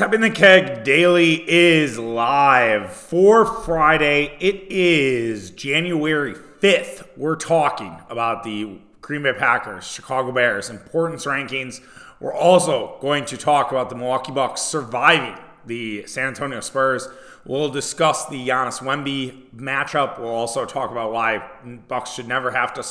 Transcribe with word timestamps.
Tapping 0.00 0.22
the 0.22 0.30
Keg 0.30 0.82
Daily 0.82 1.44
is 1.46 1.98
live 1.98 2.90
for 2.90 3.44
Friday. 3.44 4.34
It 4.40 4.64
is 4.70 5.50
January 5.50 6.32
5th. 6.32 7.06
We're 7.18 7.36
talking 7.36 7.98
about 8.08 8.42
the 8.42 8.78
Green 9.02 9.24
Bay 9.24 9.34
Packers, 9.34 9.86
Chicago 9.86 10.32
Bears, 10.32 10.70
importance 10.70 11.26
rankings. 11.26 11.82
We're 12.18 12.32
also 12.32 12.96
going 13.02 13.26
to 13.26 13.36
talk 13.36 13.72
about 13.72 13.90
the 13.90 13.94
Milwaukee 13.94 14.32
Bucks 14.32 14.62
surviving 14.62 15.36
the 15.66 16.06
San 16.06 16.28
Antonio 16.28 16.60
Spurs. 16.60 17.06
We'll 17.44 17.68
discuss 17.68 18.24
the 18.24 18.48
Giannis 18.48 18.80
Wemby 18.80 19.50
matchup. 19.54 20.18
We'll 20.18 20.30
also 20.30 20.64
talk 20.64 20.90
about 20.90 21.12
why 21.12 21.46
Bucks 21.88 22.12
should 22.12 22.26
never 22.26 22.52
have 22.52 22.72
to 22.72 22.82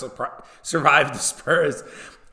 survive 0.61 1.11
the 1.11 1.17
Spurs. 1.17 1.83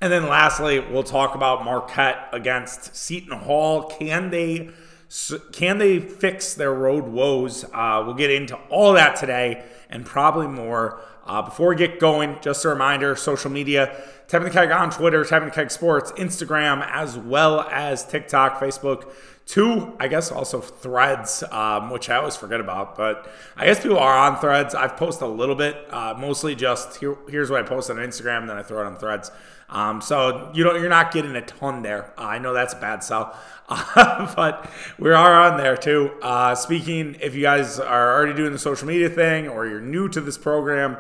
And 0.01 0.13
then 0.13 0.29
lastly, 0.29 0.81
we'll 0.81 1.03
talk 1.03 1.35
about 1.35 1.65
Marquette 1.65 2.29
against 2.33 2.95
Seton 2.95 3.39
Hall. 3.39 3.85
Can 3.85 4.31
they 4.31 4.71
can 5.53 5.79
they 5.79 6.01
fix 6.01 6.55
their 6.55 6.75
road 6.75 7.05
woes? 7.05 7.65
Uh, 7.73 8.03
we'll 8.05 8.15
get 8.15 8.31
into 8.31 8.57
all 8.69 8.93
that 8.95 9.17
today 9.17 9.65
and 9.89 10.05
probably 10.05 10.49
more. 10.49 11.01
Uh, 11.25 11.43
before 11.43 11.71
we 11.71 11.77
get 11.77 11.99
going, 11.99 12.37
just 12.41 12.65
a 12.65 12.69
reminder: 12.69 13.17
social 13.17 13.51
media, 13.51 14.01
the 14.29 14.51
Keg 14.51 14.71
on 14.71 14.91
Twitter, 14.91 15.25
the 15.25 15.51
Keg 15.53 15.71
Sports, 15.71 16.13
Instagram, 16.13 16.87
as 16.91 17.17
well 17.17 17.61
as 17.61 18.05
TikTok, 18.05 18.61
Facebook. 18.61 19.11
Two, 19.47 19.97
I 20.01 20.09
guess 20.09 20.33
also 20.33 20.61
threads, 20.61 21.45
um, 21.53 21.91
which 21.91 22.11
I 22.11 22.17
always 22.17 22.35
forget 22.35 22.59
about, 22.59 22.97
but 22.97 23.31
I 23.57 23.67
guess 23.67 23.81
people 23.81 23.99
are 23.99 24.19
on 24.19 24.41
threads. 24.41 24.75
I've 24.75 24.97
posted 24.97 25.23
a 25.23 25.31
little 25.31 25.55
bit, 25.55 25.87
uh, 25.89 26.15
mostly 26.19 26.57
just 26.57 26.97
here, 26.97 27.17
here's 27.29 27.49
what 27.49 27.61
I 27.61 27.63
post 27.63 27.89
on 27.89 27.97
Instagram, 27.99 28.49
then 28.49 28.57
I 28.57 28.63
throw 28.63 28.83
it 28.83 28.87
on 28.87 28.97
threads. 28.97 29.31
Um, 29.69 30.01
so 30.01 30.51
you 30.55 30.65
know 30.65 30.77
you're 30.77 30.89
not 30.89 31.13
getting 31.13 31.35
a 31.35 31.43
ton 31.43 31.83
there. 31.83 32.13
Uh, 32.17 32.23
I 32.23 32.39
know 32.39 32.53
that's 32.55 32.75
a 32.75 32.79
bad 32.79 33.03
sell, 33.03 33.37
uh, 33.69 34.33
but 34.37 34.71
we 34.99 35.11
are 35.11 35.41
on 35.43 35.57
there 35.59 35.77
too. 35.77 36.13
Uh, 36.23 36.55
speaking, 36.55 37.17
if 37.21 37.35
you 37.35 37.43
guys 37.43 37.81
are 37.81 38.17
already 38.17 38.35
doing 38.35 38.53
the 38.53 38.59
social 38.59 38.87
media 38.87 39.09
thing 39.09 39.49
or 39.49 39.67
you're 39.67 39.81
new 39.81 40.09
to 40.11 40.21
this 40.21 40.39
program, 40.39 40.97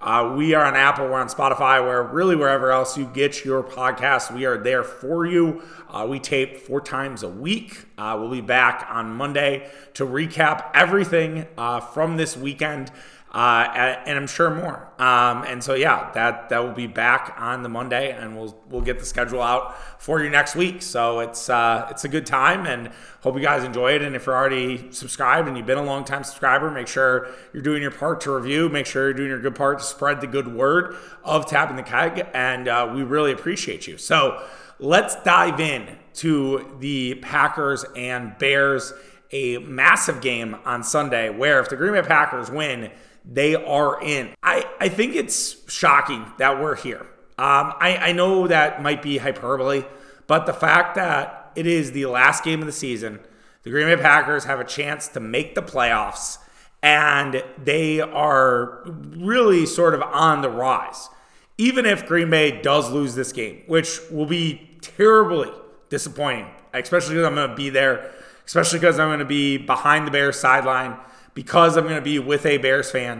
uh, 0.00 0.34
we 0.36 0.54
are 0.54 0.64
on 0.64 0.74
Apple, 0.74 1.06
we're 1.06 1.20
on 1.20 1.28
Spotify, 1.28 1.80
where 1.80 2.02
really 2.02 2.34
wherever 2.34 2.72
else 2.72 2.98
you 2.98 3.04
get 3.04 3.44
your 3.44 3.62
podcast, 3.62 4.34
we 4.34 4.46
are 4.46 4.58
there 4.58 4.82
for 4.82 5.24
you. 5.24 5.62
Uh, 5.88 6.06
we 6.08 6.18
tape 6.18 6.58
four 6.58 6.80
times 6.80 7.22
a 7.22 7.28
week. 7.28 7.84
Uh, 7.96 8.16
we'll 8.18 8.30
be 8.30 8.40
back 8.40 8.86
on 8.90 9.12
Monday 9.12 9.70
to 9.94 10.04
recap 10.04 10.70
everything 10.74 11.46
from 11.92 12.16
this 12.16 12.36
weekend 12.36 12.90
uh, 13.30 13.96
and 14.06 14.18
I'm 14.18 14.26
sure 14.26 14.48
more. 14.50 14.90
Um, 14.98 15.44
and 15.44 15.62
so 15.62 15.74
yeah, 15.74 16.10
that 16.12 16.48
that 16.48 16.64
will 16.64 16.72
be 16.72 16.86
back 16.86 17.34
on 17.38 17.62
the 17.62 17.68
Monday, 17.68 18.10
and 18.10 18.36
we'll 18.36 18.58
we'll 18.70 18.80
get 18.80 18.98
the 18.98 19.04
schedule 19.04 19.42
out 19.42 19.76
for 20.00 20.22
you 20.22 20.30
next 20.30 20.56
week. 20.56 20.80
So 20.80 21.20
it's 21.20 21.50
uh, 21.50 21.88
it's 21.90 22.04
a 22.04 22.08
good 22.08 22.24
time, 22.24 22.66
and 22.66 22.90
hope 23.20 23.34
you 23.34 23.42
guys 23.42 23.64
enjoy 23.64 23.92
it. 23.92 24.02
And 24.02 24.16
if 24.16 24.24
you're 24.24 24.34
already 24.34 24.90
subscribed 24.92 25.46
and 25.46 25.58
you've 25.58 25.66
been 25.66 25.78
a 25.78 25.84
long 25.84 26.04
time 26.04 26.24
subscriber, 26.24 26.70
make 26.70 26.88
sure 26.88 27.28
you're 27.52 27.62
doing 27.62 27.82
your 27.82 27.90
part 27.90 28.22
to 28.22 28.34
review. 28.34 28.70
Make 28.70 28.86
sure 28.86 29.04
you're 29.04 29.12
doing 29.12 29.28
your 29.28 29.40
good 29.40 29.54
part 29.54 29.80
to 29.80 29.84
spread 29.84 30.22
the 30.22 30.26
good 30.26 30.48
word 30.48 30.96
of 31.22 31.46
tapping 31.46 31.76
the 31.76 31.82
keg, 31.82 32.26
and 32.32 32.66
uh, 32.66 32.90
we 32.94 33.02
really 33.02 33.32
appreciate 33.32 33.86
you. 33.86 33.98
So 33.98 34.42
let's 34.78 35.16
dive 35.22 35.60
in 35.60 35.98
to 36.14 36.76
the 36.80 37.16
Packers 37.16 37.84
and 37.94 38.38
Bears. 38.38 38.94
A 39.30 39.58
massive 39.58 40.22
game 40.22 40.56
on 40.64 40.82
Sunday 40.82 41.28
where 41.28 41.60
if 41.60 41.68
the 41.68 41.76
Green 41.76 41.92
Bay 41.92 42.00
Packers 42.00 42.50
win, 42.50 42.90
they 43.24 43.54
are 43.54 44.02
in. 44.02 44.34
I, 44.42 44.64
I 44.80 44.88
think 44.88 45.14
it's 45.14 45.70
shocking 45.70 46.26
that 46.38 46.60
we're 46.60 46.76
here. 46.76 47.06
Um, 47.38 47.72
I, 47.78 47.98
I 48.00 48.12
know 48.12 48.48
that 48.48 48.82
might 48.82 49.00
be 49.02 49.18
hyperbole, 49.18 49.84
but 50.26 50.46
the 50.46 50.52
fact 50.52 50.96
that 50.96 51.52
it 51.54 51.66
is 51.66 51.92
the 51.92 52.06
last 52.06 52.42
game 52.42 52.60
of 52.60 52.66
the 52.66 52.72
season, 52.72 53.20
the 53.62 53.70
Green 53.70 53.86
Bay 53.86 54.00
Packers 54.00 54.44
have 54.44 54.60
a 54.60 54.64
chance 54.64 55.08
to 55.08 55.20
make 55.20 55.54
the 55.54 55.62
playoffs, 55.62 56.38
and 56.82 57.42
they 57.62 58.00
are 58.00 58.82
really 58.86 59.66
sort 59.66 59.94
of 59.94 60.02
on 60.02 60.42
the 60.42 60.50
rise. 60.50 61.08
Even 61.58 61.86
if 61.86 62.06
Green 62.06 62.30
Bay 62.30 62.62
does 62.62 62.90
lose 62.90 63.14
this 63.14 63.32
game, 63.32 63.62
which 63.66 64.00
will 64.10 64.26
be 64.26 64.78
terribly 64.80 65.50
disappointing, 65.90 66.46
especially 66.72 67.14
because 67.14 67.26
I'm 67.26 67.34
going 67.34 67.50
to 67.50 67.56
be 67.56 67.70
there, 67.70 68.12
especially 68.46 68.78
because 68.78 68.98
I'm 68.98 69.08
going 69.08 69.18
to 69.18 69.24
be 69.24 69.58
behind 69.58 70.06
the 70.06 70.10
Bears 70.10 70.38
sideline 70.38 70.96
because 71.38 71.76
I'm 71.76 71.84
going 71.84 71.94
to 71.94 72.02
be 72.02 72.18
with 72.18 72.44
a 72.46 72.58
Bears 72.58 72.90
fan. 72.90 73.18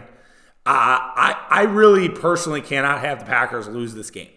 Uh, 0.65 0.99
I 1.15 1.45
I 1.49 1.61
really 1.61 2.09
personally 2.09 2.59
cannot 2.59 2.99
have 2.99 3.19
the 3.19 3.25
Packers 3.25 3.69
lose 3.69 3.93
this 3.93 4.11
game. 4.11 4.27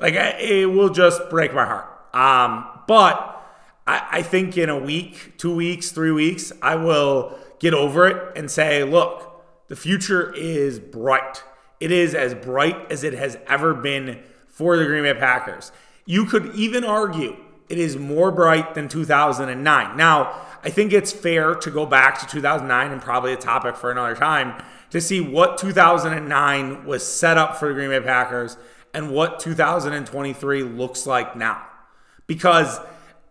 Like 0.00 0.14
it 0.14 0.66
will 0.66 0.88
just 0.88 1.30
break 1.30 1.54
my 1.54 1.64
heart. 1.64 1.86
Um, 2.12 2.66
but 2.88 3.40
I, 3.86 4.08
I 4.10 4.22
think 4.22 4.58
in 4.58 4.68
a 4.68 4.76
week, 4.76 5.38
two 5.38 5.54
weeks, 5.54 5.92
three 5.92 6.10
weeks, 6.10 6.50
I 6.60 6.74
will 6.74 7.38
get 7.60 7.74
over 7.74 8.08
it 8.08 8.36
and 8.36 8.50
say, 8.50 8.82
look, 8.82 9.44
the 9.68 9.76
future 9.76 10.34
is 10.34 10.80
bright. 10.80 11.44
It 11.78 11.92
is 11.92 12.16
as 12.16 12.34
bright 12.34 12.90
as 12.90 13.04
it 13.04 13.12
has 13.12 13.38
ever 13.46 13.72
been 13.72 14.20
for 14.48 14.76
the 14.76 14.84
Green 14.84 15.04
Bay 15.04 15.14
Packers. 15.14 15.70
You 16.06 16.24
could 16.24 16.56
even 16.56 16.82
argue 16.82 17.36
it 17.68 17.78
is 17.78 17.96
more 17.96 18.32
bright 18.32 18.74
than 18.74 18.88
2009. 18.88 19.96
Now, 19.96 20.34
I 20.62 20.70
think 20.70 20.92
it's 20.92 21.12
fair 21.12 21.54
to 21.54 21.70
go 21.70 21.86
back 21.86 22.18
to 22.20 22.26
2009 22.26 22.92
and 22.92 23.00
probably 23.00 23.32
a 23.32 23.36
topic 23.36 23.76
for 23.76 23.90
another 23.90 24.14
time 24.16 24.62
to 24.90 25.00
see 25.00 25.20
what 25.20 25.58
2009 25.58 26.84
was 26.84 27.06
set 27.06 27.36
up 27.36 27.56
for 27.56 27.68
the 27.68 27.74
Green 27.74 27.90
Bay 27.90 28.00
Packers 28.00 28.56
and 28.94 29.10
what 29.10 29.38
2023 29.38 30.62
looks 30.62 31.06
like 31.06 31.36
now. 31.36 31.64
Because 32.26 32.80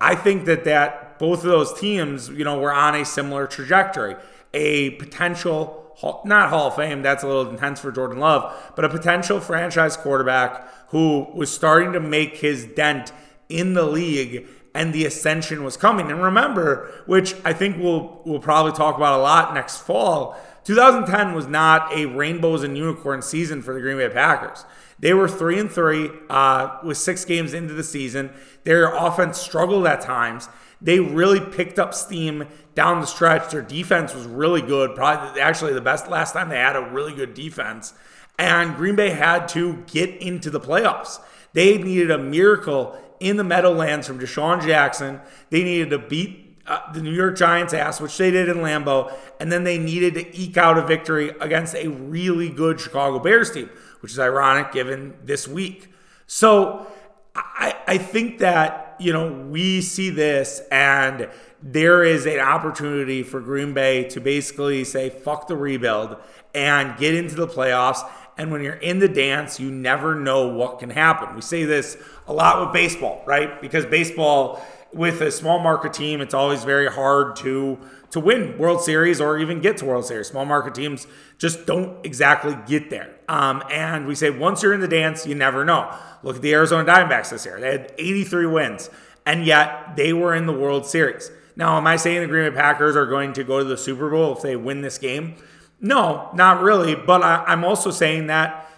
I 0.00 0.14
think 0.14 0.44
that 0.46 0.64
that 0.64 1.18
both 1.18 1.38
of 1.38 1.50
those 1.50 1.78
teams, 1.78 2.28
you 2.28 2.44
know, 2.44 2.58
were 2.58 2.72
on 2.72 2.94
a 2.94 3.04
similar 3.04 3.46
trajectory. 3.46 4.16
A 4.54 4.90
potential 4.90 5.84
not 6.24 6.50
Hall 6.50 6.68
of 6.68 6.76
Fame, 6.76 7.02
that's 7.02 7.24
a 7.24 7.26
little 7.26 7.50
intense 7.50 7.80
for 7.80 7.90
Jordan 7.90 8.18
Love, 8.18 8.72
but 8.76 8.84
a 8.84 8.88
potential 8.88 9.40
franchise 9.40 9.96
quarterback 9.96 10.68
who 10.90 11.26
was 11.34 11.52
starting 11.52 11.92
to 11.92 12.00
make 12.00 12.36
his 12.36 12.66
dent 12.66 13.12
in 13.48 13.74
the 13.74 13.82
league 13.82 14.46
and 14.78 14.92
the 14.92 15.04
ascension 15.04 15.64
was 15.64 15.76
coming. 15.76 16.08
And 16.08 16.22
remember, 16.22 17.02
which 17.06 17.34
I 17.44 17.52
think 17.52 17.78
we'll 17.78 18.22
we'll 18.24 18.38
probably 18.38 18.70
talk 18.70 18.96
about 18.96 19.18
a 19.18 19.22
lot 19.22 19.52
next 19.52 19.78
fall, 19.78 20.40
2010 20.62 21.34
was 21.34 21.48
not 21.48 21.92
a 21.92 22.06
rainbows 22.06 22.62
and 22.62 22.78
unicorns 22.78 23.26
season 23.26 23.60
for 23.60 23.74
the 23.74 23.80
Green 23.80 23.96
Bay 23.96 24.08
Packers. 24.08 24.64
They 25.00 25.14
were 25.14 25.26
three 25.28 25.58
and 25.58 25.68
three 25.70 26.10
uh, 26.30 26.78
with 26.84 26.96
six 26.96 27.24
games 27.24 27.54
into 27.54 27.74
the 27.74 27.82
season. 27.82 28.30
Their 28.62 28.94
offense 28.94 29.38
struggled 29.38 29.84
at 29.84 30.00
times. 30.00 30.48
They 30.80 31.00
really 31.00 31.40
picked 31.40 31.80
up 31.80 31.92
steam 31.92 32.46
down 32.76 33.00
the 33.00 33.06
stretch. 33.08 33.50
Their 33.50 33.62
defense 33.62 34.14
was 34.14 34.26
really 34.26 34.62
good. 34.62 34.94
Probably 34.94 35.40
actually 35.40 35.72
the 35.72 35.80
best 35.80 36.08
last 36.08 36.34
time 36.34 36.50
they 36.50 36.56
had 36.56 36.76
a 36.76 36.88
really 36.92 37.14
good 37.14 37.34
defense. 37.34 37.94
And 38.38 38.76
Green 38.76 38.94
Bay 38.94 39.10
had 39.10 39.48
to 39.48 39.82
get 39.88 40.10
into 40.22 40.50
the 40.50 40.60
playoffs. 40.60 41.18
They 41.52 41.78
needed 41.78 42.12
a 42.12 42.18
miracle 42.18 42.96
in 43.20 43.36
the 43.36 43.44
Meadowlands 43.44 44.06
from 44.06 44.18
DeSean 44.18 44.62
Jackson. 44.62 45.20
They 45.50 45.64
needed 45.64 45.90
to 45.90 45.98
beat 45.98 46.58
uh, 46.66 46.92
the 46.92 47.00
New 47.00 47.12
York 47.12 47.36
Giants' 47.36 47.72
ass, 47.72 48.00
which 48.00 48.16
they 48.18 48.30
did 48.30 48.48
in 48.48 48.58
Lambeau, 48.58 49.12
and 49.40 49.50
then 49.50 49.64
they 49.64 49.78
needed 49.78 50.14
to 50.14 50.36
eke 50.36 50.56
out 50.56 50.76
a 50.76 50.86
victory 50.86 51.30
against 51.40 51.74
a 51.74 51.88
really 51.88 52.50
good 52.50 52.78
Chicago 52.78 53.18
Bears 53.18 53.50
team, 53.50 53.70
which 54.00 54.12
is 54.12 54.18
ironic 54.18 54.72
given 54.72 55.16
this 55.24 55.48
week. 55.48 55.90
So 56.26 56.86
I, 57.34 57.74
I 57.86 57.98
think 57.98 58.38
that, 58.40 58.96
you 58.98 59.12
know, 59.12 59.32
we 59.32 59.80
see 59.80 60.10
this 60.10 60.60
and 60.70 61.28
there 61.62 62.04
is 62.04 62.26
an 62.26 62.38
opportunity 62.38 63.22
for 63.22 63.40
Green 63.40 63.72
Bay 63.72 64.04
to 64.10 64.20
basically 64.20 64.84
say, 64.84 65.10
fuck 65.10 65.48
the 65.48 65.56
rebuild 65.56 66.16
and 66.54 66.96
get 66.98 67.14
into 67.14 67.34
the 67.34 67.48
playoffs 67.48 68.08
and 68.38 68.52
when 68.52 68.62
you're 68.62 68.74
in 68.74 69.00
the 69.00 69.08
dance, 69.08 69.58
you 69.58 69.70
never 69.70 70.14
know 70.14 70.46
what 70.46 70.78
can 70.78 70.90
happen. 70.90 71.34
We 71.34 71.42
say 71.42 71.64
this 71.64 71.98
a 72.28 72.32
lot 72.32 72.60
with 72.60 72.72
baseball, 72.72 73.22
right? 73.26 73.60
Because 73.60 73.84
baseball, 73.84 74.64
with 74.92 75.20
a 75.20 75.30
small 75.30 75.58
market 75.58 75.92
team, 75.92 76.20
it's 76.20 76.32
always 76.32 76.64
very 76.64 76.90
hard 76.90 77.36
to 77.36 77.78
to 78.10 78.20
win 78.20 78.56
World 78.56 78.80
Series 78.80 79.20
or 79.20 79.36
even 79.38 79.60
get 79.60 79.76
to 79.78 79.84
World 79.84 80.06
Series. 80.06 80.28
Small 80.28 80.46
market 80.46 80.74
teams 80.74 81.06
just 81.36 81.66
don't 81.66 82.06
exactly 82.06 82.56
get 82.66 82.88
there. 82.88 83.14
Um, 83.28 83.62
and 83.70 84.06
we 84.06 84.14
say 84.14 84.30
once 84.30 84.62
you're 84.62 84.72
in 84.72 84.80
the 84.80 84.88
dance, 84.88 85.26
you 85.26 85.34
never 85.34 85.62
know. 85.64 85.94
Look 86.22 86.36
at 86.36 86.42
the 86.42 86.54
Arizona 86.54 86.90
Diamondbacks 86.90 87.30
this 87.30 87.44
year; 87.44 87.60
they 87.60 87.72
had 87.72 87.92
83 87.98 88.46
wins, 88.46 88.88
and 89.26 89.44
yet 89.44 89.96
they 89.96 90.12
were 90.12 90.34
in 90.34 90.46
the 90.46 90.54
World 90.54 90.86
Series. 90.86 91.30
Now, 91.56 91.76
am 91.76 91.88
I 91.88 91.96
saying 91.96 92.20
the 92.20 92.28
Green 92.28 92.50
Bay 92.50 92.56
Packers 92.56 92.94
are 92.94 93.06
going 93.06 93.32
to 93.32 93.42
go 93.42 93.58
to 93.58 93.64
the 93.64 93.76
Super 93.76 94.08
Bowl 94.08 94.36
if 94.36 94.42
they 94.42 94.54
win 94.54 94.80
this 94.80 94.96
game? 94.96 95.34
No, 95.80 96.30
not 96.34 96.62
really. 96.62 96.94
But 96.94 97.22
I, 97.22 97.52
am 97.52 97.64
also 97.64 97.90
saying 97.90 98.26
that 98.28 98.68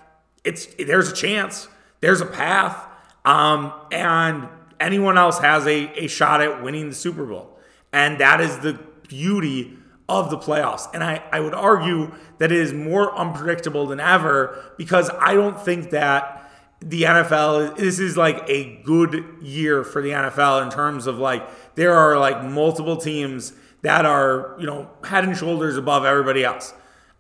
it's 0.45 0.67
there's 0.79 1.11
a 1.11 1.15
chance, 1.15 1.69
there's 2.01 2.21
a 2.21 2.27
path, 2.27 2.87
um, 3.25 3.73
and 3.91 4.49
anyone 4.79 5.19
else 5.19 5.39
has 5.39 5.67
a, 5.67 6.05
a 6.05 6.07
shot 6.09 6.41
at 6.41 6.63
winning 6.63 6.89
the 6.89 6.95
Super 6.95 7.25
Bowl. 7.25 7.59
And 7.93 8.19
that 8.19 8.41
is 8.41 8.59
the 8.59 8.79
beauty 9.09 9.77
of 10.09 10.31
the 10.31 10.39
playoffs. 10.39 10.89
And 10.93 11.05
I, 11.05 11.23
I 11.33 11.41
would 11.41 11.55
argue 11.55 12.13
that 12.39 12.51
it 12.51 12.59
is 12.59 12.73
more 12.73 13.17
unpredictable 13.17 13.87
than 13.87 14.01
ever 14.01 14.73
because 14.77 15.11
I 15.21 15.35
don't 15.35 15.61
think 15.61 15.91
that 15.91 16.51
the 16.81 17.03
NFL, 17.03 17.77
this 17.77 17.99
is 17.99 18.17
like 18.17 18.43
a 18.49 18.81
good 18.85 19.25
year 19.43 19.85
for 19.85 20.01
the 20.01 20.11
NFL 20.11 20.63
in 20.63 20.71
terms 20.71 21.07
of 21.07 21.19
like 21.19 21.47
there 21.75 21.95
are 21.95 22.19
like 22.19 22.43
multiple 22.43 22.97
teams 22.97 23.53
that 23.83 24.07
are, 24.07 24.57
you 24.59 24.67
know, 24.67 24.91
head 25.05 25.25
and 25.25 25.37
shoulders 25.37 25.77
above 25.77 26.05
everybody 26.05 26.43
else. 26.43 26.73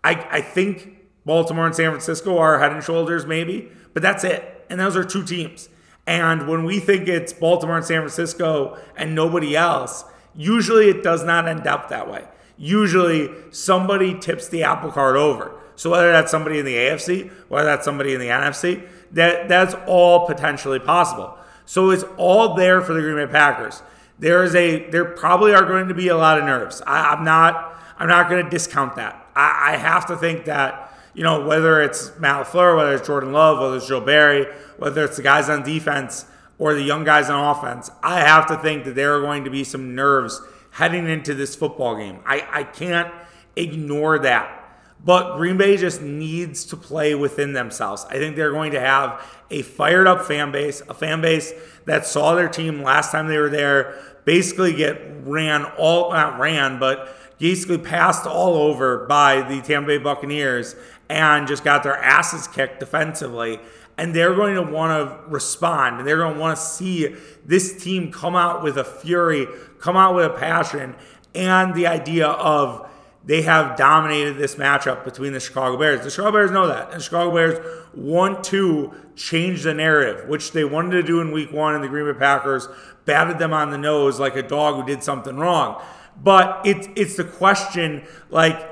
I, 0.02 0.26
I 0.31 0.41
think 0.41 0.97
Baltimore 1.25 1.67
and 1.67 1.75
San 1.75 1.91
Francisco 1.91 2.38
are 2.38 2.58
head 2.58 2.73
and 2.73 2.82
shoulders, 2.82 3.26
maybe, 3.26 3.70
but 3.93 4.02
that's 4.02 4.25
it. 4.25 4.64
And 4.70 4.81
those 4.81 4.97
are 4.97 5.05
two 5.05 5.25
teams. 5.25 5.69
And 6.06 6.49
when 6.49 6.64
we 6.64 6.81
think 6.81 7.08
it's 7.08 7.32
Baltimore 7.32 7.76
and 7.76 7.85
San 7.85 8.00
Francisco 8.00 8.79
and 8.97 9.14
nobody 9.14 9.56
else, 9.56 10.05
usually 10.35 10.88
it 10.88 11.02
does 11.02 11.25
not 11.25 11.47
end 11.47 11.67
up 11.67 11.88
that 11.88 12.11
way. 12.11 12.25
Usually 12.56 13.31
somebody 13.50 14.19
tips 14.19 14.49
the 14.49 14.62
apple 14.62 14.91
cart 14.91 15.17
over. 15.17 15.56
So 15.76 15.91
whether 15.91 16.12
that's 16.12 16.31
somebody 16.31 16.58
in 16.58 16.64
the 16.64 16.75
AFC, 16.75 17.31
whether 17.49 17.67
that's 17.67 17.85
somebody 17.85 18.12
in 18.12 18.20
the 18.20 18.26
NFC, 18.26 18.87
that 19.12 19.49
that's 19.49 19.75
all 19.87 20.26
potentially 20.26 20.79
possible. 20.79 21.38
So 21.64 21.91
it's 21.91 22.05
all 22.17 22.55
there 22.55 22.82
for 22.82 22.93
the 22.93 23.00
Green 23.00 23.17
Bay 23.17 23.32
Packers. 23.32 23.82
There 24.19 24.44
is 24.44 24.55
a 24.55 24.91
there 24.91 25.05
probably 25.05 25.55
are 25.55 25.64
going 25.64 25.88
to 25.88 25.94
be 25.94 26.08
a 26.08 26.17
lot 26.17 26.38
of 26.38 26.44
nerves. 26.44 26.82
I, 26.87 27.14
am 27.14 27.25
not 27.25 27.81
I'm 27.99 28.08
not 28.08 28.29
going 28.29 28.44
to 28.44 28.50
discount 28.50 28.97
that. 28.97 29.19
I, 29.34 29.72
I 29.72 29.76
have 29.76 30.06
to 30.06 30.16
think 30.16 30.44
that 30.46 30.90
you 31.14 31.24
know, 31.24 31.44
whether 31.44 31.82
it's 31.82 32.16
Matt 32.18 32.46
LaFleur, 32.46 32.76
whether 32.76 32.94
it's 32.94 33.06
Jordan 33.06 33.32
Love, 33.32 33.58
whether 33.58 33.76
it's 33.76 33.88
Joe 33.88 34.00
Barry, 34.00 34.46
whether 34.76 35.04
it's 35.04 35.16
the 35.16 35.22
guys 35.22 35.48
on 35.48 35.62
defense 35.62 36.24
or 36.58 36.74
the 36.74 36.82
young 36.82 37.04
guys 37.04 37.28
on 37.28 37.56
offense, 37.56 37.90
I 38.02 38.20
have 38.20 38.46
to 38.46 38.56
think 38.58 38.84
that 38.84 38.94
there 38.94 39.16
are 39.16 39.20
going 39.20 39.44
to 39.44 39.50
be 39.50 39.64
some 39.64 39.94
nerves 39.94 40.40
heading 40.72 41.08
into 41.08 41.34
this 41.34 41.56
football 41.56 41.96
game. 41.96 42.20
I, 42.24 42.46
I 42.50 42.64
can't 42.64 43.12
ignore 43.56 44.20
that. 44.20 44.56
But 45.02 45.36
Green 45.36 45.56
Bay 45.56 45.78
just 45.78 46.02
needs 46.02 46.64
to 46.66 46.76
play 46.76 47.14
within 47.14 47.54
themselves. 47.54 48.04
I 48.08 48.18
think 48.18 48.36
they're 48.36 48.52
going 48.52 48.72
to 48.72 48.80
have 48.80 49.26
a 49.50 49.62
fired 49.62 50.06
up 50.06 50.26
fan 50.26 50.52
base, 50.52 50.82
a 50.88 50.94
fan 50.94 51.22
base 51.22 51.52
that 51.86 52.06
saw 52.06 52.34
their 52.34 52.48
team 52.48 52.82
last 52.82 53.10
time 53.10 53.26
they 53.26 53.38
were 53.38 53.48
there 53.48 53.98
basically 54.24 54.74
get 54.74 55.00
ran 55.24 55.64
all, 55.78 56.12
not 56.12 56.38
ran, 56.38 56.78
but 56.78 57.16
basically 57.40 57.78
passed 57.78 58.26
all 58.26 58.54
over 58.54 59.06
by 59.06 59.40
the 59.40 59.60
Tampa 59.62 59.88
Bay 59.88 59.98
Buccaneers 59.98 60.76
and 61.08 61.48
just 61.48 61.64
got 61.64 61.82
their 61.82 61.96
asses 61.96 62.46
kicked 62.46 62.78
defensively. 62.78 63.58
And 63.98 64.14
they're 64.14 64.34
going 64.34 64.54
to 64.54 64.62
want 64.62 64.92
to 64.92 65.28
respond 65.28 65.98
and 65.98 66.06
they're 66.06 66.19
going 66.19 66.34
to 66.34 66.40
want 66.40 66.56
to 66.56 66.62
see 66.62 67.16
this 67.44 67.82
team 67.82 68.12
come 68.12 68.37
out 68.37 68.62
with 68.62 68.76
a 68.76 68.84
fury, 68.84 69.46
come 69.78 69.96
out 69.96 70.14
with 70.14 70.26
a 70.26 70.31
passion, 70.31 70.94
and 71.34 71.75
the 71.75 71.87
idea 71.87 72.28
of 72.28 72.87
they 73.25 73.42
have 73.42 73.76
dominated 73.76 74.38
this 74.38 74.54
matchup 74.54 75.04
between 75.04 75.32
the 75.32 75.40
Chicago 75.40 75.76
Bears. 75.76 76.02
The 76.02 76.10
Chicago 76.10 76.32
Bears 76.32 76.50
know 76.50 76.66
that. 76.69 76.90
And 76.90 77.00
the 77.00 77.04
Chicago 77.04 77.34
Bears 77.34 77.87
want 77.94 78.44
to 78.44 78.94
change 79.14 79.64
the 79.64 79.75
narrative, 79.75 80.28
which 80.28 80.52
they 80.52 80.64
wanted 80.64 80.92
to 80.92 81.02
do 81.02 81.20
in 81.20 81.31
week 81.31 81.52
one, 81.52 81.75
and 81.75 81.84
the 81.84 81.88
Green 81.88 82.10
Bay 82.10 82.19
Packers 82.19 82.69
batted 83.04 83.38
them 83.38 83.52
on 83.52 83.70
the 83.70 83.78
nose 83.78 84.19
like 84.19 84.37
a 84.37 84.42
dog 84.42 84.76
who 84.76 84.87
did 84.87 85.02
something 85.02 85.37
wrong. 85.37 85.82
But 86.22 86.61
it's 86.64 86.88
it's 86.96 87.17
the 87.17 87.25
question 87.25 88.05
like 88.31 88.67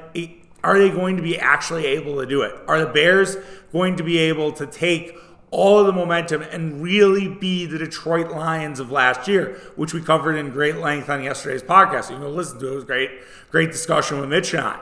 are 0.65 0.79
they 0.79 0.91
going 0.91 1.17
to 1.17 1.23
be 1.23 1.39
actually 1.39 1.87
able 1.87 2.21
to 2.21 2.27
do 2.27 2.43
it? 2.43 2.55
Are 2.67 2.81
the 2.81 2.87
Bears 2.87 3.37
going 3.73 3.97
to 3.97 4.03
be 4.03 4.19
able 4.19 4.53
to 4.53 4.67
take 4.67 5.17
all 5.51 5.79
of 5.79 5.87
the 5.87 5.93
momentum 5.93 6.43
and 6.43 6.83
really 6.83 7.29
be 7.29 7.65
the 7.65 7.79
Detroit 7.79 8.31
Lions 8.31 8.81
of 8.81 8.91
last 8.91 9.29
year, 9.29 9.61
which 9.77 9.95
we 9.95 10.03
covered 10.03 10.37
in 10.37 10.51
great 10.51 10.77
length 10.77 11.09
on 11.09 11.23
yesterday's 11.23 11.63
podcast. 11.63 12.11
You 12.11 12.17
can 12.17 12.21
go 12.21 12.31
listen 12.31 12.59
to 12.59 12.69
it. 12.69 12.73
It 12.73 12.75
was 12.75 12.85
great, 12.85 13.11
great 13.51 13.71
discussion 13.71 14.21
with 14.21 14.29
Mitch 14.29 14.53
and 14.53 14.63
I. 14.63 14.81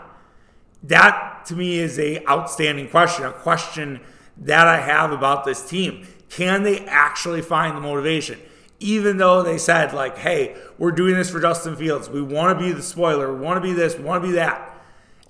That 0.82 1.44
to 1.46 1.54
me 1.54 1.78
is 1.78 1.98
a 1.98 2.24
outstanding 2.26 2.88
question, 2.88 3.24
a 3.24 3.32
question 3.32 4.00
that 4.38 4.66
I 4.66 4.80
have 4.80 5.12
about 5.12 5.44
this 5.44 5.68
team. 5.68 6.06
Can 6.28 6.64
they 6.64 6.80
actually 6.86 7.42
find 7.42 7.76
the 7.76 7.80
motivation? 7.80 8.40
Even 8.78 9.16
though 9.16 9.42
they 9.42 9.58
said, 9.58 9.94
like, 9.94 10.18
hey, 10.18 10.56
we're 10.78 10.92
doing 10.92 11.14
this 11.14 11.30
for 11.30 11.40
Justin 11.40 11.76
Fields. 11.76 12.10
We 12.10 12.20
want 12.20 12.58
to 12.58 12.64
be 12.64 12.72
the 12.72 12.82
spoiler. 12.82 13.32
We 13.32 13.40
want 13.40 13.56
to 13.56 13.66
be 13.66 13.72
this. 13.72 13.96
We 13.96 14.04
want 14.04 14.22
to 14.22 14.28
be 14.28 14.34
that 14.34 14.76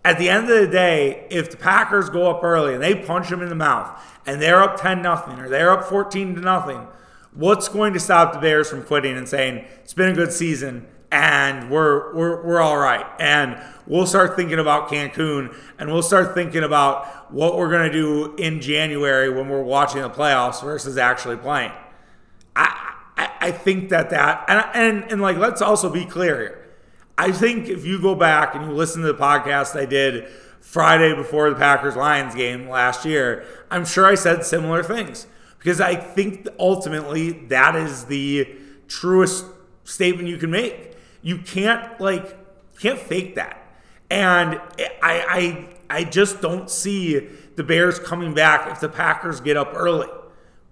at 0.06 0.18
the 0.18 0.28
end 0.28 0.48
of 0.48 0.60
the 0.60 0.68
day, 0.68 1.26
if 1.30 1.50
the 1.50 1.56
Packers 1.56 2.10
go 2.10 2.30
up 2.30 2.44
early 2.44 2.74
and 2.74 2.80
they 2.80 2.94
punch 2.94 3.28
them 3.28 3.42
in 3.42 3.48
the 3.48 3.56
mouth 3.56 4.00
and 4.24 4.40
they're 4.40 4.62
up 4.62 4.80
10 4.80 5.02
nothing 5.02 5.40
or 5.40 5.48
they're 5.48 5.72
up 5.72 5.82
14 5.86 6.36
to 6.36 6.40
nothing, 6.40 6.86
what's 7.34 7.68
going 7.68 7.92
to 7.92 7.98
stop 7.98 8.32
the 8.32 8.38
Bears 8.38 8.70
from 8.70 8.84
quitting 8.84 9.16
and 9.16 9.28
saying, 9.28 9.64
it's 9.82 9.94
been 9.94 10.10
a 10.10 10.14
good 10.14 10.32
season 10.32 10.86
and 11.10 11.72
we're, 11.72 12.14
we're, 12.14 12.46
we're 12.46 12.60
all 12.60 12.78
right. 12.78 13.04
And 13.18 13.60
we'll 13.88 14.06
start 14.06 14.36
thinking 14.36 14.60
about 14.60 14.88
Cancun 14.88 15.52
and 15.76 15.92
we'll 15.92 16.02
start 16.02 16.34
thinking 16.34 16.62
about 16.62 17.32
what 17.32 17.56
we're 17.56 17.68
going 17.68 17.90
to 17.90 17.92
do 17.92 18.36
in 18.36 18.60
January 18.60 19.28
when 19.28 19.48
we're 19.48 19.64
watching 19.64 20.02
the 20.02 20.10
playoffs 20.10 20.62
versus 20.62 20.98
actually 20.98 21.36
playing. 21.36 21.72
I, 23.16 23.30
I 23.40 23.50
think 23.50 23.88
that 23.90 24.10
that, 24.10 24.44
and, 24.48 24.64
and, 24.74 25.12
and 25.12 25.22
like, 25.22 25.36
let's 25.36 25.62
also 25.62 25.90
be 25.90 26.04
clear 26.04 26.40
here 26.40 26.66
I 27.18 27.32
think 27.32 27.68
if 27.68 27.84
you 27.86 28.00
go 28.00 28.14
back 28.14 28.54
and 28.54 28.66
you 28.66 28.72
listen 28.72 29.00
to 29.02 29.08
the 29.08 29.18
podcast 29.18 29.78
I 29.78 29.86
did 29.86 30.28
Friday 30.60 31.14
before 31.14 31.48
the 31.48 31.56
Packers 31.56 31.96
Lions 31.96 32.34
game 32.34 32.68
last 32.68 33.04
year, 33.04 33.44
I'm 33.70 33.84
sure 33.86 34.04
I 34.04 34.16
said 34.16 34.44
similar 34.44 34.82
things 34.82 35.26
because 35.58 35.80
I 35.80 35.94
think 35.94 36.46
ultimately 36.58 37.30
that 37.46 37.74
is 37.74 38.04
the 38.04 38.54
truest 38.86 39.46
statement 39.84 40.28
you 40.28 40.36
can 40.36 40.50
make. 40.50 40.94
You 41.22 41.38
can't 41.38 41.98
like 42.00 42.36
can't 42.78 42.98
fake 42.98 43.36
that. 43.36 43.62
And 44.10 44.60
I 44.78 45.68
I 45.90 45.98
I 46.00 46.04
just 46.04 46.42
don't 46.42 46.68
see 46.68 47.28
the 47.56 47.64
Bears 47.64 47.98
coming 47.98 48.34
back 48.34 48.70
if 48.70 48.80
the 48.80 48.90
Packers 48.90 49.40
get 49.40 49.56
up 49.56 49.72
early. 49.74 50.08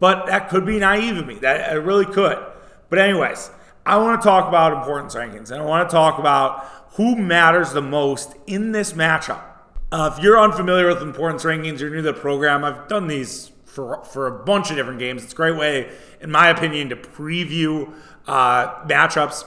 But 0.04 0.26
that 0.26 0.50
could 0.50 0.66
be 0.66 0.78
naive 0.78 1.16
of 1.16 1.26
me. 1.26 1.36
That 1.36 1.74
it 1.74 1.78
really 1.78 2.04
could. 2.04 2.36
But 2.90 2.98
anyways, 2.98 3.50
I 3.86 3.96
want 3.96 4.20
to 4.20 4.28
talk 4.28 4.46
about 4.46 4.74
importance 4.74 5.14
rankings 5.14 5.50
and 5.50 5.62
I 5.62 5.64
want 5.64 5.88
to 5.88 5.94
talk 5.94 6.18
about 6.18 6.66
who 6.96 7.16
matters 7.16 7.72
the 7.72 7.80
most 7.80 8.34
in 8.46 8.72
this 8.72 8.92
matchup. 8.92 9.42
Uh, 9.90 10.10
if 10.12 10.22
you're 10.22 10.38
unfamiliar 10.38 10.88
with 10.88 11.00
importance 11.00 11.42
rankings, 11.44 11.80
you're 11.80 11.88
new 11.88 11.96
to 11.96 12.02
the 12.02 12.12
program, 12.12 12.64
I've 12.64 12.86
done 12.86 13.06
these 13.06 13.50
for, 13.64 14.04
for 14.04 14.26
a 14.26 14.44
bunch 14.44 14.68
of 14.68 14.76
different 14.76 14.98
games. 14.98 15.24
It's 15.24 15.32
a 15.32 15.36
great 15.36 15.56
way, 15.56 15.90
in 16.20 16.30
my 16.30 16.50
opinion, 16.50 16.90
to 16.90 16.96
preview 16.96 17.90
uh, 18.26 18.84
matchups, 18.84 19.46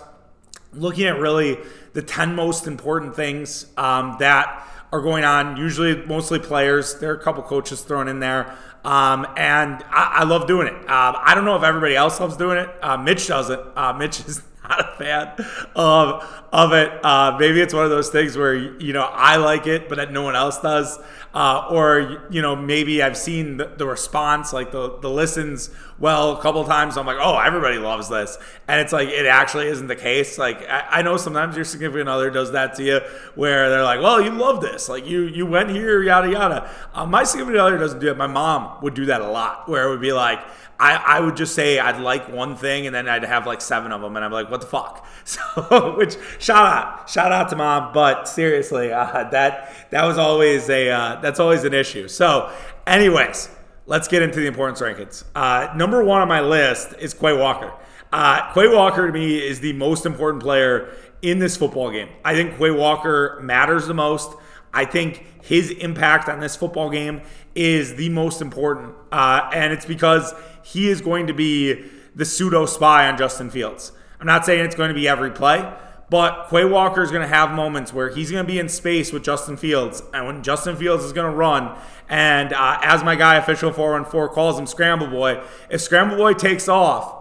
looking 0.74 1.06
at 1.06 1.20
really 1.20 1.60
the 1.94 2.02
10 2.02 2.34
most 2.34 2.66
important 2.66 3.16
things 3.16 3.68
um, 3.78 4.16
that 4.18 4.68
are 4.92 5.02
going 5.02 5.24
on, 5.24 5.58
usually 5.58 5.96
mostly 6.06 6.40
players. 6.40 6.96
There 6.96 7.12
are 7.12 7.16
a 7.16 7.22
couple 7.22 7.44
coaches 7.44 7.82
thrown 7.82 8.08
in 8.08 8.20
there. 8.20 8.56
Um, 8.86 9.28
and 9.36 9.84
I, 9.90 10.20
I, 10.20 10.24
love 10.24 10.48
doing 10.48 10.68
it. 10.68 10.74
Um, 10.74 11.16
I 11.20 11.34
don't 11.36 11.44
know 11.44 11.58
if 11.58 11.64
everybody 11.64 11.96
else 11.96 12.22
loves 12.22 12.38
doing 12.38 12.58
it. 12.58 12.70
Uh, 12.82 12.96
Mitch 12.96 13.28
doesn't. 13.28 13.60
Uh, 13.76 13.92
Mitch 13.92 14.22
is 14.22 14.42
not 14.70 14.80
a 14.80 14.98
fan 14.98 15.46
of 15.76 16.24
of 16.52 16.74
it. 16.74 17.06
Uh, 17.06 17.38
maybe 17.40 17.62
it's 17.62 17.74
one 17.74 17.84
of 17.84 17.90
those 17.90 18.10
things 18.10 18.38
where 18.38 18.56
you 18.56 18.94
know 18.94 19.04
I 19.04 19.38
like 19.38 19.68
it, 19.68 19.90
but 19.90 19.98
that 19.98 20.12
no 20.12 20.22
one 20.22 20.36
else 20.36 20.60
does. 20.60 21.00
Uh, 21.34 21.68
or 21.70 22.26
you 22.32 22.42
know 22.42 22.56
maybe 22.56 23.04
I've 23.04 23.18
seen 23.18 23.58
the, 23.58 23.66
the, 23.66 23.86
response, 23.86 24.54
like 24.54 24.72
the 24.72 24.98
the 25.00 25.10
listens 25.10 25.70
well 26.00 26.38
a 26.38 26.42
couple 26.42 26.64
times. 26.64 26.98
I'm 26.98 27.06
like, 27.06 27.18
oh, 27.20 27.38
everybody 27.38 27.78
loves 27.78 28.10
this, 28.10 28.38
and 28.68 28.82
it's 28.82 28.94
like 28.94 29.10
it 29.10 29.26
actually 29.26 29.68
isn't 29.68 29.88
the 29.88 29.96
case. 29.96 30.38
Like 30.38 30.68
I, 30.68 30.86
I, 30.90 31.02
know 31.04 31.18
sometimes 31.18 31.56
your 31.56 31.66
significant 31.66 32.10
other 32.10 32.32
does 32.32 32.54
that 32.54 32.76
to 32.76 32.84
you, 32.84 33.02
where 33.36 33.70
they're 33.70 33.84
like, 33.84 34.02
well, 34.02 34.20
you 34.22 34.32
love 34.32 34.62
this, 34.62 34.90
like 34.90 35.06
you 35.06 35.24
you 35.24 35.46
went 35.46 35.70
here, 35.70 36.02
yada 36.02 36.32
yada. 36.32 36.72
Uh, 36.94 37.06
my 37.06 37.24
significant 37.24 37.60
other 37.60 37.78
doesn't 37.78 38.00
do 38.00 38.10
it. 38.10 38.18
My 38.18 38.26
mom 38.26 38.82
would 38.82 38.96
do 38.96 39.06
that 39.06 39.22
a 39.22 39.30
lot, 39.30 39.70
where 39.70 39.86
it 39.88 39.90
would 39.90 40.02
be 40.02 40.14
like. 40.14 40.40
I, 40.80 40.96
I 40.96 41.20
would 41.20 41.36
just 41.36 41.56
say 41.56 41.80
I'd 41.80 42.00
like 42.00 42.30
one 42.30 42.56
thing 42.56 42.86
and 42.86 42.96
then 42.96 43.10
I'd 43.10 43.24
have 43.24 43.48
like 43.48 43.62
seven 43.62 43.92
of 43.92 44.02
them 44.02 44.16
and 44.16 44.24
I'm 44.24 44.32
like, 44.32 44.52
what 44.52 44.62
the 44.62 44.68
fuck? 44.68 45.06
So, 45.28 45.98
which 45.98 46.16
shout 46.40 46.66
out, 46.66 47.10
shout 47.10 47.34
out 47.34 47.50
to 47.50 47.58
mom. 47.58 47.92
But 47.92 48.30
seriously, 48.30 48.94
uh, 48.94 49.26
that 49.32 49.90
that 49.90 50.06
was 50.06 50.18
always 50.18 50.70
a 50.70 50.90
uh, 50.90 51.20
that's 51.20 51.42
always 51.42 51.66
an 51.66 51.74
issue. 51.74 52.08
So, 52.08 52.50
anyways, 52.86 53.50
let's 53.88 54.08
get 54.08 54.22
into 54.22 54.40
the 54.40 54.48
importance 54.48 54.80
rankings. 54.80 55.26
Uh, 55.36 55.74
number 55.76 56.02
one 56.02 56.22
on 56.22 56.30
my 56.30 56.40
list 56.40 56.94
is 57.00 57.14
Quay 57.14 57.36
Walker. 57.36 57.74
Uh, 58.14 58.54
Quay 58.54 58.70
Walker 58.70 59.08
to 59.08 59.12
me 59.12 59.46
is 59.46 59.60
the 59.60 59.74
most 59.74 60.06
important 60.06 60.42
player 60.42 60.94
in 61.22 61.40
this 61.40 61.58
football 61.58 61.92
game. 61.92 62.08
I 62.24 62.34
think 62.34 62.58
Quay 62.58 62.72
Walker 62.72 63.40
matters 63.42 63.86
the 63.86 63.94
most. 63.94 64.32
I 64.74 64.86
think 64.86 65.26
his 65.44 65.72
impact 65.72 66.30
on 66.30 66.40
this 66.40 66.56
football 66.56 66.90
game 66.90 67.22
is 67.56 67.96
the 67.96 68.10
most 68.10 68.42
important, 68.42 68.94
uh, 69.12 69.50
and 69.54 69.74
it's 69.74 69.86
because 69.86 70.34
he 70.68 70.90
is 70.90 71.00
going 71.00 71.28
to 71.28 71.34
be 71.34 71.86
the 72.14 72.26
pseudo 72.26 72.66
spy 72.66 73.08
on 73.08 73.18
Justin 73.18 73.50
Fields. 73.50 73.94
I'm 74.20 74.28
not 74.28 74.46
saying 74.46 74.66
it's 74.66 74.76
going 74.76 74.90
to 74.90 74.96
be 74.96 75.08
every 75.08 75.32
play, 75.32 75.72
but 76.10 76.50
Quay 76.50 76.66
Walker 76.66 77.02
is 77.02 77.10
going 77.10 77.22
to 77.22 77.28
have 77.28 77.52
moments 77.52 77.94
where 77.94 78.10
he's 78.10 78.32
going 78.32 78.44
to 78.44 78.52
be 78.52 78.60
in 78.60 78.68
space 78.68 79.14
with 79.14 79.24
Justin 79.24 79.56
Fields, 79.56 80.02
and 80.14 80.26
when 80.26 80.44
Justin 80.44 80.76
Fields 80.76 81.06
is 81.06 81.14
going 81.14 81.30
to 81.30 81.36
run, 81.36 81.78
and 82.10 82.52
uh, 82.52 82.80
as 82.82 83.04
my 83.04 83.16
guy 83.16 83.36
official 83.36 83.72
414 83.72 84.34
calls 84.34 84.60
him 84.60 84.66
Scramble 84.66 85.08
Boy, 85.08 85.42
if 85.70 85.80
Scramble 85.80 86.18
Boy 86.18 86.34
takes 86.34 86.68
off, 86.68 87.16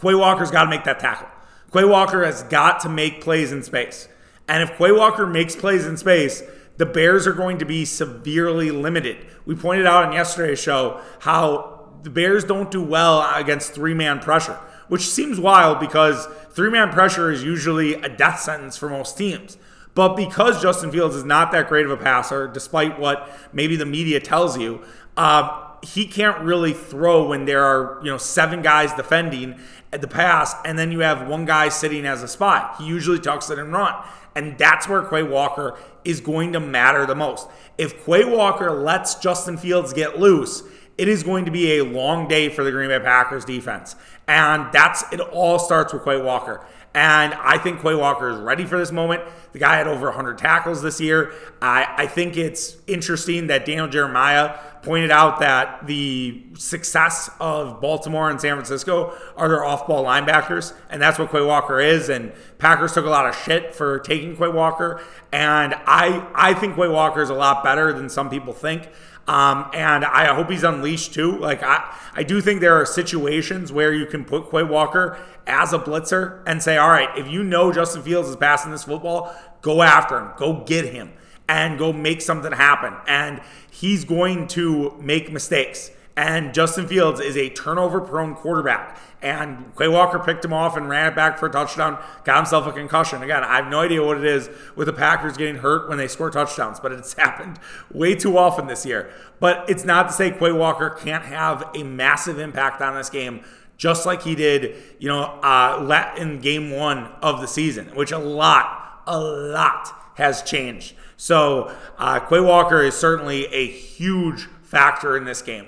Quay 0.00 0.14
Walker's 0.14 0.50
got 0.50 0.64
to 0.64 0.70
make 0.70 0.84
that 0.84 1.00
tackle. 1.00 1.28
Quay 1.72 1.84
Walker 1.84 2.24
has 2.24 2.44
got 2.44 2.80
to 2.80 2.88
make 2.88 3.20
plays 3.20 3.50
in 3.50 3.64
space, 3.64 4.06
and 4.46 4.62
if 4.62 4.76
Quay 4.78 4.92
Walker 4.92 5.26
makes 5.26 5.56
plays 5.56 5.86
in 5.86 5.96
space, 5.96 6.42
the 6.76 6.86
Bears 6.86 7.26
are 7.26 7.32
going 7.32 7.58
to 7.58 7.64
be 7.64 7.84
severely 7.84 8.70
limited. 8.70 9.26
We 9.44 9.54
pointed 9.54 9.86
out 9.86 10.06
in 10.06 10.12
yesterday's 10.12 10.58
show 10.58 11.00
how 11.20 11.71
the 12.02 12.10
Bears 12.10 12.44
don't 12.44 12.70
do 12.70 12.82
well 12.82 13.26
against 13.34 13.72
three 13.72 13.94
man 13.94 14.18
pressure. 14.20 14.58
which 14.88 15.08
seems 15.08 15.40
wild 15.40 15.80
because 15.80 16.26
three 16.50 16.68
man 16.68 16.90
pressure 16.90 17.30
is 17.30 17.42
usually 17.42 17.94
a 17.94 18.08
death 18.10 18.40
sentence 18.40 18.76
for 18.76 18.90
most 18.90 19.16
teams. 19.16 19.56
But 19.94 20.16
because 20.16 20.60
Justin 20.60 20.90
Fields 20.90 21.14
is 21.16 21.24
not 21.24 21.52
that 21.52 21.68
great 21.68 21.86
of 21.86 21.90
a 21.90 21.96
passer, 21.96 22.46
despite 22.48 22.98
what 22.98 23.30
maybe 23.52 23.76
the 23.76 23.86
media 23.86 24.20
tells 24.20 24.58
you, 24.58 24.82
uh, 25.16 25.68
he 25.82 26.06
can't 26.06 26.40
really 26.40 26.72
throw 26.72 27.28
when 27.28 27.44
there 27.44 27.64
are 27.64 28.00
you 28.02 28.10
know 28.10 28.18
seven 28.18 28.62
guys 28.62 28.92
defending 28.92 29.58
at 29.92 30.00
the 30.00 30.08
pass, 30.08 30.54
and 30.64 30.78
then 30.78 30.92
you 30.92 31.00
have 31.00 31.28
one 31.28 31.44
guy 31.44 31.68
sitting 31.68 32.06
as 32.06 32.22
a 32.22 32.28
spy. 32.28 32.74
He 32.78 32.86
usually 32.86 33.18
tucks 33.18 33.50
it 33.50 33.58
and 33.58 33.72
run, 33.72 33.94
and 34.34 34.56
that's 34.56 34.88
where 34.88 35.02
Quay 35.02 35.22
Walker 35.22 35.76
is 36.04 36.20
going 36.20 36.52
to 36.52 36.60
matter 36.60 37.04
the 37.04 37.14
most. 37.14 37.48
If 37.76 38.04
Quay 38.06 38.24
Walker 38.24 38.70
lets 38.70 39.16
Justin 39.16 39.56
Fields 39.56 39.92
get 39.92 40.18
loose, 40.18 40.62
it 40.98 41.08
is 41.08 41.22
going 41.22 41.44
to 41.46 41.50
be 41.50 41.78
a 41.78 41.84
long 41.84 42.28
day 42.28 42.48
for 42.48 42.64
the 42.64 42.70
Green 42.70 42.88
Bay 42.88 43.00
Packers 43.00 43.44
defense, 43.44 43.96
and 44.28 44.72
that's 44.72 45.04
it. 45.12 45.20
All 45.20 45.58
starts 45.58 45.92
with 45.92 46.04
Quay 46.04 46.20
Walker. 46.20 46.64
And 46.94 47.32
I 47.34 47.56
think 47.56 47.80
Quay 47.80 47.94
Walker 47.94 48.28
is 48.28 48.38
ready 48.38 48.66
for 48.66 48.76
this 48.76 48.92
moment. 48.92 49.22
The 49.52 49.58
guy 49.58 49.76
had 49.76 49.86
over 49.86 50.06
100 50.06 50.36
tackles 50.36 50.82
this 50.82 51.00
year. 51.00 51.32
I, 51.60 51.86
I 51.96 52.06
think 52.06 52.36
it's 52.36 52.76
interesting 52.86 53.46
that 53.46 53.64
Daniel 53.64 53.88
Jeremiah 53.88 54.58
pointed 54.82 55.10
out 55.10 55.40
that 55.40 55.86
the 55.86 56.44
success 56.54 57.30
of 57.40 57.80
Baltimore 57.80 58.28
and 58.28 58.40
San 58.40 58.56
Francisco 58.56 59.16
are 59.36 59.48
their 59.48 59.64
off 59.64 59.86
ball 59.86 60.04
linebackers. 60.04 60.74
And 60.90 61.00
that's 61.00 61.18
what 61.18 61.30
Quay 61.30 61.42
Walker 61.42 61.80
is. 61.80 62.10
And 62.10 62.32
Packers 62.58 62.92
took 62.92 63.06
a 63.06 63.10
lot 63.10 63.26
of 63.26 63.34
shit 63.36 63.74
for 63.74 63.98
taking 64.00 64.36
Quay 64.36 64.48
Walker. 64.48 65.00
And 65.32 65.74
I, 65.86 66.28
I 66.34 66.52
think 66.52 66.74
Quay 66.74 66.88
Walker 66.88 67.22
is 67.22 67.30
a 67.30 67.34
lot 67.34 67.64
better 67.64 67.92
than 67.94 68.10
some 68.10 68.28
people 68.28 68.52
think. 68.52 68.90
Um, 69.32 69.70
and 69.72 70.04
I 70.04 70.34
hope 70.34 70.50
he's 70.50 70.62
unleashed 70.62 71.14
too. 71.14 71.38
Like 71.38 71.62
I, 71.62 71.96
I 72.12 72.22
do 72.22 72.42
think 72.42 72.60
there 72.60 72.78
are 72.78 72.84
situations 72.84 73.72
where 73.72 73.90
you 73.90 74.04
can 74.04 74.26
put 74.26 74.50
Quay 74.50 74.62
Walker 74.62 75.18
as 75.46 75.72
a 75.72 75.78
blitzer 75.78 76.42
and 76.46 76.62
say, 76.62 76.76
all 76.76 76.90
right, 76.90 77.08
if 77.16 77.26
you 77.28 77.42
know 77.42 77.72
Justin 77.72 78.02
Fields 78.02 78.28
is 78.28 78.36
passing 78.36 78.72
this 78.72 78.84
football, 78.84 79.34
go 79.62 79.80
after 79.80 80.18
him, 80.18 80.32
go 80.36 80.62
get 80.66 80.92
him, 80.92 81.14
and 81.48 81.78
go 81.78 81.94
make 81.94 82.20
something 82.20 82.52
happen. 82.52 82.94
And 83.06 83.40
he's 83.70 84.04
going 84.04 84.48
to 84.48 84.94
make 85.00 85.32
mistakes. 85.32 85.90
And 86.14 86.52
Justin 86.52 86.86
Fields 86.86 87.18
is 87.18 87.34
a 87.34 87.48
turnover 87.48 88.02
prone 88.02 88.34
quarterback. 88.34 89.00
And 89.22 89.74
Quay 89.76 89.86
Walker 89.86 90.18
picked 90.18 90.44
him 90.44 90.52
off 90.52 90.76
and 90.76 90.88
ran 90.88 91.12
it 91.12 91.14
back 91.14 91.38
for 91.38 91.46
a 91.46 91.50
touchdown, 91.50 92.02
got 92.24 92.38
himself 92.38 92.66
a 92.66 92.72
concussion. 92.72 93.22
Again, 93.22 93.44
I 93.44 93.56
have 93.56 93.68
no 93.68 93.80
idea 93.80 94.04
what 94.04 94.18
it 94.18 94.24
is 94.24 94.50
with 94.74 94.86
the 94.86 94.92
Packers 94.92 95.36
getting 95.36 95.56
hurt 95.56 95.88
when 95.88 95.96
they 95.96 96.08
score 96.08 96.28
touchdowns, 96.28 96.80
but 96.80 96.90
it's 96.90 97.12
happened 97.18 97.60
way 97.92 98.16
too 98.16 98.36
often 98.36 98.66
this 98.66 98.84
year. 98.84 99.12
But 99.38 99.64
it's 99.68 99.84
not 99.84 100.08
to 100.08 100.12
say 100.12 100.32
Quay 100.32 100.52
Walker 100.52 100.90
can't 100.90 101.24
have 101.24 101.68
a 101.74 101.84
massive 101.84 102.38
impact 102.38 102.82
on 102.82 102.96
this 102.96 103.10
game, 103.10 103.44
just 103.76 104.06
like 104.06 104.22
he 104.22 104.34
did, 104.34 104.76
you 104.98 105.08
know, 105.08 105.22
uh, 105.22 106.12
in 106.18 106.40
game 106.40 106.70
one 106.70 107.12
of 107.22 107.40
the 107.40 107.46
season, 107.46 107.86
which 107.94 108.10
a 108.10 108.18
lot, 108.18 109.02
a 109.06 109.18
lot 109.18 109.88
has 110.16 110.42
changed. 110.42 110.94
So 111.16 111.72
uh, 111.98 112.18
Quay 112.20 112.40
Walker 112.40 112.82
is 112.82 112.96
certainly 112.96 113.46
a 113.46 113.68
huge 113.68 114.48
factor 114.62 115.16
in 115.16 115.24
this 115.24 115.42
game. 115.42 115.66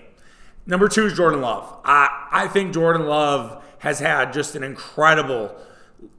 Number 0.67 0.89
two 0.89 1.07
is 1.07 1.13
Jordan 1.13 1.43
Love. 1.43 1.81
I, 1.85 2.29
I 2.33 2.49
think 2.49 2.73
Jordan 2.73 3.07
Love 3.07 3.63
has 3.81 3.99
had 3.99 4.33
just 4.33 4.55
an 4.55 4.63
incredible 4.63 5.55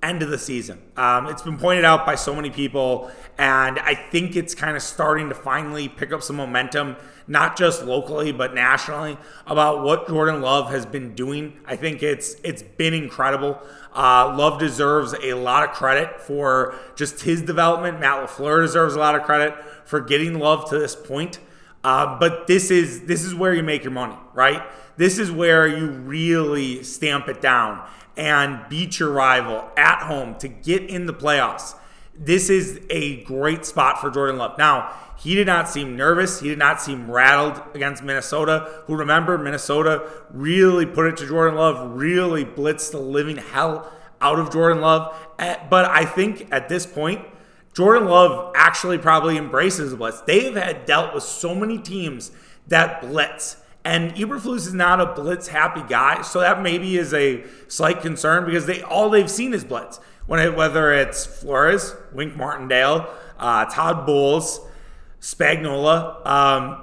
end 0.03 0.21
of 0.21 0.29
the 0.29 0.37
season. 0.37 0.79
Um, 0.95 1.27
it's 1.27 1.41
been 1.41 1.57
pointed 1.57 1.83
out 1.83 2.05
by 2.05 2.13
so 2.13 2.35
many 2.35 2.51
people, 2.51 3.11
and 3.39 3.79
I 3.79 3.95
think 3.95 4.35
it's 4.35 4.53
kind 4.53 4.77
of 4.77 4.83
starting 4.83 5.29
to 5.29 5.35
finally 5.35 5.89
pick 5.89 6.11
up 6.11 6.21
some 6.21 6.35
momentum, 6.35 6.95
not 7.27 7.57
just 7.57 7.83
locally 7.83 8.31
but 8.31 8.53
nationally, 8.53 9.17
about 9.47 9.83
what 9.83 10.07
Jordan 10.07 10.41
Love 10.41 10.69
has 10.69 10.85
been 10.85 11.15
doing. 11.15 11.59
I 11.65 11.75
think 11.75 12.03
it's 12.03 12.35
it's 12.43 12.61
been 12.61 12.93
incredible. 12.93 13.59
Uh, 13.95 14.35
Love 14.37 14.59
deserves 14.59 15.15
a 15.23 15.33
lot 15.33 15.67
of 15.67 15.75
credit 15.75 16.21
for 16.21 16.75
just 16.95 17.21
his 17.21 17.41
development. 17.41 17.99
Matt 17.99 18.27
LaFleur 18.27 18.61
deserves 18.61 18.93
a 18.93 18.99
lot 18.99 19.15
of 19.15 19.23
credit 19.23 19.55
for 19.85 20.01
getting 20.01 20.37
Love 20.37 20.69
to 20.69 20.77
this 20.77 20.95
point. 20.95 21.39
Uh, 21.85 22.17
but 22.17 22.47
this 22.47 22.71
is 22.71 23.01
this 23.01 23.23
is 23.23 23.35
where 23.35 23.53
you 23.53 23.61
make 23.61 23.83
your 23.83 23.91
money, 23.91 24.15
right? 24.33 24.63
This 24.97 25.19
is 25.19 25.31
where 25.31 25.67
you 25.67 25.85
really 25.85 26.81
stamp 26.81 27.27
it 27.27 27.41
down 27.41 27.87
and 28.17 28.59
beat 28.69 28.97
your 28.97 29.11
rival 29.11 29.69
at 29.77 30.01
home 30.01 30.33
to 30.39 30.47
get 30.47 30.81
in 30.81 31.05
the 31.05 31.13
playoffs. 31.13 31.75
This 32.17 32.49
is 32.49 32.81
a 32.89 33.21
great 33.25 33.67
spot 33.67 34.01
for 34.01 34.09
Jordan 34.09 34.37
Love. 34.37 34.57
Now, 34.57 34.95
he 35.19 35.35
did 35.35 35.45
not 35.45 35.69
seem 35.69 35.95
nervous. 35.95 36.39
He 36.39 36.49
did 36.49 36.57
not 36.57 36.81
seem 36.81 37.11
rattled 37.11 37.61
against 37.75 38.01
Minnesota, 38.01 38.81
who 38.87 38.95
remember 38.95 39.37
Minnesota 39.37 40.09
really 40.31 40.87
put 40.87 41.05
it 41.05 41.17
to 41.17 41.27
Jordan 41.27 41.55
Love, 41.55 41.95
really 41.95 42.43
blitzed 42.43 42.93
the 42.93 42.97
living 42.97 43.37
hell 43.37 43.91
out 44.21 44.39
of 44.39 44.51
Jordan 44.51 44.81
Love. 44.81 45.15
Eh, 45.37 45.57
but 45.69 45.85
I 45.85 46.05
think 46.05 46.47
at 46.51 46.67
this 46.67 46.87
point, 46.87 47.23
Jordan 47.75 48.07
Love 48.07 48.53
actually 48.55 48.97
probably 48.97 49.37
embraces 49.37 49.91
the 49.91 49.97
blitz. 49.97 50.21
They've 50.21 50.55
had 50.55 50.85
dealt 50.85 51.13
with 51.13 51.23
so 51.23 51.53
many 51.53 51.77
teams 51.77 52.31
that 52.67 53.01
blitz. 53.01 53.57
And 53.83 54.15
Eberflus 54.15 54.65
is 54.65 54.73
not 54.73 55.01
a 55.01 55.13
blitz 55.13 55.49
happy 55.49 55.83
guy, 55.87 56.21
so 56.21 56.39
that 56.39 56.61
maybe 56.61 56.97
is 56.97 57.13
a 57.13 57.43
slight 57.67 58.01
concern 58.01 58.45
because 58.45 58.65
they 58.65 58.81
all 58.81 59.09
they've 59.09 59.29
seen 59.29 59.53
is 59.53 59.63
blitz. 59.63 59.99
When 60.25 60.39
it, 60.39 60.55
whether 60.55 60.91
it's 60.91 61.25
Flores, 61.25 61.93
Wink 62.13 62.35
Martindale, 62.35 63.07
uh, 63.37 63.65
Todd 63.65 64.07
Bowles, 64.07 64.59
Spagnuolo, 65.21 66.25
um, 66.25 66.81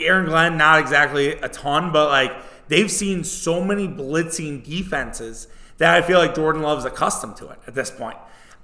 Aaron 0.00 0.26
Glenn, 0.26 0.56
not 0.56 0.78
exactly 0.78 1.32
a 1.32 1.48
ton, 1.48 1.90
but 1.90 2.08
like 2.08 2.32
they've 2.68 2.90
seen 2.90 3.24
so 3.24 3.64
many 3.64 3.88
blitzing 3.88 4.62
defenses 4.62 5.48
that 5.78 5.94
I 5.94 6.06
feel 6.06 6.18
like 6.18 6.34
Jordan 6.34 6.62
Love's 6.62 6.84
accustomed 6.84 7.36
to 7.36 7.48
it 7.48 7.58
at 7.66 7.74
this 7.74 7.90
point. 7.90 8.18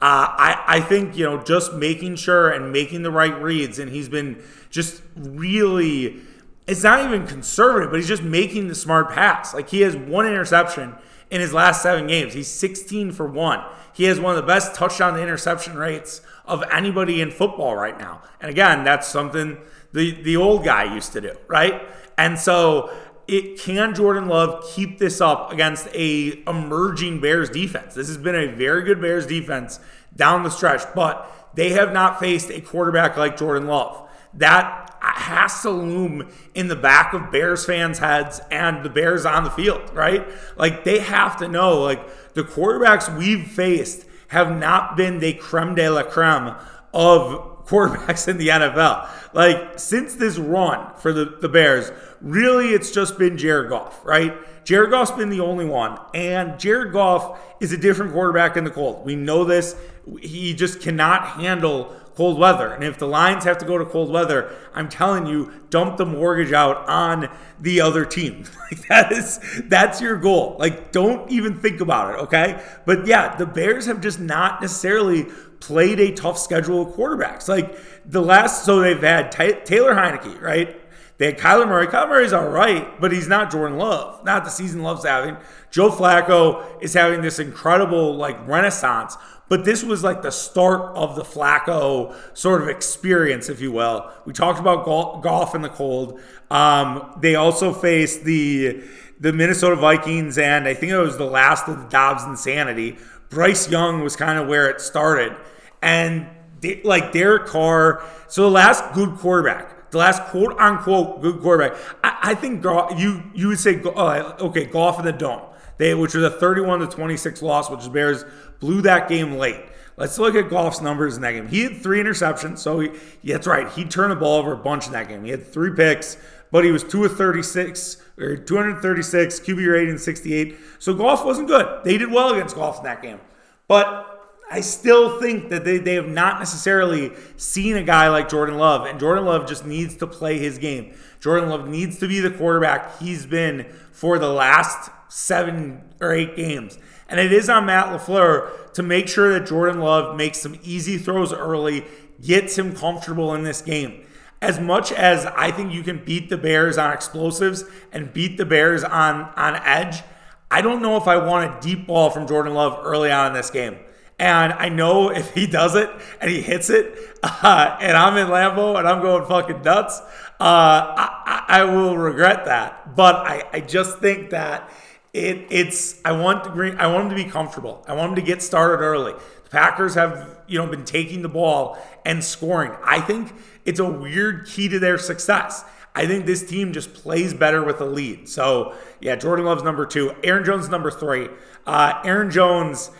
Uh, 0.04 0.28
I, 0.36 0.64
I 0.66 0.80
think, 0.80 1.16
you 1.16 1.24
know, 1.24 1.42
just 1.42 1.72
making 1.72 2.16
sure 2.16 2.50
and 2.50 2.70
making 2.70 3.04
the 3.04 3.10
right 3.10 3.40
reads, 3.40 3.78
and 3.78 3.90
he's 3.90 4.10
been 4.10 4.42
just 4.68 5.00
really, 5.16 6.20
it's 6.66 6.82
not 6.82 7.02
even 7.02 7.26
conservative, 7.26 7.90
but 7.90 7.96
he's 7.96 8.08
just 8.08 8.22
making 8.22 8.68
the 8.68 8.74
smart 8.74 9.08
pass. 9.12 9.54
Like 9.54 9.70
he 9.70 9.80
has 9.80 9.96
one 9.96 10.26
interception 10.26 10.94
in 11.30 11.40
his 11.40 11.54
last 11.54 11.82
seven 11.82 12.06
games. 12.06 12.34
He's 12.34 12.48
16 12.48 13.12
for 13.12 13.26
one. 13.26 13.64
He 13.94 14.04
has 14.04 14.20
one 14.20 14.36
of 14.36 14.42
the 14.42 14.46
best 14.46 14.74
touchdown 14.74 15.14
to 15.14 15.22
interception 15.22 15.78
rates 15.78 16.20
of 16.44 16.62
anybody 16.70 17.22
in 17.22 17.30
football 17.30 17.74
right 17.74 17.98
now. 17.98 18.20
And 18.42 18.50
again, 18.50 18.84
that's 18.84 19.08
something 19.08 19.56
the, 19.94 20.20
the 20.20 20.36
old 20.36 20.66
guy 20.66 20.94
used 20.94 21.14
to 21.14 21.22
do, 21.22 21.34
right? 21.48 21.80
And 22.18 22.38
so 22.38 22.94
it 23.26 23.58
can 23.58 23.94
Jordan 23.94 24.28
Love 24.28 24.64
keep 24.74 24.98
this 24.98 25.20
up 25.20 25.52
against 25.52 25.88
a 25.94 26.42
emerging 26.46 27.20
Bears 27.20 27.50
defense? 27.50 27.94
This 27.94 28.08
has 28.08 28.18
been 28.18 28.34
a 28.34 28.54
very 28.54 28.82
good 28.82 29.00
Bears 29.00 29.26
defense 29.26 29.80
down 30.14 30.42
the 30.42 30.50
stretch, 30.50 30.82
but 30.94 31.50
they 31.54 31.70
have 31.70 31.92
not 31.92 32.20
faced 32.20 32.50
a 32.50 32.60
quarterback 32.60 33.16
like 33.16 33.36
Jordan 33.36 33.66
Love. 33.66 34.08
That 34.34 34.96
has 35.00 35.62
to 35.62 35.70
loom 35.70 36.28
in 36.54 36.68
the 36.68 36.76
back 36.76 37.12
of 37.12 37.30
Bears 37.30 37.64
fans' 37.64 37.98
heads 37.98 38.40
and 38.50 38.84
the 38.84 38.88
Bears 38.88 39.24
on 39.24 39.44
the 39.44 39.50
field, 39.50 39.90
right? 39.92 40.26
Like 40.56 40.84
they 40.84 41.00
have 41.00 41.36
to 41.38 41.48
know, 41.48 41.80
like 41.80 42.32
the 42.34 42.42
quarterbacks 42.42 43.16
we've 43.16 43.46
faced 43.46 44.06
have 44.28 44.56
not 44.56 44.96
been 44.96 45.20
the 45.20 45.34
creme 45.34 45.74
de 45.74 45.88
la 45.88 46.02
creme 46.02 46.54
of 46.92 47.53
quarterbacks 47.66 48.28
in 48.28 48.38
the 48.38 48.48
NFL. 48.48 49.08
Like 49.32 49.78
since 49.78 50.14
this 50.14 50.38
run 50.38 50.94
for 50.96 51.12
the, 51.12 51.36
the 51.40 51.48
Bears, 51.48 51.90
really 52.20 52.68
it's 52.68 52.90
just 52.90 53.18
been 53.18 53.36
Jared 53.36 53.70
Goff, 53.70 54.04
right? 54.04 54.34
Jared 54.64 54.90
Goff's 54.90 55.10
been 55.10 55.28
the 55.28 55.40
only 55.40 55.66
one, 55.66 55.98
and 56.14 56.58
Jared 56.58 56.92
Goff 56.92 57.38
is 57.60 57.72
a 57.72 57.76
different 57.76 58.12
quarterback 58.12 58.56
in 58.56 58.64
the 58.64 58.70
cold. 58.70 59.04
We 59.04 59.14
know 59.14 59.44
this. 59.44 59.76
He 60.22 60.54
just 60.54 60.80
cannot 60.80 61.26
handle 61.40 61.94
cold 62.14 62.38
weather. 62.38 62.72
And 62.72 62.84
if 62.84 62.98
the 62.98 63.06
Lions 63.06 63.44
have 63.44 63.58
to 63.58 63.66
go 63.66 63.76
to 63.76 63.84
cold 63.84 64.10
weather, 64.10 64.54
I'm 64.74 64.88
telling 64.88 65.26
you, 65.26 65.52
dump 65.70 65.96
the 65.96 66.06
mortgage 66.06 66.52
out 66.52 66.88
on 66.88 67.28
the 67.60 67.80
other 67.80 68.04
team. 68.04 68.44
Like 68.64 68.88
that 68.88 69.12
is 69.12 69.38
that's 69.66 70.00
your 70.00 70.16
goal. 70.16 70.56
Like 70.58 70.90
don't 70.90 71.30
even 71.30 71.60
think 71.60 71.80
about 71.82 72.14
it, 72.14 72.22
okay? 72.22 72.64
But 72.86 73.06
yeah, 73.06 73.36
the 73.36 73.44
Bears 73.44 73.86
have 73.86 74.00
just 74.00 74.18
not 74.18 74.62
necessarily 74.62 75.26
played 75.66 76.00
a 76.00 76.12
tough 76.12 76.38
schedule 76.38 76.82
of 76.82 76.94
quarterbacks. 76.94 77.48
Like 77.48 77.76
the 78.04 78.20
last 78.20 78.64
so 78.64 78.80
they've 78.80 79.00
had 79.00 79.32
Taylor 79.32 79.94
Heinicke, 79.94 80.40
right? 80.40 80.80
They 81.16 81.26
had 81.26 81.38
Kyler 81.38 81.68
Murray. 81.68 81.86
Kyler 81.86 82.08
Murray's 82.08 82.32
all 82.32 82.48
right, 82.48 83.00
but 83.00 83.12
he's 83.12 83.28
not 83.28 83.50
Jordan 83.50 83.78
Love. 83.78 84.24
Not 84.24 84.44
the 84.44 84.50
season 84.50 84.82
Love's 84.82 85.04
having. 85.04 85.36
Joe 85.70 85.90
Flacco 85.90 86.82
is 86.82 86.94
having 86.94 87.22
this 87.22 87.38
incredible 87.38 88.16
like 88.16 88.36
renaissance, 88.48 89.16
but 89.48 89.64
this 89.64 89.84
was 89.84 90.02
like 90.02 90.22
the 90.22 90.32
start 90.32 90.96
of 90.96 91.14
the 91.14 91.22
Flacco 91.22 92.14
sort 92.36 92.62
of 92.62 92.68
experience, 92.68 93.48
if 93.48 93.60
you 93.60 93.70
will. 93.70 94.10
We 94.24 94.32
talked 94.32 94.58
about 94.58 94.84
Goff 94.84 95.54
in 95.54 95.62
the 95.62 95.68
cold. 95.68 96.20
Um, 96.50 97.16
they 97.20 97.36
also 97.36 97.72
faced 97.72 98.24
the 98.24 98.82
the 99.20 99.32
Minnesota 99.32 99.76
Vikings, 99.76 100.36
and 100.36 100.66
I 100.66 100.74
think 100.74 100.90
it 100.92 100.98
was 100.98 101.16
the 101.16 101.24
last 101.24 101.68
of 101.68 101.78
the 101.78 101.88
Dobbs 101.88 102.24
insanity. 102.24 102.98
Bryce 103.30 103.70
Young 103.70 104.02
was 104.02 104.16
kind 104.16 104.38
of 104.38 104.48
where 104.48 104.68
it 104.68 104.80
started, 104.80 105.36
and 105.84 106.26
they, 106.60 106.82
like 106.82 107.12
Derek 107.12 107.46
Carr. 107.46 108.02
So 108.26 108.42
the 108.42 108.50
last 108.50 108.92
good 108.94 109.10
quarterback 109.18 109.74
the 109.94 109.98
last 109.98 110.22
quote 110.24 110.58
unquote 110.58 111.22
good 111.22 111.40
quarterback. 111.40 111.80
I, 112.02 112.18
I 112.22 112.34
think 112.34 112.62
you 112.62 113.22
you 113.34 113.48
would 113.48 113.58
say, 113.58 113.80
oh, 113.82 114.36
okay, 114.48 114.66
Goff 114.66 114.98
in 114.98 115.06
the 115.06 115.12
dome. 115.12 115.40
they 115.78 115.94
which 115.94 116.14
was 116.14 116.24
a 116.24 116.30
31 116.30 116.80
to 116.80 116.86
26 116.86 117.40
loss, 117.40 117.70
which 117.70 117.84
the 117.84 117.90
Bears 117.90 118.24
blew 118.60 118.82
that 118.82 119.08
game 119.08 119.38
late. 119.38 119.64
Let's 119.96 120.18
look 120.18 120.34
at 120.34 120.50
Goff's 120.50 120.80
numbers 120.80 121.14
in 121.16 121.22
that 121.22 121.32
game. 121.32 121.46
He 121.46 121.62
had 121.62 121.76
three 121.80 122.02
interceptions, 122.02 122.58
so 122.58 122.80
he, 122.80 122.90
yeah, 123.22 123.36
that's 123.36 123.46
right. 123.46 123.70
He 123.70 123.84
turned 123.84 124.10
the 124.10 124.16
ball 124.16 124.40
over 124.40 124.52
a 124.52 124.56
bunch 124.56 124.86
in 124.86 124.92
that 124.92 125.08
game. 125.08 125.24
He 125.24 125.30
had 125.30 125.46
three 125.46 125.72
picks, 125.72 126.16
but 126.50 126.64
he 126.64 126.72
was 126.72 126.82
two 126.82 127.04
of 127.04 127.16
36 127.16 128.02
or 128.18 128.36
236 128.36 129.40
QB 129.40 129.72
rating 129.72 129.98
68. 129.98 130.56
So 130.80 130.94
Goff 130.94 131.24
wasn't 131.24 131.46
good. 131.46 131.84
They 131.84 131.96
did 131.96 132.10
well 132.10 132.34
against 132.34 132.56
Goff 132.56 132.78
in 132.78 132.84
that 132.84 133.02
game, 133.02 133.20
but 133.68 134.13
I 134.50 134.60
still 134.60 135.20
think 135.20 135.48
that 135.48 135.64
they, 135.64 135.78
they 135.78 135.94
have 135.94 136.08
not 136.08 136.38
necessarily 136.38 137.12
seen 137.36 137.76
a 137.76 137.82
guy 137.82 138.08
like 138.08 138.28
Jordan 138.28 138.56
Love, 138.56 138.86
and 138.86 139.00
Jordan 139.00 139.24
Love 139.24 139.48
just 139.48 139.64
needs 139.64 139.96
to 139.96 140.06
play 140.06 140.38
his 140.38 140.58
game. 140.58 140.94
Jordan 141.20 141.48
Love 141.48 141.68
needs 141.68 141.98
to 142.00 142.08
be 142.08 142.20
the 142.20 142.30
quarterback 142.30 142.98
he's 142.98 143.24
been 143.24 143.66
for 143.90 144.18
the 144.18 144.28
last 144.28 144.90
seven 145.08 145.82
or 146.00 146.12
eight 146.12 146.36
games. 146.36 146.78
And 147.08 147.18
it 147.20 147.32
is 147.32 147.48
on 147.48 147.66
Matt 147.66 147.86
LaFleur 147.86 148.72
to 148.74 148.82
make 148.82 149.08
sure 149.08 149.32
that 149.32 149.46
Jordan 149.46 149.80
Love 149.80 150.16
makes 150.16 150.40
some 150.40 150.58
easy 150.62 150.98
throws 150.98 151.32
early, 151.32 151.84
gets 152.22 152.58
him 152.58 152.74
comfortable 152.74 153.34
in 153.34 153.44
this 153.44 153.62
game. 153.62 154.04
As 154.42 154.60
much 154.60 154.92
as 154.92 155.24
I 155.26 155.50
think 155.50 155.72
you 155.72 155.82
can 155.82 156.04
beat 156.04 156.28
the 156.28 156.36
Bears 156.36 156.76
on 156.76 156.92
explosives 156.92 157.64
and 157.92 158.12
beat 158.12 158.36
the 158.36 158.44
Bears 158.44 158.84
on, 158.84 159.30
on 159.36 159.56
edge, 159.64 160.02
I 160.50 160.60
don't 160.60 160.82
know 160.82 160.96
if 160.96 161.08
I 161.08 161.16
want 161.16 161.50
a 161.50 161.60
deep 161.66 161.86
ball 161.86 162.10
from 162.10 162.26
Jordan 162.26 162.52
Love 162.52 162.78
early 162.84 163.10
on 163.10 163.28
in 163.28 163.32
this 163.32 163.50
game. 163.50 163.78
And 164.18 164.52
I 164.52 164.68
know 164.68 165.10
if 165.10 165.34
he 165.34 165.46
does 165.46 165.74
it 165.74 165.90
and 166.20 166.30
he 166.30 166.40
hits 166.40 166.70
it, 166.70 166.96
uh, 167.22 167.76
and 167.80 167.96
I'm 167.96 168.16
in 168.16 168.28
Lambeau 168.28 168.78
and 168.78 168.86
I'm 168.86 169.02
going 169.02 169.26
fucking 169.26 169.62
nuts, 169.62 170.00
uh, 170.40 170.40
I, 170.40 171.44
I, 171.48 171.64
will 171.64 171.96
regret 171.96 172.44
that. 172.44 172.94
But 172.94 173.16
I, 173.16 173.44
I 173.52 173.60
just 173.60 173.98
think 173.98 174.30
that 174.30 174.70
it, 175.12 175.46
it's 175.50 176.00
I 176.04 176.12
want 176.12 176.44
green, 176.52 176.76
I 176.78 176.88
want 176.88 177.04
him 177.04 177.16
to 177.16 177.24
be 177.24 177.30
comfortable. 177.30 177.84
I 177.88 177.94
want 177.94 178.10
him 178.10 178.16
to 178.16 178.22
get 178.22 178.42
started 178.42 178.82
early. 178.82 179.12
The 179.44 179.50
Packers 179.50 179.94
have 179.94 180.38
you 180.46 180.58
know 180.58 180.66
been 180.66 180.84
taking 180.84 181.22
the 181.22 181.28
ball 181.28 181.78
and 182.04 182.22
scoring. 182.22 182.72
I 182.84 183.00
think 183.00 183.32
it's 183.64 183.80
a 183.80 183.88
weird 183.88 184.46
key 184.46 184.68
to 184.68 184.78
their 184.78 184.98
success. 184.98 185.64
I 185.94 186.06
think 186.06 186.26
this 186.26 186.44
team 186.44 186.72
just 186.72 186.92
plays 186.92 187.32
better 187.32 187.62
with 187.62 187.80
a 187.80 187.84
lead. 187.84 188.28
So 188.28 188.74
yeah, 189.00 189.14
Jordan 189.14 189.44
Love's 189.44 189.62
number 189.62 189.86
two. 189.86 190.14
Aaron 190.24 190.44
Jones 190.44 190.68
number 190.68 190.90
three. 190.90 191.28
Uh, 191.66 192.00
Aaron 192.04 192.30
Jones 192.30 192.90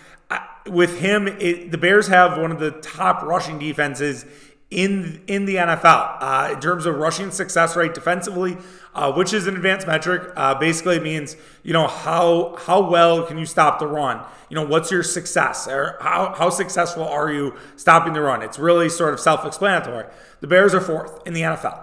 with 0.66 0.98
him, 1.00 1.28
it, 1.28 1.70
the 1.70 1.78
Bears 1.78 2.08
have 2.08 2.38
one 2.38 2.50
of 2.50 2.58
the 2.58 2.70
top 2.70 3.22
rushing 3.22 3.58
defenses 3.58 4.24
in 4.70 5.22
in 5.26 5.44
the 5.44 5.56
NFL 5.56 6.16
uh, 6.20 6.50
in 6.52 6.60
terms 6.60 6.86
of 6.86 6.96
rushing 6.96 7.30
success 7.30 7.76
rate 7.76 7.94
defensively, 7.94 8.56
uh, 8.94 9.12
which 9.12 9.32
is 9.32 9.46
an 9.46 9.54
advanced 9.56 9.86
metric. 9.86 10.32
Uh, 10.34 10.54
basically, 10.54 10.98
means 10.98 11.36
you 11.62 11.72
know 11.72 11.86
how 11.86 12.56
how 12.58 12.80
well 12.88 13.24
can 13.24 13.38
you 13.38 13.46
stop 13.46 13.78
the 13.78 13.86
run. 13.86 14.20
You 14.48 14.56
know 14.56 14.66
what's 14.66 14.90
your 14.90 15.02
success 15.02 15.68
or 15.68 15.96
how 16.00 16.34
how 16.34 16.50
successful 16.50 17.04
are 17.04 17.30
you 17.30 17.54
stopping 17.76 18.14
the 18.14 18.20
run? 18.20 18.42
It's 18.42 18.58
really 18.58 18.88
sort 18.88 19.14
of 19.14 19.20
self-explanatory. 19.20 20.06
The 20.40 20.46
Bears 20.46 20.74
are 20.74 20.80
fourth 20.80 21.26
in 21.26 21.34
the 21.34 21.42
NFL. 21.42 21.80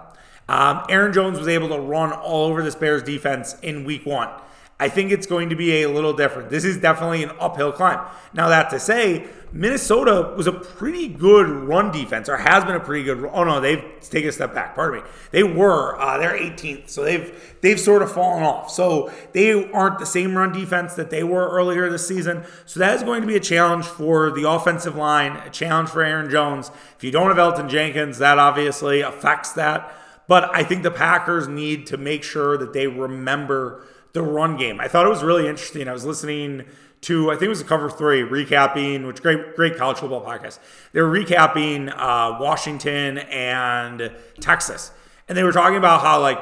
Um, 0.48 0.84
Aaron 0.88 1.12
Jones 1.12 1.38
was 1.38 1.48
able 1.48 1.68
to 1.68 1.78
run 1.78 2.12
all 2.12 2.46
over 2.46 2.62
this 2.62 2.74
Bears 2.74 3.02
defense 3.02 3.56
in 3.62 3.84
Week 3.84 4.04
One. 4.04 4.28
I 4.82 4.88
think 4.88 5.12
it's 5.12 5.28
going 5.28 5.50
to 5.50 5.54
be 5.54 5.84
a 5.84 5.88
little 5.88 6.12
different. 6.12 6.50
This 6.50 6.64
is 6.64 6.76
definitely 6.76 7.22
an 7.22 7.30
uphill 7.38 7.70
climb. 7.70 8.04
Now, 8.34 8.48
that 8.48 8.68
to 8.70 8.80
say, 8.80 9.28
Minnesota 9.52 10.34
was 10.36 10.48
a 10.48 10.52
pretty 10.52 11.06
good 11.06 11.46
run 11.48 11.92
defense, 11.92 12.28
or 12.28 12.36
has 12.36 12.64
been 12.64 12.74
a 12.74 12.80
pretty 12.80 13.04
good. 13.04 13.30
Oh 13.32 13.44
no, 13.44 13.60
they've 13.60 13.84
taken 14.00 14.30
a 14.30 14.32
step 14.32 14.52
back. 14.52 14.74
Pardon 14.74 15.04
me. 15.04 15.10
They 15.30 15.44
were 15.44 16.00
uh, 16.00 16.18
they're 16.18 16.36
18th, 16.36 16.90
so 16.90 17.04
they've 17.04 17.56
they've 17.60 17.78
sort 17.78 18.02
of 18.02 18.10
fallen 18.10 18.42
off. 18.42 18.72
So 18.72 19.12
they 19.32 19.70
aren't 19.70 20.00
the 20.00 20.06
same 20.06 20.36
run 20.36 20.50
defense 20.50 20.94
that 20.94 21.10
they 21.10 21.22
were 21.22 21.48
earlier 21.50 21.88
this 21.88 22.08
season. 22.08 22.42
So 22.66 22.80
that 22.80 22.96
is 22.96 23.04
going 23.04 23.20
to 23.20 23.28
be 23.28 23.36
a 23.36 23.40
challenge 23.40 23.84
for 23.84 24.32
the 24.32 24.50
offensive 24.50 24.96
line, 24.96 25.36
a 25.36 25.50
challenge 25.50 25.90
for 25.90 26.02
Aaron 26.02 26.28
Jones. 26.28 26.72
If 26.96 27.04
you 27.04 27.12
don't 27.12 27.28
have 27.28 27.36
Elgton 27.36 27.70
Jenkins, 27.70 28.18
that 28.18 28.40
obviously 28.40 29.00
affects 29.00 29.52
that. 29.52 29.94
But 30.26 30.52
I 30.52 30.64
think 30.64 30.82
the 30.82 30.90
Packers 30.90 31.46
need 31.46 31.86
to 31.86 31.96
make 31.96 32.24
sure 32.24 32.58
that 32.58 32.72
they 32.72 32.88
remember 32.88 33.84
the 34.12 34.22
run 34.22 34.56
game. 34.56 34.80
I 34.80 34.88
thought 34.88 35.06
it 35.06 35.10
was 35.10 35.22
really 35.22 35.48
interesting. 35.48 35.88
I 35.88 35.92
was 35.92 36.04
listening 36.04 36.64
to 37.02 37.30
I 37.30 37.34
think 37.34 37.44
it 37.44 37.48
was 37.48 37.60
a 37.60 37.64
cover 37.64 37.90
three 37.90 38.22
recapping, 38.22 39.06
which 39.06 39.22
great 39.22 39.56
great 39.56 39.76
college 39.76 39.98
football 39.98 40.24
podcast. 40.24 40.58
They 40.92 41.00
were 41.00 41.10
recapping 41.10 41.90
uh, 41.90 42.38
Washington 42.40 43.18
and 43.18 44.12
Texas, 44.40 44.92
and 45.28 45.36
they 45.36 45.42
were 45.42 45.52
talking 45.52 45.76
about 45.76 46.00
how 46.00 46.20
like 46.20 46.38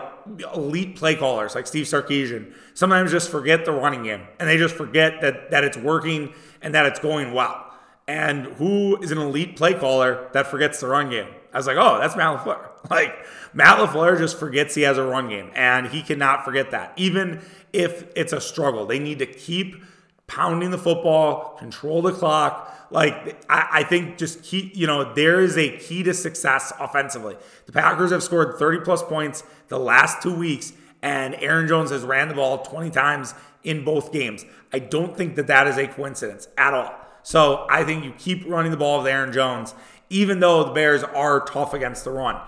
elite 0.55 0.97
play 0.97 1.15
callers 1.15 1.55
like 1.55 1.67
Steve 1.67 1.87
Sarkisian 1.87 2.53
sometimes 2.75 3.11
just 3.11 3.31
forget 3.31 3.65
the 3.65 3.73
running 3.73 4.03
game 4.03 4.21
and 4.39 4.49
they 4.49 4.59
just 4.59 4.75
forget 4.75 5.21
that 5.23 5.51
that 5.51 5.65
it's 5.65 5.79
working 5.79 6.35
and 6.63 6.75
that 6.75 6.87
it's 6.87 7.01
going 7.01 7.33
well. 7.33 7.67
And 8.07 8.47
who 8.47 9.01
is 9.03 9.13
an 9.13 9.19
elite 9.19 9.57
play 9.57 9.75
caller 9.75 10.29
that 10.33 10.47
forgets 10.49 10.81
the 10.81 10.89
run 10.89 11.11
game? 11.11 11.29
I 11.53 11.57
was 11.57 11.67
like, 11.67 11.77
oh, 11.79 11.99
that's 11.99 12.17
Matt 12.17 12.39
LaFleur. 12.39 12.70
Like 12.91 13.15
Matt 13.53 13.79
LaFleur 13.79 14.19
just 14.19 14.39
forgets 14.39 14.75
he 14.75 14.83
has 14.83 14.97
a 14.97 15.05
run 15.05 15.29
game, 15.29 15.51
and 15.55 15.89
he 15.89 16.03
cannot 16.03 16.45
forget 16.45 16.71
that. 16.71 16.93
Even 16.97 17.43
if 17.73 18.11
it's 18.17 18.33
a 18.33 18.41
struggle. 18.41 18.87
They 18.87 18.99
need 18.99 19.19
to 19.21 19.27
keep 19.27 19.83
pounding 20.27 20.71
the 20.71 20.79
football, 20.79 21.57
control 21.59 22.03
the 22.03 22.13
clock. 22.13 22.89
Like, 22.91 23.43
I, 23.51 23.69
I, 23.73 23.83
think 23.85 24.19
just 24.19 24.43
keep, 24.43 24.77
you 24.77 24.87
know, 24.87 25.13
there 25.15 25.41
is 25.41 25.57
a 25.57 25.77
key 25.79 26.03
to 26.05 26.15
success 26.15 26.73
offensively. 26.79 27.37
The 27.67 27.73
Packers 27.73 28.11
have 28.11 28.23
scored 28.23 28.59
30 28.59 28.81
plus 28.81 29.03
points 29.03 29.43
the 29.69 29.79
last 29.79 30.23
two 30.23 30.35
weeks, 30.35 30.73
and 31.03 31.35
Aaron 31.37 31.69
Jones 31.69 31.91
has 31.91 32.03
ran 32.03 32.29
the 32.29 32.35
ball 32.35 32.59
20 32.59 32.91
times 32.91 33.35
in 33.63 33.85
both 33.85 34.13
games. 34.13 34.45
I 34.73 34.79
don't 34.79 35.17
think 35.17 35.37
that 35.37 35.47
that 35.49 35.67
is 35.67 35.77
a 35.77 35.87
coincidence 35.87 36.49
at 36.57 36.75
all. 36.75 36.95
So 37.23 37.67
I 37.69 37.85
think 37.85 38.05
you 38.05 38.13
keep 38.13 38.47
running 38.47 38.71
the 38.71 38.77
ball 38.77 38.99
with 38.99 39.07
Aaron 39.09 39.33
Jones, 39.33 39.75
even 40.09 40.41
though 40.41 40.65
the 40.65 40.73
Bears 40.73 41.03
are 41.03 41.45
tough 41.45 41.75
against 41.75 42.05
the 42.05 42.11
run. 42.11 42.41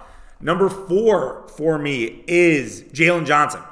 Number 0.43 0.69
four 0.69 1.49
for 1.57 1.79
me 1.79 2.25
is 2.27 2.83
Jaylon 2.93 3.27
Johnson 3.27 3.63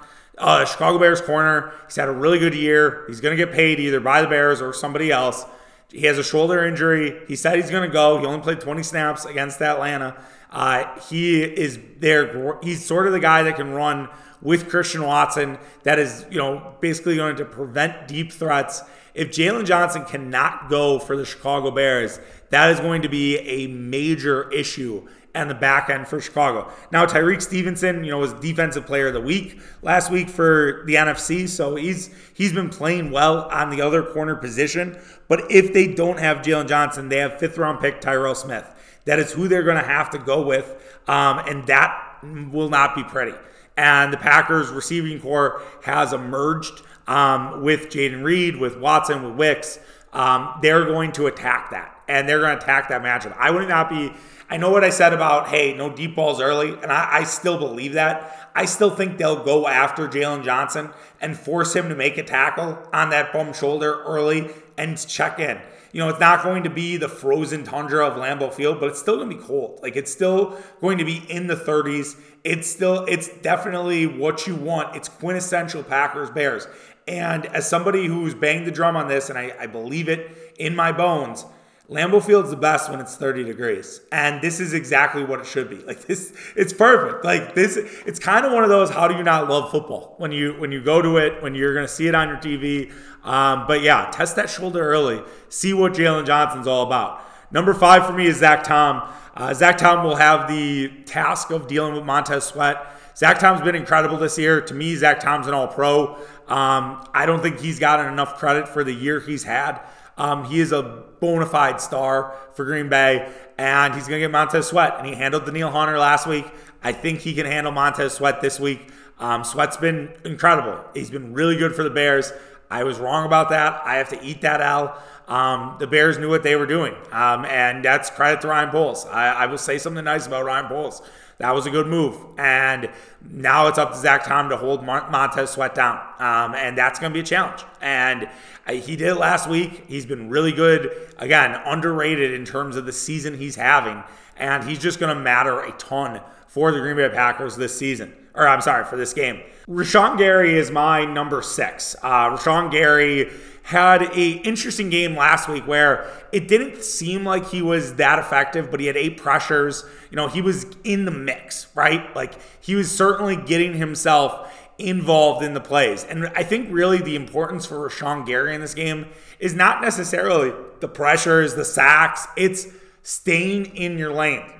uh, 0.41 0.65
Chicago 0.65 0.99
Bears 0.99 1.21
corner. 1.21 1.73
He's 1.87 1.97
had 1.97 2.09
a 2.09 2.13
really 2.13 2.39
good 2.39 2.55
year. 2.55 3.05
He's 3.07 3.21
going 3.21 3.37
to 3.37 3.45
get 3.45 3.55
paid 3.55 3.79
either 3.79 4.01
by 4.01 4.23
the 4.23 4.29
Bears 4.29 4.61
or 4.61 4.73
somebody 4.73 5.13
else. 5.13 5.45
He 5.91 6.07
has 6.07 6.19
a 6.19 6.25
shoulder 6.25 6.65
injury. 6.65 7.21
He 7.29 7.37
said 7.37 7.57
he's 7.57 7.71
going 7.71 7.89
to 7.89 7.93
go. 7.93 8.19
He 8.19 8.27
only 8.27 8.41
played 8.41 8.61
20 8.61 8.83
snaps 8.83 9.25
against 9.25 9.61
Atlanta. 9.61 10.17
Uh, 10.51 10.99
he 11.09 11.43
is 11.43 11.79
there. 11.99 12.59
He's 12.63 12.85
sort 12.85 13.07
of 13.07 13.13
the 13.13 13.21
guy 13.21 13.43
that 13.43 13.57
can 13.57 13.73
run 13.73 14.09
with 14.41 14.69
Christian 14.69 15.05
Watson. 15.05 15.59
That 15.83 15.99
is, 15.99 16.25
you 16.31 16.39
know, 16.39 16.75
basically 16.81 17.17
going 17.17 17.37
to 17.37 17.45
prevent 17.45 18.09
deep 18.09 18.33
threats. 18.33 18.83
If 19.15 19.31
Jaylon 19.31 19.67
Johnson 19.67 20.05
cannot 20.05 20.71
go 20.71 20.99
for 20.99 21.17
the 21.17 21.27
Chicago 21.27 21.71
Bears, 21.71 22.21
that 22.51 22.71
is 22.71 22.81
going 22.81 23.03
to 23.03 23.09
be 23.09 23.39
a 23.39 23.67
major 23.67 24.51
issue 24.51 25.07
and 25.35 25.49
the 25.49 25.55
back 25.55 25.91
end 25.91 26.09
for 26.09 26.21
Chicago. 26.21 26.71
Now 26.91 27.07
Tyrique 27.07 27.43
Stevenson, 27.43 28.05
you 28.05 28.11
know, 28.11 28.19
was 28.19 28.33
defensive 28.35 28.87
player 28.87 29.09
of 29.09 29.15
the 29.15 29.21
week 29.21 29.61
last 29.83 30.11
week 30.11 30.29
for 30.29 30.83
the 30.87 30.95
NFC, 30.95 31.49
so 31.49 31.77
he's 31.77 32.11
he's 32.35 32.53
been 32.53 32.69
playing 32.69 33.11
well 33.11 33.43
on 33.51 33.71
the 33.71 33.81
other 33.81 34.03
corner 34.03 34.35
position. 34.35 34.99
But 35.29 35.51
if 35.51 35.73
they 35.73 35.87
don't 35.87 36.19
have 36.19 36.39
Jaylon 36.39 36.69
Johnson, 36.69 37.09
they 37.09 37.19
have 37.19 37.39
fifth 37.39 37.59
round 37.59 37.81
pick 37.81 38.01
Terell 38.01 38.35
Smith. 38.35 38.69
That 39.05 39.19
is 39.19 39.33
who 39.33 39.49
they're 39.49 39.63
going 39.63 39.81
to 39.81 39.87
have 39.89 40.11
to 40.11 40.19
go 40.19 40.43
with, 40.43 40.77
um, 41.09 41.39
and 41.41 41.67
that 41.67 42.19
will 42.23 42.69
not 42.69 42.95
be 42.95 43.05
pretty. 43.05 43.37
And 43.77 44.13
the 44.13 44.19
Packers 44.19 44.69
receiving 44.69 45.21
corps 45.21 45.63
has 45.83 46.13
emerged 46.13 46.83
um, 47.07 47.63
with 47.63 47.89
Jayden 47.89 48.23
Reed, 48.23 48.57
with 48.57 48.77
Watson, 48.79 49.23
with 49.25 49.35
Wicks. 49.37 49.79
Um, 50.13 50.59
they're 50.61 50.85
going 50.85 51.13
to 51.13 51.29
attack 51.29 51.71
that, 51.71 51.99
and 52.09 52.29
they're 52.29 52.41
going 52.41 52.59
to 52.59 52.63
attack 52.63 52.89
that 52.89 53.03
matchup. 53.03 53.37
I 53.39 53.51
would 53.51 53.69
not 53.69 53.89
be 53.89 54.13
I 54.51 54.57
know 54.57 54.71
what 54.71 54.83
I 54.83 54.91
said 54.91 55.13
about, 55.13 55.49
hey, 55.49 55.75
no 55.75 55.95
deep 55.95 56.17
balls 56.17 56.41
early, 56.41 56.71
and 56.71 56.91
I, 56.91 57.19
I 57.19 57.25
still 57.25 57.57
believe 57.57 57.93
that. 57.93 58.51
I 58.55 58.65
still 58.65 58.91
think 58.91 59.17
they'll 59.17 59.45
go 59.45 59.69
after 59.69 60.09
Jaylon 60.09 60.45
Johnson 60.45 60.91
and 61.21 61.39
force 61.39 61.75
him 61.75 61.89
to 61.89 61.95
make 61.95 62.19
a 62.19 62.25
tackle 62.25 62.77
on 62.93 63.11
that 63.11 63.33
bum 63.33 63.53
shoulder 63.53 64.03
early 64.03 64.51
and 64.77 64.99
check 64.99 65.39
in. 65.39 65.61
You 65.93 66.01
know, 66.01 66.09
it's 66.09 66.21
not 66.21 66.43
going 66.43 66.65
to 66.65 66.71
be 66.71 66.97
the 66.97 67.09
frozen 67.09 67.63
tundra 67.63 68.07
of 68.07 68.15
Lambeau 68.15 68.53
Field, 68.53 68.81
but 68.81 68.89
it's 68.89 69.01
still 69.01 69.17
going 69.17 69.31
to 69.31 69.37
be 69.37 69.43
cold. 69.43 69.81
Like 69.83 69.95
it's 69.95 70.11
still 70.11 70.59
going 70.81 70.99
to 70.99 71.05
be 71.05 71.19
in 71.29 71.47
the 71.47 71.57
30s. 71.57 72.19
It's 72.43 72.69
still, 72.69 73.05
it's 73.07 73.29
definitely 73.29 74.07
what 74.07 74.47
you 74.47 74.57
want. 74.57 74.97
It's 74.97 75.09
quintessential 75.09 75.83
Packers 75.85 76.31
Bears. 76.31 76.67
And 77.07 77.47
as 77.47 77.69
somebody 77.69 78.07
who's 78.07 78.35
banged 78.35 78.67
the 78.67 78.71
drum 78.71 78.97
on 78.97 79.09
this, 79.09 79.31
and 79.31 79.39
I, 79.39 79.55
I 79.59 79.67
believe 79.67 80.09
it 80.09 80.55
in 80.59 80.77
my 80.77 80.93
bones, 80.93 81.45
Lambeau 81.91 82.23
Field's 82.23 82.51
the 82.51 82.57
best 82.57 82.89
when 82.89 83.01
it's 83.01 83.17
30 83.17 83.43
degrees. 83.43 84.01
And 84.13 84.41
this 84.41 84.61
is 84.61 84.75
exactly 84.75 85.25
what 85.25 85.41
it 85.41 85.47
should 85.47 85.69
be. 85.69 85.77
Like 85.77 86.03
this, 86.03 86.33
it's 86.55 86.73
perfect. 86.73 87.25
Like 87.25 87.57
this, 87.57 87.77
it's 88.07 88.21
kind 88.21 88.47
of 88.47 88.53
one 88.53 88.63
of 88.63 88.69
those, 88.69 88.91
how 88.91 89.09
do 89.09 89.17
you 89.17 89.25
not 89.25 89.49
love 89.49 89.73
football? 89.73 90.15
When 90.19 90.31
you 90.31 90.53
when 90.53 90.71
you 90.71 90.81
go 90.81 91.03
to 91.03 91.17
it, 91.17 91.43
when 91.43 91.57
you're 91.57 91.75
gonna 91.75 91.89
see 91.89 92.07
it 92.07 92.15
on 92.15 92.29
your 92.29 92.37
TV. 92.37 92.93
Um, 93.25 93.67
but 93.67 93.83
yeah, 93.83 94.09
test 94.13 94.37
that 94.37 94.49
shoulder 94.49 94.81
early. 94.81 95.21
See 95.49 95.75
what 95.75 95.95
Jaylon 95.95 96.27
Johnson's 96.27 96.69
all 96.69 96.87
about. 96.87 97.25
Number 97.51 97.75
five 97.75 98.07
for 98.07 98.13
me 98.13 98.27
is 98.27 98.37
Zach 98.37 98.63
Tom. 98.63 99.13
Uh, 99.35 99.53
Zach 99.53 99.77
Tom 99.77 100.05
will 100.05 100.15
have 100.15 100.49
the 100.49 100.89
task 101.07 101.51
of 101.51 101.67
dealing 101.67 101.95
with 101.95 102.05
Montez 102.05 102.45
Sweat. 102.45 102.79
Zach 103.17 103.41
Tom's 103.41 103.63
been 103.63 103.75
incredible 103.75 104.17
this 104.17 104.39
year. 104.39 104.61
To 104.61 104.75
me, 104.75 104.95
Zach 104.95 105.19
Tom's 105.19 105.49
an 105.49 105.55
all 105.55 105.67
pro. 105.67 106.15
Um, 106.47 107.05
I 107.13 107.27
don't 107.27 107.43
think 107.43 107.59
he's 107.59 107.81
gotten 107.81 108.13
enough 108.13 108.39
credit 108.39 108.69
for 108.69 108.85
the 108.85 108.93
year 108.93 109.19
he's 109.19 109.43
had. 109.43 109.81
Um, 110.21 110.45
he 110.45 110.61
is 110.61 110.71
a 110.71 110.83
bona 111.19 111.47
fide 111.47 111.81
star 111.81 112.37
for 112.53 112.67
Green 112.67 112.91
Bay, 112.91 113.33
and 113.57 113.95
he's 113.95 114.07
going 114.07 114.21
to 114.21 114.25
get 114.25 114.31
Montez 114.31 114.67
Sweat. 114.67 114.97
And 114.99 115.07
he 115.07 115.15
handled 115.15 115.47
Danielle 115.47 115.71
Hunter 115.71 115.99
last 115.99 116.27
week. 116.27 116.45
I 116.83 116.93
think 116.93 117.21
he 117.21 117.33
can 117.33 117.47
handle 117.47 117.73
Montez 117.73 118.13
Sweat 118.13 118.43
this 118.43 118.61
week. 118.61 118.91
Um, 119.19 119.45
Sweat's 119.45 119.79
been 119.79 120.11
incredible. 120.27 120.79
He's 120.93 121.11
been 121.11 121.33
really 121.33 121.57
good 121.57 121.75
for 121.75 121.83
the 121.83 121.91
Bears. 121.91 122.35
I 122.71 122.85
was 122.85 122.99
wrong 122.99 123.25
about 123.25 123.49
that. 123.49 123.81
I 123.87 123.97
have 123.97 124.11
to 124.11 124.23
eat 124.23 124.43
that 124.43 124.61
L. 124.61 125.03
Um, 125.27 125.77
the 125.79 125.87
Bears 125.87 126.19
knew 126.19 126.29
what 126.29 126.43
they 126.43 126.55
were 126.55 126.67
doing, 126.67 126.95
um, 127.13 127.47
and 127.47 127.85
that's 127.85 128.11
credit 128.11 128.43
to 128.43 128.49
Ryan 128.49 128.71
Poles. 128.71 129.07
I, 129.07 129.29
I, 129.29 129.47
will 129.47 129.59
say 129.59 129.79
something 129.79 130.05
nice 130.05 130.27
about 130.27 130.45
Ryan 130.45 130.67
Poles. 130.67 131.03
That 131.41 131.55
was 131.55 131.65
a 131.65 131.71
good 131.71 131.87
move, 131.87 132.19
and 132.37 132.91
now 133.31 133.67
it's 133.69 133.79
up 133.79 133.93
to 133.93 133.97
Zach 133.97 134.25
Tom 134.25 134.51
to 134.51 134.59
hold 134.59 134.85
Montez 134.85 135.49
Sweat 135.49 135.75
down, 135.75 135.99
um, 136.19 136.55
and 136.55 136.77
that's 136.77 136.99
going 136.99 137.11
to 137.11 137.15
be 137.15 137.21
a 137.21 137.27
challenge. 137.27 137.65
And 137.81 138.29
he 138.71 138.95
did 138.95 139.09
it 139.09 139.15
last 139.15 139.49
week. 139.49 139.87
He's 139.89 140.05
been 140.05 140.29
really 140.29 140.53
good. 140.53 141.15
Again, 141.17 141.59
underrated 141.65 142.33
in 142.33 142.45
terms 142.45 142.77
of 142.77 142.85
the 142.85 142.93
season 142.93 143.39
he's 143.39 143.57
having, 143.57 144.05
and 144.37 144.65
he's 144.65 144.79
just 144.79 145.01
going 145.01 145.17
to 145.17 145.21
matter 145.21 145.61
a 145.61 145.73
ton 145.73 146.21
for 146.47 146.73
the 146.73 146.79
Green 146.79 146.97
Bay 146.97 147.09
Packers 147.09 147.57
this 147.57 147.75
season. 147.75 148.13
Or 148.35 148.47
I'm 148.47 148.61
sorry, 148.61 148.85
for 148.85 148.97
this 148.97 149.15
game. 149.15 149.41
Rashan 149.67 150.19
Gary 150.19 150.59
is 150.59 150.71
my 150.71 151.07
number 151.07 151.41
six. 151.41 151.97
Uh, 152.03 152.37
Rashan 152.37 152.71
Gary 152.71 153.31
had 153.63 154.03
a 154.17 154.31
interesting 154.45 154.91
game 154.91 155.15
last 155.17 155.49
week 155.49 155.67
where 155.67 156.11
it 156.33 156.49
didn't 156.49 156.83
seem 156.83 157.25
like 157.25 157.49
he 157.51 157.63
was 157.63 157.95
that 157.97 158.19
effective, 158.19 158.71
but 158.71 158.81
he 158.81 158.87
had 158.87 158.97
eight 158.97 159.17
pressures. 159.17 159.85
You 160.11 160.17
know, 160.17 160.29
he 160.29 160.43
was 160.43 160.67
in 160.83 161.05
the 161.05 161.11
mix, 161.11 161.69
right? 161.75 162.15
Like 162.17 162.35
he 162.61 162.75
was 162.75 162.91
certainly 162.95 163.37
getting 163.37 163.75
himself 163.75 164.53
involved 164.79 165.45
in 165.45 165.55
the 165.55 165.61
plays. 165.61 166.05
And 166.05 166.29
I 166.29 166.43
think 166.43 166.69
really 166.71 166.99
the 166.99 167.17
importance 167.17 167.67
for 167.67 167.89
Rashan 167.89 168.27
Gary 168.27 168.55
in 168.55 168.61
this 168.61 168.75
game 168.75 169.07
is 169.39 169.55
not 169.55 169.83
necessarily 169.83 170.53
the 170.81 170.89
pressures, 170.89 171.55
the 171.55 171.65
sacks, 171.65 172.27
it's 172.37 172.67
staying 173.03 173.77
in 173.77 173.99
your 173.99 174.13
lane. 174.13 174.51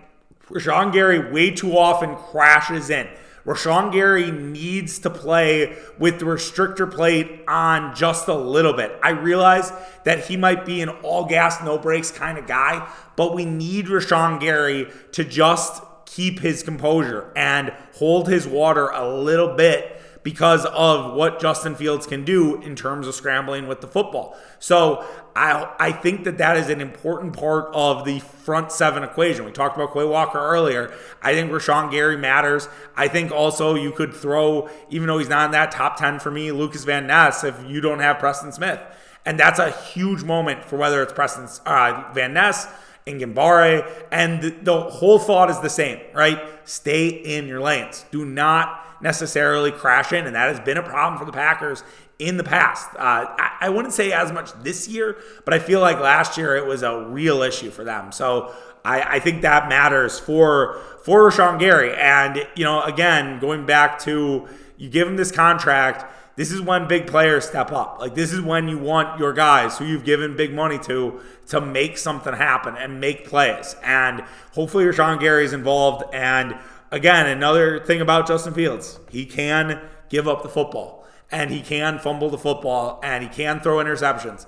Rashan 0.49 0.93
Gary 0.93 1.31
way 1.33 1.51
too 1.51 1.77
often 1.77 2.17
crashes 2.17 2.91
in. 2.91 3.09
Rashan 3.45 3.93
Gary 3.93 4.31
needs 4.31 4.99
to 5.01 5.11
play 5.11 5.77
with 5.99 6.19
the 6.19 6.27
restrictor 6.27 6.91
plate 6.91 7.43
on 7.49 7.95
just 7.95 8.29
a 8.29 8.35
little 8.35 8.75
bit. 8.75 8.99
I 9.03 9.11
realize 9.11 9.73
that 10.05 10.27
he 10.27 10.37
might 10.37 10.67
be 10.67 10.83
an 10.83 10.89
all 10.89 11.25
gas, 11.25 11.63
no 11.63 11.79
brakes 11.79 12.11
kind 12.11 12.39
of 12.39 12.47
guy, 12.47 12.91
but 13.17 13.35
we 13.35 13.45
need 13.45 13.87
Rashan 13.87 14.41
Gary 14.41 14.89
to 15.13 15.25
just 15.25 15.83
keep 16.05 16.41
his 16.41 16.63
composure 16.63 17.33
and 17.37 17.73
hold 17.95 18.29
his 18.29 18.47
water 18.47 18.89
a 18.89 19.09
little 19.09 19.55
bit 19.55 19.97
because 20.23 20.67
of 20.67 21.15
what 21.15 21.41
Justin 21.41 21.75
Fields 21.75 22.07
can 22.07 22.25
do 22.25 22.61
in 22.63 22.77
terms 22.77 23.07
of 23.07 23.15
scrambling 23.15 23.67
with 23.67 23.81
the 23.81 23.87
football. 23.87 24.37
So 24.59 25.05
I, 25.37 25.73
I 25.79 25.93
think 25.93 26.25
that 26.25 26.39
that 26.39 26.57
is 26.57 26.69
an 26.69 26.81
important 26.81 27.37
part 27.37 27.71
of 27.73 28.05
the 28.05 28.19
front 28.21 28.73
seven 28.73 29.03
equation. 29.03 29.45
We 29.45 29.53
talked 29.53 29.77
about 29.77 29.93
Quay 29.93 30.05
Walker 30.05 30.39
earlier. 30.39 30.93
I 31.23 31.35
think 31.35 31.51
Rashan 31.51 31.91
Gary 31.91 32.17
matters. 32.17 32.69
I 32.97 33.09
think 33.09 33.31
also 33.33 33.75
you 33.75 33.93
could 33.93 34.13
throw, 34.15 34.69
even 34.91 35.07
though 35.07 35.19
he's 35.19 35.29
not 35.29 35.47
in 35.47 35.51
that 35.53 35.71
top 35.71 35.97
10 35.97 36.19
for 36.19 36.31
me, 36.31 36.53
Lucas 36.53 36.85
Van 36.85 37.07
Ness 37.07 37.45
if 37.45 37.57
you 37.67 37.81
don't 37.81 38.01
have 38.01 38.19
Preston 38.19 38.53
Smith. 38.53 38.81
And 39.25 39.39
that's 39.39 39.59
a 39.59 39.71
huge 39.71 40.25
moment 40.25 40.65
for 40.65 40.77
whether 40.77 41.03
it's 41.03 41.13
Preston 41.13 41.49
uh, 41.67 42.11
Van 42.13 42.33
Ness 42.33 42.67
and 43.07 43.21
Enagbare. 43.21 43.89
And 44.11 44.65
the 44.65 44.81
whole 44.83 45.19
thought 45.19 45.51
is 45.51 45.61
the 45.61 45.71
same, 45.71 46.01
right? 46.15 46.41
Stay 46.65 47.09
in 47.09 47.47
your 47.47 47.61
lanes. 47.61 48.05
Do 48.11 48.25
not 48.25 49.03
necessarily 49.03 49.73
crash 49.73 50.13
in, 50.13 50.27
and 50.27 50.35
that 50.35 50.49
has 50.49 50.61
been 50.61 50.77
a 50.77 50.83
problem 50.83 51.19
for 51.19 51.25
the 51.25 51.33
Packers 51.33 51.83
in 52.21 52.37
the 52.37 52.45
past. 52.45 52.89
Uh, 52.95 53.27
I, 53.39 53.57
I, 53.63 53.69
wouldn't 53.71 53.95
say 53.95 54.13
as 54.13 54.31
much 54.31 54.53
this 54.63 54.87
year, 54.87 55.17
but 55.47 55.55
I 55.55 55.59
feel 55.59 55.81
like 55.81 55.99
last 55.99 56.37
year 56.37 56.55
it 56.55 56.67
was 56.67 56.83
a 56.83 57.01
real 57.07 57.43
issue 57.43 57.71
for 57.71 57.83
them. 57.83 58.13
So 58.13 58.55
I, 58.85 59.17
I 59.17 59.21
think 59.21 59.43
that 59.43 59.69
matters 59.69 60.21
for 60.21 60.81
for 61.03 61.31
Rashan 61.31 61.59
Gary. 61.59 61.95
And 61.97 62.47
you 62.55 62.65
know, 62.65 62.83
again, 62.83 63.41
going 63.41 63.65
back 63.65 63.99
to 64.01 64.47
you 64.77 64.89
give 64.91 65.09
him 65.09 65.17
this 65.17 65.33
contract. 65.33 66.05
This 66.37 66.53
is 66.53 66.61
when 66.61 66.89
big 66.89 67.07
players 67.07 67.47
step 67.47 67.73
up. 67.73 67.99
Like 68.01 68.15
this 68.15 68.33
is 68.33 68.41
when 68.41 68.69
you 68.69 68.79
want 68.79 69.19
your 69.19 69.33
guys 69.33 69.77
who 69.79 69.85
you've 69.85 70.05
given 70.05 70.37
big 70.37 70.55
money 70.55 70.79
to 70.81 71.21
to 71.49 71.61
make 71.61 71.99
something 71.99 72.35
happen 72.35 72.77
and 72.77 73.01
make 73.01 73.27
plays. 73.27 73.77
And 73.83 74.23
hopefully 74.53 74.85
Rashan 74.85 75.21
Gary 75.21 75.45
is 75.45 75.53
involved. 75.53 76.05
And 76.15 76.57
again, 76.91 77.27
another 77.27 77.81
thing 77.81 78.01
about 78.01 78.27
Justin 78.27 78.53
Fields, 78.55 79.01
he 79.11 79.25
can 79.25 79.81
give 80.09 80.29
up 80.29 80.43
the 80.43 80.49
football 80.49 81.00
and 81.31 81.51
he 81.51 81.61
can 81.61 81.99
fumble 81.99 82.31
the 82.31 82.39
football 82.39 83.01
and 83.03 83.23
he 83.23 83.29
can 83.29 83.61
throw 83.61 83.77
interceptions. 83.77 84.47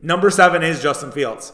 Number 0.00 0.30
seven 0.30 0.62
is 0.62 0.82
Justin 0.82 1.12
Fields. 1.12 1.52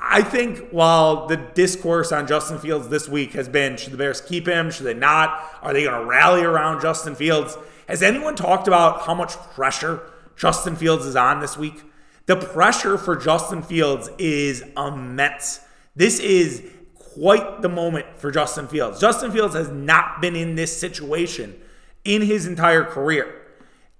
I 0.00 0.22
think 0.22 0.68
while 0.70 1.26
the 1.26 1.36
discourse 1.36 2.12
on 2.12 2.26
Justin 2.26 2.58
Fields 2.58 2.88
this 2.88 3.08
week 3.08 3.32
has 3.32 3.48
been 3.48 3.76
should 3.76 3.92
the 3.92 3.96
Bears 3.96 4.20
keep 4.20 4.46
him? 4.46 4.70
Should 4.70 4.86
they 4.86 4.94
not? 4.94 5.42
Are 5.62 5.72
they 5.72 5.82
going 5.82 6.00
to 6.00 6.06
rally 6.06 6.42
around 6.42 6.82
Justin 6.82 7.14
Fields? 7.14 7.56
Has 7.88 8.02
anyone 8.02 8.36
talked 8.36 8.68
about 8.68 9.02
how 9.02 9.14
much 9.14 9.32
pressure 9.54 10.02
Justin 10.36 10.76
Fields 10.76 11.06
is 11.06 11.16
on 11.16 11.40
this 11.40 11.56
week? 11.56 11.82
The 12.26 12.36
pressure 12.36 12.96
for 12.96 13.16
Justin 13.16 13.62
Fields 13.62 14.08
is 14.18 14.62
immense. 14.76 15.60
This 15.96 16.20
is 16.20 16.62
quite 16.94 17.62
the 17.62 17.68
moment 17.68 18.06
for 18.16 18.30
Justin 18.30 18.66
Fields. 18.68 19.00
Justin 19.00 19.30
Fields 19.30 19.54
has 19.54 19.68
not 19.70 20.20
been 20.20 20.36
in 20.36 20.54
this 20.54 20.78
situation 20.78 21.60
in 22.04 22.22
his 22.22 22.46
entire 22.46 22.84
career. 22.84 23.42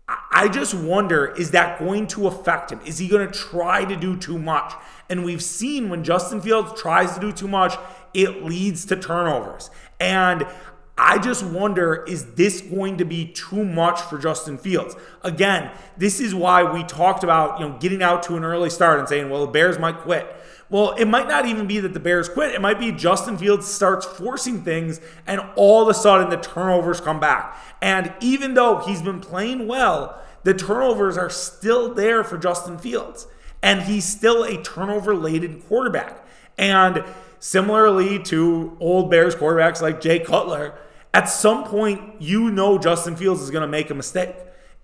I 0.06 0.48
just 0.48 0.74
wonder 0.74 1.34
is 1.38 1.52
that 1.52 1.78
going 1.78 2.06
to 2.08 2.26
affect 2.26 2.70
him? 2.70 2.80
Is 2.84 2.98
he 2.98 3.08
going 3.08 3.26
to 3.26 3.32
try 3.32 3.84
to 3.84 3.96
do 3.96 4.16
too 4.16 4.38
much? 4.38 4.74
And 5.08 5.24
we've 5.24 5.42
seen 5.42 5.88
when 5.88 6.04
Justin 6.04 6.40
Fields 6.40 6.78
tries 6.80 7.14
to 7.14 7.20
do 7.20 7.32
too 7.32 7.48
much, 7.48 7.74
it 8.12 8.44
leads 8.44 8.84
to 8.86 8.96
turnovers. 8.96 9.70
And 9.98 10.46
I 10.96 11.18
just 11.18 11.42
wonder 11.42 12.04
is 12.06 12.34
this 12.34 12.60
going 12.60 12.98
to 12.98 13.04
be 13.04 13.26
too 13.26 13.64
much 13.64 14.00
for 14.00 14.18
Justin 14.18 14.58
Fields? 14.58 14.94
Again, 15.22 15.70
this 15.96 16.20
is 16.20 16.34
why 16.34 16.62
we 16.62 16.84
talked 16.84 17.24
about, 17.24 17.58
you 17.58 17.68
know, 17.68 17.78
getting 17.78 18.02
out 18.02 18.22
to 18.24 18.36
an 18.36 18.44
early 18.44 18.70
start 18.70 18.98
and 18.98 19.08
saying, 19.08 19.30
well, 19.30 19.46
the 19.46 19.52
Bears 19.52 19.78
might 19.78 19.98
quit. 19.98 20.26
Well, 20.70 20.92
it 20.92 21.04
might 21.04 21.28
not 21.28 21.46
even 21.46 21.66
be 21.66 21.80
that 21.80 21.92
the 21.92 22.00
Bears 22.00 22.28
quit. 22.28 22.54
It 22.54 22.60
might 22.60 22.78
be 22.78 22.90
Justin 22.90 23.36
Fields 23.36 23.66
starts 23.66 24.06
forcing 24.06 24.62
things 24.62 25.00
and 25.26 25.40
all 25.56 25.82
of 25.82 25.88
a 25.88 25.94
sudden 25.94 26.30
the 26.30 26.36
turnovers 26.36 27.00
come 27.00 27.20
back. 27.20 27.56
And 27.82 28.12
even 28.20 28.54
though 28.54 28.78
he's 28.78 29.02
been 29.02 29.20
playing 29.20 29.66
well, 29.68 30.20
the 30.42 30.54
turnovers 30.54 31.18
are 31.18 31.30
still 31.30 31.92
there 31.92 32.24
for 32.24 32.38
Justin 32.38 32.78
Fields. 32.78 33.26
And 33.62 33.82
he's 33.82 34.04
still 34.04 34.44
a 34.44 34.62
turnover 34.62 35.14
laden 35.14 35.60
quarterback. 35.62 36.26
And 36.56 37.04
similarly 37.38 38.18
to 38.24 38.76
old 38.80 39.10
Bears 39.10 39.34
quarterbacks 39.34 39.82
like 39.82 40.00
Jay 40.00 40.18
Cutler, 40.18 40.74
at 41.12 41.28
some 41.28 41.64
point 41.64 42.20
you 42.20 42.50
know 42.50 42.78
Justin 42.78 43.16
Fields 43.16 43.42
is 43.42 43.50
going 43.50 43.62
to 43.62 43.68
make 43.68 43.90
a 43.90 43.94
mistake. 43.94 44.34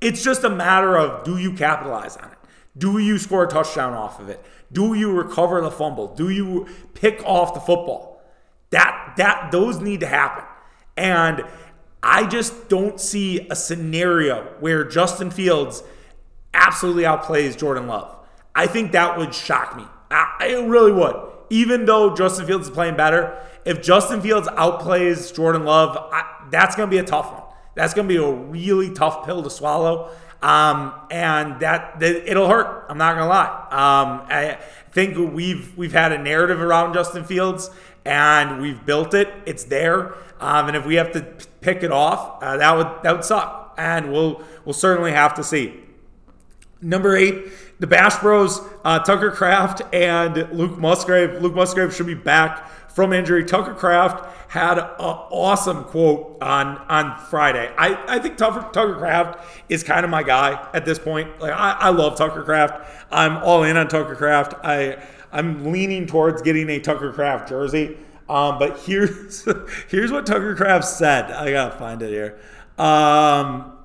It's 0.01 0.23
just 0.23 0.45
a 0.45 0.51
matter 0.51 0.97
of 0.97 1.25
do 1.25 1.37
you 1.37 1.53
capitalize 1.53 2.17
on 2.17 2.31
it? 2.31 2.40
Do 2.77 2.99
you 2.99 3.19
score 3.19 3.45
a 3.45 3.49
touchdown 3.49 3.95
off 3.95 4.21
of 4.21 4.29
it? 4.29 4.45
Do 4.73 4.95
you 4.95 5.13
recover 5.13 5.61
the 5.61 5.71
fumble? 5.71 6.15
Do 6.15 6.31
you 6.31 6.69
pick 6.95 7.23
off 7.25 7.55
the 7.55 7.61
football? 7.61 8.23
That 8.71 9.15
that 9.17 9.51
those 9.51 9.81
need 9.81 10.01
to 10.01 10.07
happen. 10.07 10.45
And 10.97 11.45
I 12.03 12.27
just 12.27 12.69
don't 12.69 13.01
see 13.01 13.47
a 13.51 13.57
scenario 13.57 14.45
where 14.61 14.85
Justin 14.85 15.31
Fields 15.31 15.83
absolutely 16.55 17.03
outplays 17.03 17.57
Jordan 17.57 17.87
Love. 17.87 18.17
I 18.55 18.67
think 18.67 18.93
that 18.93 19.19
would 19.19 19.35
shock 19.35 19.77
me. 19.77 19.85
I, 20.11 20.47
it 20.49 20.69
really 20.69 20.93
would. 20.93 21.17
Even 21.51 21.85
though 21.85 22.15
Justin 22.15 22.47
Fields 22.47 22.69
is 22.69 22.75
playing 22.75 22.97
better, 22.97 23.37
if 23.65 23.83
Justin 23.83 24.21
Fields 24.21 24.49
outplays 24.49 25.35
Jordan 25.35 25.65
Love, 25.65 25.97
I, 26.13 26.47
that's 26.51 26.77
going 26.77 26.89
to 26.89 26.91
be 26.91 26.99
a 26.99 27.05
tough 27.05 27.33
one. 27.33 27.43
That's 27.75 27.95
going 27.95 28.09
to 28.09 28.15
be 28.15 28.23
a 28.23 28.31
really 28.31 28.91
tough 28.93 29.25
pill 29.25 29.43
to 29.43 29.51
swallow. 29.51 30.11
Um, 30.43 30.95
and 31.11 31.61
that, 31.61 32.01
that, 32.01 32.31
it'll 32.31 32.49
hurt. 32.49 32.87
I'm 32.89 32.99
not 32.99 33.15
gonna 33.15 33.29
lie. 33.29 33.49
Um, 33.71 34.27
I 34.29 34.59
think 34.91 35.35
we've 35.35 35.77
we've 35.77 35.93
had 35.93 36.13
a 36.13 36.19
narrative 36.19 36.61
around 36.61 36.95
Justin 36.95 37.25
Fields, 37.25 37.71
and 38.05 38.61
we've 38.63 38.85
built 38.85 39.13
it. 39.15 39.29
It's 39.45 39.65
there. 39.65 40.15
Um, 40.41 40.69
and 40.69 40.77
if 40.77 40.87
we 40.87 40.95
have 40.95 41.13
to 41.13 41.27
pick 41.61 41.83
it 41.83 41.93
off, 41.93 42.43
uh, 42.43 42.57
that 42.57 42.77
would 42.77 43.03
that 43.03 43.13
would 43.13 43.25
suck. 43.25 43.75
And 43.77 44.13
we'll 44.13 44.43
we'll 44.65 44.73
certainly 44.73 45.13
have 45.13 45.35
to 45.35 45.45
see. 45.45 45.75
Number 46.83 47.15
eight, 47.15 47.49
the 47.79 47.87
Bash 47.87 48.19
Bros, 48.21 48.61
uh, 48.85 49.01
Tucker 49.01 49.31
Kraft 49.31 49.83
and 49.93 50.51
Luke 50.53 50.79
Musgrave. 50.79 51.43
Luke 51.43 51.55
Musgrave 51.55 51.95
should 51.95 52.07
be 52.07 52.15
back 52.15 52.71
from 52.93 53.13
injury. 53.13 53.45
Tucker 53.45 53.75
Kraft 53.75 54.25
had 54.51 54.79
an 54.79 54.85
awesome 54.99 55.85
quote 55.85 56.39
on 56.43 56.79
on 56.89 57.19
Friday. 57.27 57.73
I, 57.79 58.17
I 58.17 58.19
think 58.19 58.37
Tucker, 58.37 58.69
Tucker 58.73 58.97
Kraft 58.97 59.45
is 59.69 59.83
kind 59.83 60.05
of 60.05 60.11
my 60.11 60.23
guy 60.23 60.69
at 60.75 60.85
this 60.85 60.99
point. 60.99 61.41
Like 61.41 61.53
I, 61.53 61.73
I 61.73 61.91
love 61.91 62.17
Tucker 62.17 62.43
Kraft. 62.43 62.89
I'm 63.11 63.39
all 63.39 63.63
in 63.63 63.77
on 63.77 63.89
Tucker 63.89 64.17
Kraft. 64.17 64.55
I 64.65 65.03
I'm 65.33 65.73
leaning 65.73 66.07
towards 66.07 66.43
getting 66.43 66.69
a 66.71 66.81
Tucker 66.81 67.13
Kraft 67.13 67.49
jersey. 67.49 67.97
Um, 68.29 68.59
but 68.59 68.79
here's 68.81 69.47
here's 69.89 70.13
what 70.13 70.27
Tucker 70.27 70.55
Kraft 70.55 70.85
said. 70.87 71.31
I 71.31 71.51
gotta 71.51 71.77
find 71.77 72.03
it 72.03 72.11
here. 72.11 72.39
Um, 72.79 73.77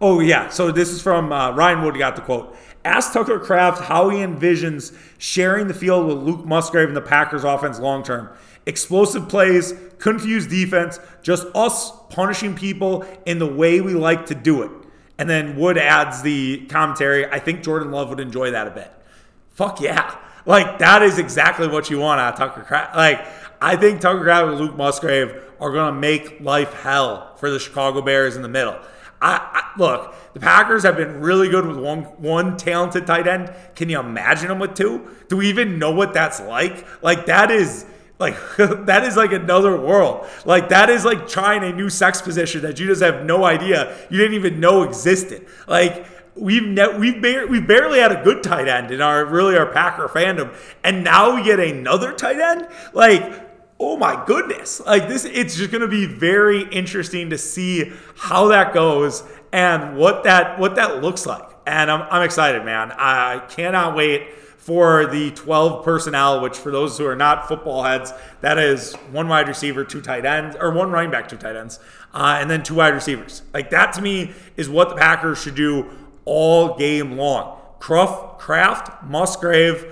Oh, 0.00 0.20
yeah. 0.20 0.50
So 0.50 0.70
this 0.70 0.90
is 0.90 1.00
from 1.00 1.32
uh, 1.32 1.52
Ryan 1.52 1.82
Wood, 1.82 1.96
got 1.96 2.14
the 2.14 2.20
quote. 2.20 2.54
Ask 2.84 3.12
Tucker 3.12 3.38
Kraft 3.38 3.84
how 3.84 4.10
he 4.10 4.18
envisions 4.18 4.96
sharing 5.18 5.68
the 5.68 5.74
field 5.74 6.06
with 6.06 6.18
Luke 6.18 6.44
Musgrave 6.44 6.88
and 6.88 6.96
the 6.96 7.00
Packers 7.00 7.44
offense 7.44 7.78
long 7.78 8.02
term. 8.02 8.30
Explosive 8.66 9.28
plays, 9.28 9.74
confused 9.98 10.50
defense, 10.50 10.98
just 11.22 11.46
us 11.54 11.92
punishing 12.10 12.54
people 12.54 13.04
in 13.26 13.38
the 13.38 13.46
way 13.46 13.80
we 13.80 13.94
like 13.94 14.26
to 14.26 14.34
do 14.34 14.62
it. 14.62 14.70
And 15.18 15.30
then 15.30 15.56
Wood 15.56 15.78
adds 15.78 16.22
the 16.22 16.66
commentary. 16.66 17.26
I 17.26 17.38
think 17.38 17.62
Jordan 17.62 17.90
Love 17.90 18.08
would 18.10 18.20
enjoy 18.20 18.50
that 18.50 18.66
a 18.66 18.70
bit. 18.70 18.92
Fuck 19.52 19.80
yeah. 19.80 20.16
Like, 20.46 20.78
that 20.78 21.02
is 21.02 21.18
exactly 21.18 21.68
what 21.68 21.88
you 21.88 22.00
want 22.00 22.20
out 22.20 22.34
of 22.34 22.38
Tucker 22.38 22.62
Kraft. 22.62 22.96
Like, 22.96 23.24
I 23.62 23.76
think 23.76 24.00
Tucker 24.00 24.22
Kraft 24.22 24.48
and 24.48 24.60
Luke 24.60 24.76
Musgrave 24.76 25.42
are 25.60 25.72
going 25.72 25.94
to 25.94 25.98
make 25.98 26.40
life 26.40 26.72
hell 26.74 27.34
for 27.36 27.50
the 27.50 27.58
Chicago 27.58 28.02
Bears 28.02 28.36
in 28.36 28.42
the 28.42 28.48
middle. 28.48 28.78
I, 29.22 29.38
I, 29.40 29.78
look, 29.78 30.14
the 30.34 30.40
Packers 30.40 30.82
have 30.82 30.96
been 30.96 31.20
really 31.20 31.48
good 31.48 31.64
with 31.64 31.78
one 31.78 32.02
one 32.18 32.56
talented 32.56 33.06
tight 33.06 33.26
end. 33.26 33.52
Can 33.76 33.88
you 33.88 34.00
imagine 34.00 34.48
them 34.48 34.58
with 34.58 34.74
two? 34.74 35.08
Do 35.28 35.36
we 35.38 35.48
even 35.48 35.78
know 35.78 35.92
what 35.92 36.12
that's 36.12 36.40
like? 36.40 36.84
Like 37.02 37.26
that 37.26 37.52
is 37.52 37.86
like 38.18 38.36
that 38.58 39.04
is 39.04 39.16
like 39.16 39.32
another 39.32 39.80
world. 39.80 40.26
Like 40.44 40.68
that 40.70 40.90
is 40.90 41.04
like 41.04 41.28
trying 41.28 41.62
a 41.62 41.72
new 41.74 41.88
sex 41.88 42.20
position 42.20 42.62
that 42.62 42.80
you 42.80 42.86
just 42.86 43.00
have 43.00 43.24
no 43.24 43.44
idea 43.44 43.96
you 44.10 44.18
didn't 44.18 44.34
even 44.34 44.58
know 44.58 44.82
existed. 44.82 45.46
Like 45.68 46.04
we've 46.34 46.66
ne- 46.66 46.98
we've 46.98 47.22
bar- 47.22 47.46
we 47.46 47.60
barely 47.60 48.00
had 48.00 48.10
a 48.10 48.22
good 48.24 48.42
tight 48.42 48.66
end 48.66 48.90
in 48.90 49.00
our 49.00 49.24
really 49.24 49.56
our 49.56 49.72
Packer 49.72 50.08
fandom, 50.08 50.52
and 50.82 51.04
now 51.04 51.36
we 51.36 51.44
get 51.44 51.60
another 51.60 52.12
tight 52.12 52.40
end. 52.40 52.68
Like 52.92 53.42
oh 53.80 53.96
my 53.96 54.24
goodness 54.24 54.80
like 54.86 55.08
this 55.08 55.24
it's 55.24 55.56
just 55.56 55.68
going 55.72 55.80
to 55.80 55.88
be 55.88 56.06
very 56.06 56.62
interesting 56.68 57.30
to 57.30 57.36
see 57.36 57.92
how 58.16 58.46
that 58.46 58.72
goes 58.72 59.24
and 59.54 59.96
what 59.96 60.24
that 60.24 60.58
what 60.58 60.74
that 60.74 61.00
looks 61.02 61.24
like 61.24 61.48
and 61.66 61.90
i'm, 61.90 62.02
I'm 62.10 62.22
excited 62.22 62.64
man 62.64 62.92
i 62.92 63.38
cannot 63.48 63.96
wait 63.96 64.28
for 64.64 65.04
the 65.04 65.30
12 65.32 65.84
personnel, 65.84 66.40
which 66.40 66.56
for 66.56 66.70
those 66.72 66.96
who 66.96 67.04
are 67.04 67.14
not 67.14 67.46
football 67.46 67.82
heads, 67.82 68.14
that 68.40 68.56
is 68.56 68.94
one 69.12 69.28
wide 69.28 69.46
receiver, 69.46 69.84
two 69.84 70.00
tight 70.00 70.24
ends, 70.24 70.56
or 70.58 70.70
one 70.70 70.90
running 70.90 71.10
back, 71.10 71.28
two 71.28 71.36
tight 71.36 71.54
ends, 71.54 71.78
uh, 72.14 72.38
and 72.40 72.50
then 72.50 72.62
two 72.62 72.76
wide 72.76 72.94
receivers. 72.94 73.42
Like 73.52 73.68
that 73.70 73.92
to 73.92 74.00
me 74.00 74.32
is 74.56 74.70
what 74.70 74.88
the 74.88 74.94
Packers 74.94 75.42
should 75.42 75.54
do 75.54 75.90
all 76.24 76.78
game 76.78 77.18
long. 77.18 77.58
Cruff, 77.78 78.38
Kraft, 78.38 79.04
Musgrave, 79.04 79.84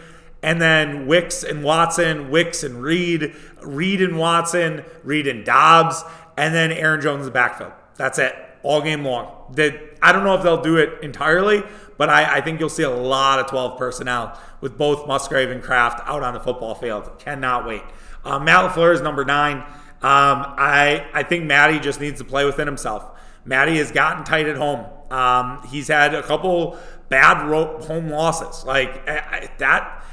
and 0.43 0.59
then 0.59 1.07
Wicks 1.07 1.45
and 1.45 1.63
Watson, 1.63 2.31
Wicks 2.31 2.63
and 2.63 2.83
Reed, 2.83 3.35
Reed 3.61 4.01
and 4.01 4.19
Watson, 4.19 4.87
Reed 5.05 5.27
and 5.27 5.45
Doubs, 5.45 6.03
and 6.39 6.55
then 6.55 6.73
Aaron 6.73 7.03
Jones 7.03 7.21
in 7.21 7.25
the 7.27 7.31
backfield. 7.31 7.73
That's 7.97 8.19
it, 8.19 8.35
all 8.63 8.81
game 8.81 9.05
long. 9.05 9.42
That 9.53 9.99
I 10.01 10.13
don't 10.13 10.25
know 10.25 10.35
if 10.35 10.43
they'll 10.43 10.63
do 10.63 10.77
it 10.77 11.03
entirely, 11.03 11.63
but 11.99 12.09
I, 12.09 12.39
I, 12.39 12.41
think 12.41 12.59
you'll 12.59 12.69
see 12.69 12.83
a 12.83 12.91
lot 12.91 13.39
of 13.39 13.47
12 13.49 13.79
personnel 13.79 14.39
with 14.61 14.79
both 14.79 15.07
Musgrave 15.07 15.51
and 15.51 15.63
Kraft 15.63 16.01
out 16.07 16.23
on 16.23 16.35
the 16.35 16.41
football 16.41 16.75
field. 16.75 17.19
Cannot 17.19 17.67
wait. 17.67 17.83
Um, 18.25 18.45
Matt 18.45 18.71
LaFleur 18.71 18.95
is 18.95 19.01
number 19.01 19.25
nine. 19.25 19.59
Um, 19.59 20.45
I, 20.59 21.07
I 21.13 21.23
think 21.23 21.45
Matty 21.45 21.79
just 21.79 22.01
needs 22.01 22.19
to 22.21 22.25
play 22.25 22.45
within 22.45 22.67
himself. 22.67 23.05
Matty 23.45 23.77
has 23.79 23.93
gotten 23.93 24.25
tight 24.25 24.49
at 24.49 24.57
home. 24.57 24.87
Um, 25.11 25.67
he's 25.69 25.89
had 25.89 26.15
a 26.15 26.23
couple 26.23 26.79
bad 27.09 27.49
home 27.85 28.09
losses. 28.09 28.65
Like 28.65 29.09
I, 29.09 29.51
that 29.59 30.05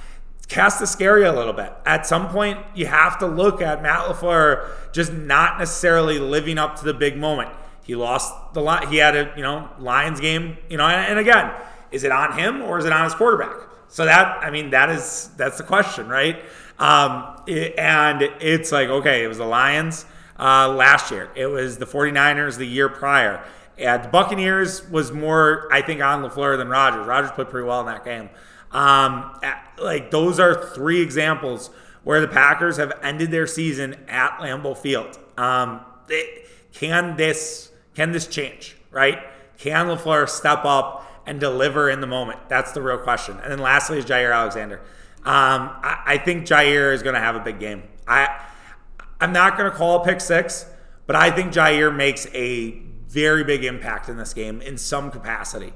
casts 0.47 0.79
the 0.79 0.87
scary 0.87 1.23
a 1.23 1.31
little 1.31 1.53
bit. 1.53 1.71
At 1.85 2.05
some 2.05 2.27
point, 2.29 2.59
you 2.75 2.87
have 2.87 3.19
to 3.19 3.27
look 3.27 3.61
at 3.61 3.81
Matt 3.81 4.05
LaFleur 4.05 4.67
just 4.91 5.13
not 5.13 5.59
necessarily 5.59 6.19
living 6.19 6.57
up 6.57 6.77
to 6.79 6.85
the 6.85 6.93
big 6.93 7.17
moment. 7.17 7.51
He 7.89 7.95
lost 7.95 8.53
the 8.53 8.61
line. 8.61 8.87
He 8.89 8.97
had 8.97 9.15
a 9.15 9.33
you 9.35 9.41
know 9.41 9.67
Lions 9.79 10.19
game. 10.19 10.59
You 10.69 10.77
know, 10.77 10.85
and, 10.85 11.09
and 11.09 11.17
again, 11.17 11.51
is 11.89 12.03
it 12.03 12.11
on 12.11 12.37
him 12.37 12.61
or 12.61 12.77
is 12.77 12.85
it 12.85 12.93
on 12.93 13.03
his 13.03 13.15
quarterback? 13.15 13.67
So 13.87 14.05
that 14.05 14.43
I 14.43 14.51
mean 14.51 14.69
that 14.69 14.91
is 14.91 15.31
that's 15.37 15.57
the 15.57 15.63
question, 15.63 16.07
right? 16.07 16.39
Um, 16.77 17.41
it, 17.47 17.73
and 17.79 18.21
it's 18.21 18.71
like 18.71 18.89
okay, 18.89 19.23
it 19.23 19.27
was 19.27 19.39
the 19.39 19.45
Lions 19.45 20.05
uh, 20.37 20.69
last 20.69 21.09
year. 21.09 21.31
It 21.33 21.47
was 21.47 21.79
the 21.79 21.87
49ers 21.87 22.59
the 22.59 22.67
year 22.67 22.89
prior. 22.89 23.43
The 23.75 24.07
Buccaneers 24.11 24.87
was 24.91 25.11
more, 25.11 25.67
I 25.71 25.81
think, 25.81 25.99
on 25.99 26.21
LaFleur 26.21 26.59
than 26.59 26.67
Rodgers. 26.67 27.07
Rodgers 27.07 27.31
played 27.31 27.49
pretty 27.49 27.65
well 27.65 27.79
in 27.79 27.87
that 27.87 28.05
game. 28.05 28.29
Um, 28.71 29.41
like 29.79 30.11
those 30.11 30.39
are 30.39 30.69
three 30.75 31.01
examples 31.01 31.71
where 32.03 32.21
the 32.21 32.27
Packers 32.27 32.77
have 32.77 32.93
ended 33.01 33.31
their 33.31 33.47
season 33.47 33.95
at 34.07 34.37
Lambeau 34.37 34.77
Field. 34.77 35.17
Um, 35.39 35.81
can 36.73 37.15
this 37.15 37.68
can 37.99 38.13
this 38.13 38.27
change? 38.27 38.77
Right? 38.91 39.19
Can 39.57 39.87
LaFleur 39.87 40.29
step 40.29 40.63
up 40.63 41.05
and 41.25 41.37
deliver 41.37 41.89
in 41.89 41.99
the 41.99 42.07
moment? 42.07 42.39
That's 42.47 42.71
the 42.71 42.81
real 42.81 42.97
question. 42.97 43.37
And 43.43 43.51
then 43.51 43.59
lastly 43.59 43.97
is 43.97 44.05
Jaire 44.05 44.33
Alexander. 44.33 44.77
Um, 45.17 45.69
I, 45.83 46.03
I, 46.05 46.17
think 46.17 46.45
Jaire 46.45 46.93
is 46.93 47.03
going 47.03 47.15
to 47.15 47.19
have 47.19 47.35
a 47.35 47.41
big 47.41 47.59
game. 47.59 47.83
I 48.07 48.41
I'm 49.19 49.33
not 49.33 49.57
going 49.57 49.69
to 49.69 49.75
call 49.75 50.01
a 50.01 50.05
pick 50.05 50.21
six, 50.21 50.65
but 51.07 51.17
I 51.17 51.29
think 51.29 51.51
Jaire 51.51 51.93
makes 51.93 52.25
a 52.33 52.81
very 53.09 53.43
big 53.43 53.65
impact 53.65 54.07
in 54.07 54.15
this 54.15 54.33
game 54.33 54.61
in 54.61 54.77
some 54.77 55.11
capacity. 55.11 55.73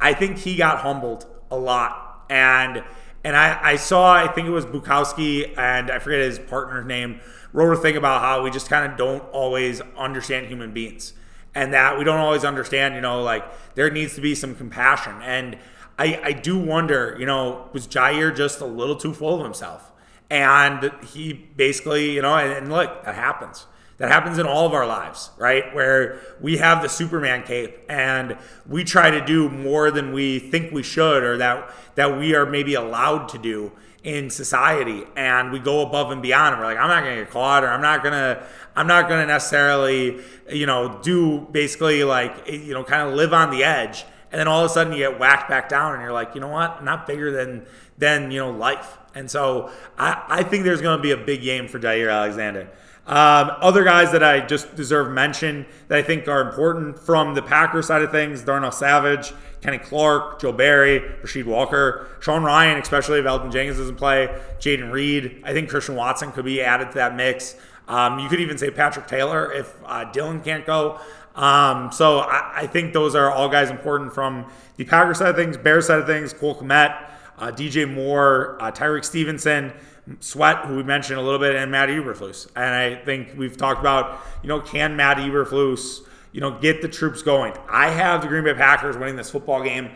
I 0.00 0.14
think 0.14 0.38
he 0.38 0.56
got 0.56 0.78
humbled 0.78 1.26
a 1.50 1.58
lot, 1.58 2.24
and 2.30 2.82
and 3.22 3.36
I, 3.36 3.72
I 3.72 3.76
saw 3.76 4.14
I 4.14 4.28
think 4.28 4.48
it 4.48 4.52
was 4.52 4.64
Bukowski 4.64 5.52
and 5.58 5.90
I 5.90 5.98
forget 5.98 6.20
his 6.20 6.38
partner's 6.38 6.86
name 6.86 7.20
wrote 7.52 7.74
a 7.74 7.76
thing 7.76 7.98
about 7.98 8.22
how 8.22 8.42
we 8.42 8.50
just 8.50 8.70
kind 8.70 8.90
of 8.90 8.96
don't 8.96 9.22
always 9.30 9.82
understand 9.98 10.46
human 10.46 10.72
beings 10.72 11.12
and 11.56 11.72
that 11.72 11.96
we 11.98 12.04
don't 12.04 12.20
always 12.20 12.44
understand, 12.44 12.94
you 12.94 13.00
know, 13.00 13.22
like 13.22 13.42
there 13.74 13.90
needs 13.90 14.14
to 14.14 14.20
be 14.20 14.34
some 14.34 14.54
compassion. 14.54 15.14
And 15.22 15.58
I, 15.98 16.20
I 16.22 16.32
do 16.32 16.58
wonder, 16.58 17.16
you 17.18 17.24
know, 17.24 17.70
was 17.72 17.88
Jaire 17.88 18.36
just 18.36 18.60
a 18.60 18.66
little 18.66 18.94
too 18.94 19.14
full 19.14 19.36
of 19.36 19.42
himself? 19.42 19.90
And 20.28 20.92
he 21.06 21.32
basically, 21.32 22.10
you 22.12 22.20
know, 22.20 22.34
and, 22.34 22.52
and 22.52 22.70
look, 22.70 23.02
that 23.04 23.14
happens. 23.14 23.66
That 23.96 24.10
happens 24.10 24.38
in 24.38 24.44
all 24.44 24.66
of 24.66 24.74
our 24.74 24.86
lives, 24.86 25.30
right? 25.38 25.74
Where 25.74 26.20
we 26.42 26.58
have 26.58 26.82
the 26.82 26.88
Superman 26.90 27.42
cape 27.42 27.78
and 27.88 28.36
we 28.68 28.84
try 28.84 29.10
to 29.10 29.24
do 29.24 29.48
more 29.48 29.90
than 29.90 30.12
we 30.12 30.38
think 30.38 30.70
we 30.70 30.82
should 30.82 31.22
or 31.22 31.38
that 31.38 31.70
that 31.94 32.18
we 32.18 32.34
are 32.34 32.44
maybe 32.44 32.74
allowed 32.74 33.30
to 33.30 33.38
do 33.38 33.72
in 34.06 34.30
society 34.30 35.02
and 35.16 35.50
we 35.50 35.58
go 35.58 35.82
above 35.82 36.12
and 36.12 36.22
beyond 36.22 36.54
and 36.54 36.60
we're 36.62 36.68
like 36.68 36.78
i'm 36.78 36.88
not 36.88 37.02
gonna 37.02 37.16
get 37.16 37.28
caught 37.28 37.64
or 37.64 37.68
i'm 37.68 37.82
not 37.82 38.04
gonna 38.04 38.40
i'm 38.76 38.86
not 38.86 39.08
gonna 39.08 39.26
necessarily 39.26 40.20
you 40.48 40.64
know 40.64 41.00
do 41.02 41.40
basically 41.50 42.04
like 42.04 42.48
you 42.48 42.72
know 42.72 42.84
kind 42.84 43.08
of 43.08 43.14
live 43.14 43.32
on 43.32 43.50
the 43.50 43.64
edge. 43.64 44.04
And 44.32 44.40
then 44.40 44.48
all 44.48 44.64
of 44.64 44.70
a 44.70 44.74
sudden 44.74 44.92
you 44.92 44.98
get 44.98 45.18
whacked 45.18 45.48
back 45.48 45.68
down 45.68 45.94
and 45.94 46.02
you're 46.02 46.12
like 46.12 46.34
you 46.34 46.40
know 46.40 46.48
what? 46.48 46.76
I'm 46.78 46.84
not 46.84 47.06
bigger 47.06 47.30
than 47.30 47.66
than 47.98 48.30
you 48.30 48.38
know 48.38 48.50
life. 48.50 48.98
And 49.14 49.30
so 49.30 49.70
i 49.98 50.22
i 50.28 50.42
think 50.42 50.64
there's 50.64 50.82
gonna 50.82 51.02
be 51.02 51.10
a 51.10 51.16
big 51.16 51.42
game 51.42 51.68
for 51.68 51.78
jaire 51.78 52.12
alexander 52.12 52.68
um, 53.06 53.52
other 53.60 53.84
guys 53.84 54.10
that 54.12 54.24
I 54.24 54.44
just 54.44 54.74
deserve 54.74 55.12
mention 55.12 55.64
that 55.86 55.98
I 55.98 56.02
think 56.02 56.26
are 56.26 56.40
important 56.40 56.98
from 56.98 57.34
the 57.34 57.42
Packer 57.42 57.80
side 57.80 58.02
of 58.02 58.10
things 58.10 58.42
Darnell 58.42 58.72
Savage, 58.72 59.32
Kenny 59.60 59.78
Clark, 59.78 60.40
Joe 60.40 60.50
Barry, 60.50 61.00
Rasheed 61.22 61.44
Walker, 61.44 62.08
Sean 62.18 62.42
Rhyan, 62.42 62.80
especially 62.80 63.20
if 63.20 63.24
Elgton 63.24 63.52
Jenkins 63.52 63.78
doesn't 63.78 63.94
play, 63.94 64.28
Jayden 64.58 64.90
Reed. 64.90 65.40
I 65.44 65.52
think 65.52 65.68
Christian 65.68 65.94
Watson 65.94 66.32
could 66.32 66.44
be 66.44 66.60
added 66.60 66.88
to 66.90 66.94
that 66.94 67.14
mix. 67.14 67.54
Um, 67.86 68.18
you 68.18 68.28
could 68.28 68.40
even 68.40 68.58
say 68.58 68.70
Patrick 68.70 69.06
Taylor 69.06 69.52
if 69.52 69.72
uh, 69.84 70.10
Dillon 70.10 70.40
can't 70.40 70.66
go. 70.66 70.98
Um, 71.36 71.92
so 71.92 72.20
I, 72.20 72.62
I, 72.62 72.66
think 72.66 72.92
those 72.92 73.14
are 73.14 73.30
all 73.30 73.48
guys 73.48 73.70
important 73.70 74.14
from 74.14 74.50
the 74.78 74.84
Packer 74.84 75.12
side 75.12 75.28
of 75.28 75.36
things, 75.36 75.58
Bears 75.58 75.86
side 75.86 75.98
of 75.98 76.06
things, 76.06 76.32
Cole 76.32 76.56
Kmet, 76.56 77.10
uh, 77.38 77.52
DJ 77.52 77.92
Moore, 77.92 78.56
uh, 78.58 78.72
Tyrique 78.72 79.04
Stevenson. 79.04 79.72
Sweat, 80.20 80.66
who 80.66 80.76
we 80.76 80.82
mentioned 80.82 81.18
a 81.18 81.22
little 81.22 81.38
bit, 81.38 81.56
and 81.56 81.70
Matt 81.70 81.88
Eberflus. 81.88 82.48
And 82.54 82.74
I 82.74 82.94
think 82.94 83.34
we've 83.36 83.56
talked 83.56 83.80
about, 83.80 84.20
you 84.42 84.48
know, 84.48 84.60
can 84.60 84.96
Matt 84.96 85.16
Eberflus, 85.18 86.00
you 86.32 86.40
know, 86.40 86.58
get 86.58 86.82
the 86.82 86.88
troops 86.88 87.22
going? 87.22 87.54
I 87.68 87.90
have 87.90 88.22
the 88.22 88.28
Green 88.28 88.44
Bay 88.44 88.54
Packers 88.54 88.96
winning 88.96 89.16
this 89.16 89.30
football 89.30 89.62
game. 89.62 89.90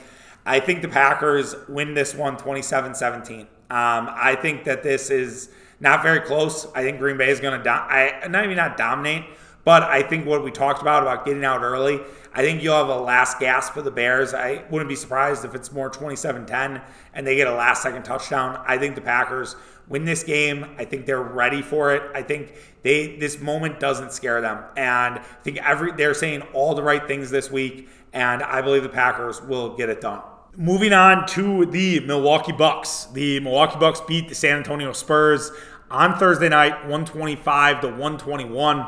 I 0.44 0.58
think 0.58 0.82
the 0.82 0.88
Packers 0.88 1.54
win 1.68 1.94
this 1.94 2.14
one 2.14 2.36
27 2.36 2.94
17. 2.94 3.40
Um, 3.40 3.46
I 3.70 4.36
think 4.40 4.64
that 4.64 4.82
this 4.82 5.10
is 5.10 5.50
not 5.78 6.02
very 6.02 6.20
close. 6.20 6.66
I 6.74 6.82
think 6.82 6.98
Green 6.98 7.16
Bay 7.16 7.30
is 7.30 7.40
going 7.40 7.56
to, 7.56 7.62
do- 7.62 7.70
I, 7.70 8.26
not 8.28 8.44
even 8.44 8.56
not 8.56 8.76
dominate, 8.76 9.24
but 9.64 9.84
I 9.84 10.02
think 10.02 10.26
what 10.26 10.42
we 10.42 10.50
talked 10.50 10.82
about, 10.82 11.02
about 11.02 11.24
getting 11.24 11.44
out 11.44 11.62
early, 11.62 12.00
I 12.32 12.42
think 12.42 12.62
you'll 12.62 12.76
have 12.76 12.88
a 12.88 12.98
last 12.98 13.38
gasp 13.38 13.74
for 13.74 13.82
the 13.82 13.90
Bears. 13.90 14.34
I 14.34 14.64
wouldn't 14.70 14.88
be 14.88 14.96
surprised 14.96 15.44
if 15.44 15.54
it's 15.54 15.72
more 15.72 15.88
27 15.90 16.46
10 16.46 16.82
and 17.14 17.26
they 17.26 17.36
get 17.36 17.46
a 17.46 17.54
last 17.54 17.82
second 17.82 18.02
touchdown. 18.02 18.62
I 18.66 18.78
think 18.78 18.94
the 18.94 19.00
Packers 19.00 19.56
win 19.90 20.06
this 20.06 20.22
game. 20.22 20.64
I 20.78 20.86
think 20.86 21.04
they're 21.04 21.20
ready 21.20 21.60
for 21.60 21.94
it. 21.94 22.02
I 22.14 22.22
think 22.22 22.54
they 22.82 23.18
this 23.18 23.38
moment 23.40 23.78
doesn't 23.78 24.12
scare 24.12 24.40
them, 24.40 24.64
and 24.76 25.18
I 25.18 25.22
think 25.42 25.58
every 25.58 25.92
they're 25.92 26.14
saying 26.14 26.42
all 26.54 26.74
the 26.74 26.82
right 26.82 27.06
things 27.06 27.30
this 27.30 27.50
week, 27.50 27.90
and 28.14 28.42
I 28.42 28.62
believe 28.62 28.82
the 28.82 28.88
Packers 28.88 29.42
will 29.42 29.76
get 29.76 29.90
it 29.90 30.00
done. 30.00 30.22
Moving 30.56 30.92
on 30.92 31.26
to 31.28 31.66
the 31.66 32.00
Milwaukee 32.00 32.52
Bucks. 32.52 33.04
The 33.12 33.40
Milwaukee 33.40 33.78
Bucks 33.78 34.00
beat 34.00 34.28
the 34.28 34.34
San 34.34 34.56
Antonio 34.56 34.92
Spurs 34.92 35.52
on 35.90 36.18
Thursday 36.18 36.48
night, 36.48 36.72
125 36.72 37.80
to 37.82 37.88
121. 37.88 38.86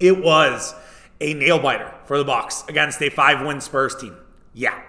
It 0.00 0.22
was 0.22 0.74
a 1.20 1.34
nail 1.34 1.58
biter 1.58 1.92
for 2.06 2.18
the 2.18 2.24
Bucks 2.24 2.64
against 2.68 3.02
a 3.02 3.10
five-win 3.10 3.60
Spurs 3.60 3.94
team. 3.94 4.16
Yeah. 4.54 4.80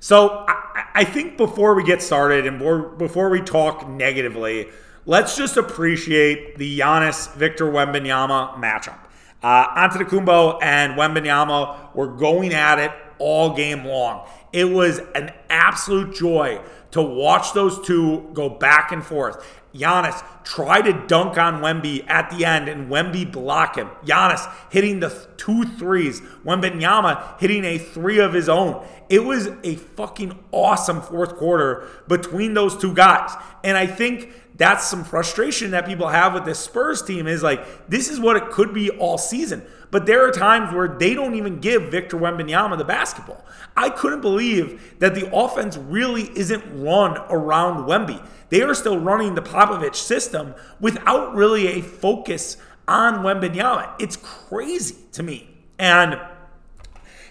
So 0.00 0.44
I, 0.48 0.75
I 0.96 1.04
think 1.04 1.36
before 1.36 1.74
we 1.74 1.84
get 1.84 2.00
started 2.00 2.46
and 2.46 2.58
before 2.96 3.28
we 3.28 3.42
talk 3.42 3.86
negatively, 3.86 4.68
let's 5.04 5.36
just 5.36 5.58
appreciate 5.58 6.56
the 6.56 6.78
Giannis 6.78 7.34
Victor 7.34 7.66
Wembanyama 7.66 8.54
matchup. 8.54 8.98
Uh, 9.42 9.74
Antetokounmpo 9.76 10.58
and 10.62 10.94
Wembanyama 10.94 11.94
were 11.94 12.06
going 12.06 12.54
at 12.54 12.78
it 12.78 12.92
all 13.18 13.54
game 13.54 13.84
long. 13.84 14.26
It 14.54 14.64
was 14.64 15.02
an 15.14 15.34
absolute 15.50 16.14
joy 16.14 16.62
to 16.92 17.02
watch 17.02 17.52
those 17.52 17.78
two 17.86 18.30
go 18.32 18.48
back 18.48 18.90
and 18.90 19.04
forth. 19.04 19.46
Giannis 19.76 20.22
try 20.44 20.80
to 20.80 21.06
dunk 21.06 21.36
on 21.38 21.60
Wemby 21.60 22.08
at 22.08 22.30
the 22.30 22.44
end 22.44 22.68
and 22.68 22.90
Wemby 22.90 23.30
block 23.30 23.76
him. 23.76 23.88
Giannis 24.04 24.50
hitting 24.70 25.00
the 25.00 25.26
two 25.36 25.64
threes. 25.64 26.20
Wembanyama 26.44 27.38
hitting 27.40 27.64
a 27.64 27.78
three 27.78 28.18
of 28.18 28.32
his 28.32 28.48
own. 28.48 28.86
It 29.08 29.24
was 29.24 29.48
a 29.62 29.76
fucking 29.76 30.38
awesome 30.52 31.00
fourth 31.00 31.36
quarter 31.36 31.88
between 32.08 32.54
those 32.54 32.76
two 32.76 32.94
guys. 32.94 33.32
And 33.62 33.76
I 33.76 33.86
think 33.86 34.32
that's 34.56 34.86
some 34.86 35.04
frustration 35.04 35.72
that 35.72 35.86
people 35.86 36.08
have 36.08 36.34
with 36.34 36.44
this 36.44 36.58
Spurs 36.58 37.02
team 37.02 37.26
is 37.26 37.42
like, 37.42 37.88
this 37.88 38.08
is 38.08 38.18
what 38.18 38.36
it 38.36 38.50
could 38.50 38.72
be 38.72 38.90
all 38.90 39.18
season. 39.18 39.62
But 39.96 40.04
there 40.04 40.28
are 40.28 40.30
times 40.30 40.74
where 40.74 40.88
they 40.88 41.14
don't 41.14 41.36
even 41.36 41.58
give 41.58 41.84
Victor 41.84 42.18
Wembanyama 42.18 42.76
the 42.76 42.84
basketball. 42.84 43.42
I 43.78 43.88
couldn't 43.88 44.20
believe 44.20 44.98
that 44.98 45.14
the 45.14 45.34
offense 45.34 45.78
really 45.78 46.24
isn't 46.38 46.62
run 46.84 47.16
around 47.30 47.88
Wemby. 47.88 48.22
They 48.50 48.60
are 48.60 48.74
still 48.74 48.98
running 48.98 49.36
the 49.36 49.40
Popovich 49.40 49.94
system 49.94 50.54
without 50.80 51.34
really 51.34 51.68
a 51.68 51.80
focus 51.80 52.58
on 52.86 53.24
Wembanyama. 53.24 53.90
It's 53.98 54.18
crazy 54.18 54.96
to 55.12 55.22
me. 55.22 55.48
And 55.78 56.20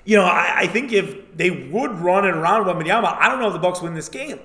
you 0.03 0.17
know, 0.17 0.23
I, 0.23 0.61
I, 0.61 0.65
think 0.65 0.91
if 0.91 1.37
they 1.37 1.51
would 1.51 1.91
run 1.99 2.25
it 2.25 2.33
around 2.33 2.65
Wembanyama, 2.65 3.15
I 3.19 3.29
don't 3.29 3.39
know 3.39 3.47
if 3.49 3.53
the 3.53 3.59
Bucks 3.59 3.79
win 3.79 3.93
this 3.93 4.09
game. 4.09 4.39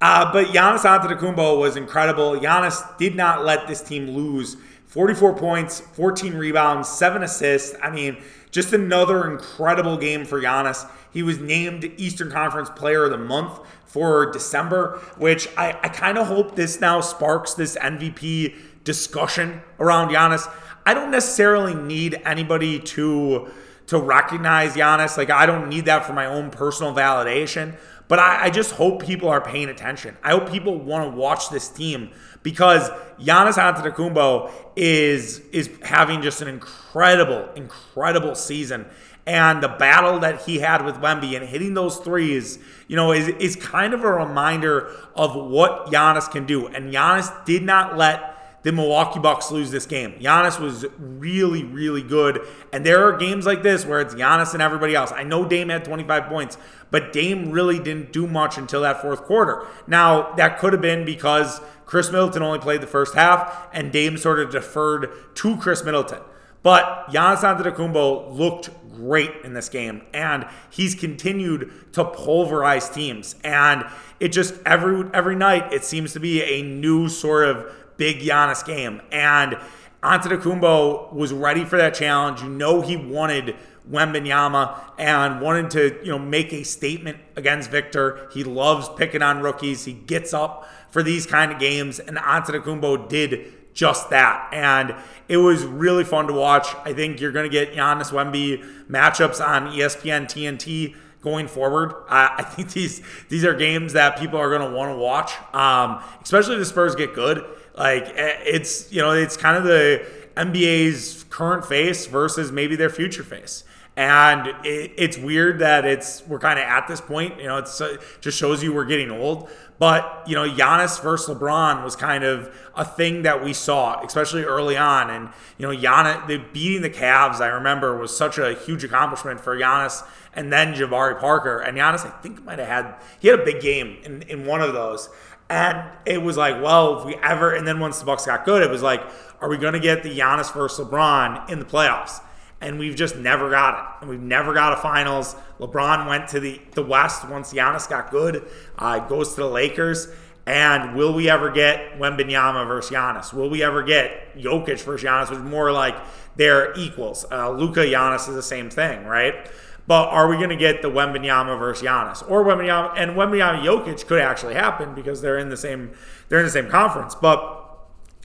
Uh, 0.00 0.32
but 0.32 0.46
Giannis 0.46 0.86
Antetokounmpo 0.86 1.58
was 1.58 1.76
incredible. 1.76 2.32
Giannis 2.32 2.96
did 2.96 3.14
not 3.14 3.44
let 3.44 3.68
this 3.68 3.82
team 3.82 4.08
lose 4.08 4.56
44 4.92 5.36
points, 5.36 5.80
14 5.80 6.34
rebounds, 6.34 6.86
seven 6.86 7.22
assists. 7.22 7.74
I 7.82 7.88
mean, 7.88 8.18
just 8.50 8.74
another 8.74 9.30
incredible 9.30 9.96
game 9.96 10.26
for 10.26 10.38
Giannis. 10.38 10.86
He 11.10 11.22
was 11.22 11.38
named 11.38 11.90
Eastern 11.96 12.30
Conference 12.30 12.68
Player 12.68 13.04
of 13.04 13.10
the 13.10 13.16
Month 13.16 13.58
for 13.86 14.30
December, 14.30 14.98
which 15.16 15.48
I, 15.56 15.78
I 15.82 15.88
kind 15.88 16.18
of 16.18 16.26
hope 16.26 16.56
this 16.56 16.78
now 16.78 17.00
sparks 17.00 17.54
this 17.54 17.74
MVP 17.76 18.54
discussion 18.84 19.62
around 19.80 20.10
Giannis. 20.10 20.46
I 20.84 20.92
don't 20.92 21.10
necessarily 21.10 21.74
need 21.74 22.20
anybody 22.26 22.78
to 22.78 23.50
to 23.86 23.98
recognize 23.98 24.74
Giannis. 24.74 25.16
Like 25.16 25.30
I 25.30 25.46
don't 25.46 25.68
need 25.68 25.86
that 25.86 26.04
for 26.04 26.12
my 26.12 26.26
own 26.26 26.50
personal 26.50 26.94
validation. 26.94 27.76
But 28.08 28.18
I, 28.18 28.44
I 28.44 28.50
just 28.50 28.72
hope 28.72 29.02
people 29.02 29.28
are 29.28 29.40
paying 29.40 29.68
attention. 29.68 30.16
I 30.22 30.32
hope 30.32 30.50
people 30.50 30.78
want 30.78 31.10
to 31.10 31.16
watch 31.16 31.48
this 31.48 31.68
team 31.68 32.10
because 32.42 32.90
Giannis 33.18 33.54
Antetokounmpo 33.54 34.50
is 34.76 35.38
is 35.52 35.70
having 35.82 36.20
just 36.20 36.42
an 36.42 36.48
incredible, 36.48 37.48
incredible 37.54 38.34
season. 38.34 38.86
And 39.24 39.62
the 39.62 39.68
battle 39.68 40.18
that 40.18 40.42
he 40.42 40.58
had 40.58 40.84
with 40.84 40.96
Wemby 40.96 41.36
and 41.36 41.48
hitting 41.48 41.74
those 41.74 41.98
threes, 41.98 42.58
you 42.88 42.96
know, 42.96 43.12
is, 43.12 43.28
is 43.28 43.54
kind 43.54 43.94
of 43.94 44.02
a 44.02 44.12
reminder 44.12 44.90
of 45.14 45.36
what 45.36 45.86
Giannis 45.86 46.28
can 46.28 46.44
do. 46.44 46.66
And 46.66 46.92
Giannis 46.92 47.44
did 47.44 47.62
not 47.62 47.96
let 47.96 48.31
the 48.62 48.72
Milwaukee 48.72 49.18
Bucks 49.18 49.50
lose 49.50 49.70
this 49.70 49.86
game. 49.86 50.12
Giannis 50.20 50.60
was 50.60 50.86
really, 50.98 51.64
really 51.64 52.02
good. 52.02 52.40
And 52.72 52.86
there 52.86 53.06
are 53.06 53.16
games 53.16 53.46
like 53.46 53.62
this 53.62 53.84
where 53.84 54.00
it's 54.00 54.14
Giannis 54.14 54.52
and 54.52 54.62
everybody 54.62 54.94
else. 54.94 55.12
I 55.12 55.24
know 55.24 55.46
Dame 55.46 55.68
had 55.68 55.84
25 55.84 56.26
points, 56.26 56.58
but 56.90 57.12
Dame 57.12 57.50
really 57.50 57.78
didn't 57.78 58.12
do 58.12 58.26
much 58.26 58.58
until 58.58 58.82
that 58.82 59.02
fourth 59.02 59.22
quarter. 59.22 59.66
Now, 59.86 60.32
that 60.34 60.58
could 60.58 60.72
have 60.72 60.82
been 60.82 61.04
because 61.04 61.60
Khris 61.86 62.10
Middleton 62.10 62.42
only 62.42 62.58
played 62.58 62.80
the 62.80 62.86
first 62.86 63.14
half 63.14 63.68
and 63.72 63.92
Dame 63.92 64.16
sort 64.16 64.38
of 64.38 64.50
deferred 64.50 65.10
to 65.34 65.56
Khris 65.56 65.84
Middleton. 65.84 66.20
But 66.62 67.08
Giannis 67.08 67.40
Antetokounmpo 67.40 68.32
looked 68.36 68.70
great 68.94 69.32
in 69.42 69.52
this 69.52 69.68
game, 69.68 70.02
and 70.14 70.46
he's 70.70 70.94
continued 70.94 71.72
to 71.92 72.04
pulverize 72.04 72.88
teams. 72.88 73.34
And 73.42 73.84
it 74.20 74.28
just 74.28 74.54
every 74.64 75.08
every 75.12 75.34
night 75.34 75.72
it 75.72 75.84
seems 75.84 76.12
to 76.12 76.20
be 76.20 76.42
a 76.42 76.62
new 76.62 77.08
sort 77.08 77.48
of 77.48 77.72
big 78.02 78.18
Giannis 78.18 78.66
game. 78.66 79.00
And 79.12 79.56
Antetokounmpo 80.02 81.12
was 81.12 81.32
ready 81.32 81.64
for 81.64 81.76
that 81.76 81.94
challenge. 81.94 82.42
You 82.42 82.48
know 82.48 82.80
he 82.80 82.96
wanted 82.96 83.54
Wembanyama 83.88 84.80
and 84.98 85.40
wanted 85.40 85.70
to, 85.70 86.04
you 86.04 86.10
know, 86.10 86.18
make 86.18 86.52
a 86.52 86.64
statement 86.64 87.18
against 87.36 87.70
Victor. 87.70 88.28
He 88.32 88.42
loves 88.42 88.88
picking 88.96 89.22
on 89.22 89.40
rookies. 89.40 89.84
He 89.84 89.92
gets 89.92 90.34
up 90.34 90.68
for 90.90 91.04
these 91.04 91.26
kind 91.26 91.52
of 91.52 91.60
games, 91.60 92.00
and 92.00 92.16
Antetokounmpo 92.16 93.08
did 93.08 93.52
just 93.72 94.10
that. 94.10 94.48
And 94.52 94.96
it 95.28 95.36
was 95.36 95.64
really 95.64 96.02
fun 96.02 96.26
to 96.26 96.32
watch. 96.32 96.66
I 96.84 96.92
think 96.92 97.20
you're 97.20 97.30
going 97.30 97.48
to 97.48 97.56
get 97.56 97.72
Giannis 97.72 98.10
Wemby 98.10 98.88
matchups 98.90 99.40
on 99.40 99.68
ESPN 99.68 100.24
TNT 100.24 100.96
going 101.22 101.46
forward. 101.46 101.94
I, 102.08 102.34
I 102.38 102.42
think 102.42 102.72
these 102.72 103.00
these 103.28 103.44
are 103.44 103.54
games 103.54 103.92
that 103.92 104.18
people 104.18 104.38
are 104.38 104.50
going 104.50 104.68
to 104.68 104.76
want 104.76 104.92
to 104.92 104.98
watch, 104.98 105.32
um, 105.54 106.02
especially 106.20 106.54
if 106.54 106.60
the 106.60 106.66
Spurs 106.66 106.96
get 106.96 107.14
good. 107.14 107.44
Like 107.76 108.04
eh, 108.14 108.38
it's 108.44 108.92
you 108.92 109.00
know 109.00 109.12
it's 109.12 109.36
kind 109.36 109.56
of 109.56 109.64
the 109.64 110.04
NBA's 110.36 111.24
current 111.30 111.64
face 111.64 112.06
versus 112.06 112.52
maybe 112.52 112.76
their 112.76 112.90
future 112.90 113.22
face. 113.22 113.64
And 113.94 114.46
it, 114.64 114.92
it's 114.96 115.18
weird 115.18 115.58
that 115.58 115.84
it's 115.84 116.26
we're 116.26 116.38
kind 116.38 116.58
of 116.58 116.64
at 116.64 116.88
this 116.88 117.00
point. 117.00 117.38
You 117.38 117.46
know, 117.46 117.58
it's 117.58 117.80
it 117.80 118.00
just 118.20 118.38
shows 118.38 118.62
you 118.62 118.72
we're 118.72 118.84
getting 118.86 119.10
old. 119.10 119.50
But 119.78 120.22
you 120.26 120.34
know, 120.34 120.48
Giannis 120.48 121.02
versus 121.02 121.36
LeBron 121.36 121.82
was 121.82 121.96
kind 121.96 122.24
of 122.24 122.54
a 122.74 122.84
thing 122.84 123.22
that 123.22 123.42
we 123.44 123.52
saw, 123.52 124.02
especially 124.04 124.44
early 124.44 124.76
on. 124.76 125.10
And 125.10 125.28
you 125.58 125.66
know, 125.66 125.76
Giannis 125.76 126.26
the 126.26 126.38
beating 126.38 126.82
the 126.82 126.90
Cavs, 126.90 127.40
I 127.40 127.48
remember, 127.48 127.96
was 127.96 128.16
such 128.16 128.38
a 128.38 128.54
huge 128.54 128.84
accomplishment 128.84 129.40
for 129.40 129.56
Giannis 129.56 130.06
and 130.34 130.52
then 130.52 130.72
Jabari 130.74 131.18
Parker. 131.18 131.58
And 131.58 131.76
Giannis, 131.76 132.06
I 132.06 132.10
think, 132.20 132.42
might 132.44 132.58
have 132.60 132.68
had 132.68 132.94
he 133.20 133.28
had 133.28 133.40
a 133.40 133.44
big 133.44 133.60
game 133.60 133.98
in, 134.04 134.22
in 134.22 134.46
one 134.46 134.62
of 134.62 134.72
those. 134.72 135.10
And 135.52 135.86
it 136.06 136.22
was 136.22 136.38
like, 136.38 136.62
well, 136.62 137.00
if 137.00 137.04
we 137.04 137.14
ever, 137.16 137.52
and 137.52 137.68
then 137.68 137.78
once 137.78 137.98
the 137.98 138.06
Bucks 138.06 138.24
got 138.24 138.46
good, 138.46 138.62
it 138.62 138.70
was 138.70 138.80
like, 138.80 139.02
are 139.42 139.50
we 139.50 139.58
going 139.58 139.74
to 139.74 139.80
get 139.80 140.02
the 140.02 140.08
Giannis 140.08 140.50
versus 140.54 140.86
LeBron 140.86 141.50
in 141.50 141.58
the 141.58 141.66
playoffs? 141.66 142.22
And 142.62 142.78
we've 142.78 142.96
just 142.96 143.16
never 143.16 143.50
got 143.50 143.74
it. 143.74 144.00
And 144.00 144.08
we've 144.08 144.18
never 144.18 144.54
got 144.54 144.72
a 144.72 144.76
finals. 144.76 145.36
LeBron 145.60 146.08
went 146.08 146.28
to 146.28 146.40
the, 146.40 146.58
the 146.70 146.82
West 146.82 147.28
once 147.28 147.52
Giannis 147.52 147.86
got 147.86 148.10
good, 148.10 148.48
uh, 148.78 149.00
goes 149.00 149.34
to 149.34 149.42
the 149.42 149.46
Lakers. 149.46 150.08
And 150.46 150.96
will 150.96 151.12
we 151.12 151.28
ever 151.28 151.50
get 151.50 151.98
Wembanyama 151.98 152.66
versus 152.66 152.90
Giannis? 152.90 153.34
Will 153.34 153.50
we 153.50 153.62
ever 153.62 153.82
get 153.82 154.34
Jokic 154.38 154.80
versus 154.80 155.06
Giannis, 155.06 155.28
which 155.28 155.38
is 155.38 155.44
more 155.44 155.70
like 155.70 155.96
they're 156.36 156.72
equals? 156.78 157.26
Uh, 157.30 157.50
Luka 157.50 157.80
Giannis 157.80 158.26
is 158.26 158.34
the 158.34 158.42
same 158.42 158.70
thing, 158.70 159.04
right? 159.04 159.50
But 159.86 160.08
are 160.08 160.28
we 160.28 160.36
going 160.36 160.50
to 160.50 160.56
get 160.56 160.80
the 160.80 160.88
Wembanyama 160.88 161.58
versus 161.58 161.84
Giannis 161.84 162.28
or 162.30 162.44
Wembanyama 162.44 162.94
and 162.96 163.12
Wembanyama 163.12 163.62
Jokic 163.62 164.06
could 164.06 164.20
actually 164.20 164.54
happen 164.54 164.94
because 164.94 165.20
they're 165.20 165.38
in 165.38 165.48
the 165.48 165.56
same 165.56 165.92
they're 166.28 166.38
in 166.38 166.44
the 166.44 166.50
same 166.50 166.68
conference. 166.68 167.14
But 167.14 167.58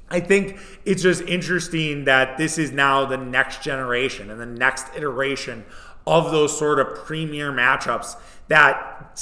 I 0.09 0.19
think 0.19 0.59
it's 0.85 1.01
just 1.01 1.21
interesting 1.23 2.05
that 2.05 2.37
this 2.37 2.57
is 2.57 2.71
now 2.71 3.05
the 3.05 3.17
next 3.17 3.61
generation 3.61 4.29
and 4.29 4.39
the 4.39 4.45
next 4.45 4.87
iteration 4.95 5.65
of 6.05 6.31
those 6.31 6.57
sort 6.57 6.79
of 6.79 6.95
premier 7.05 7.51
matchups 7.51 8.15
that 8.47 9.19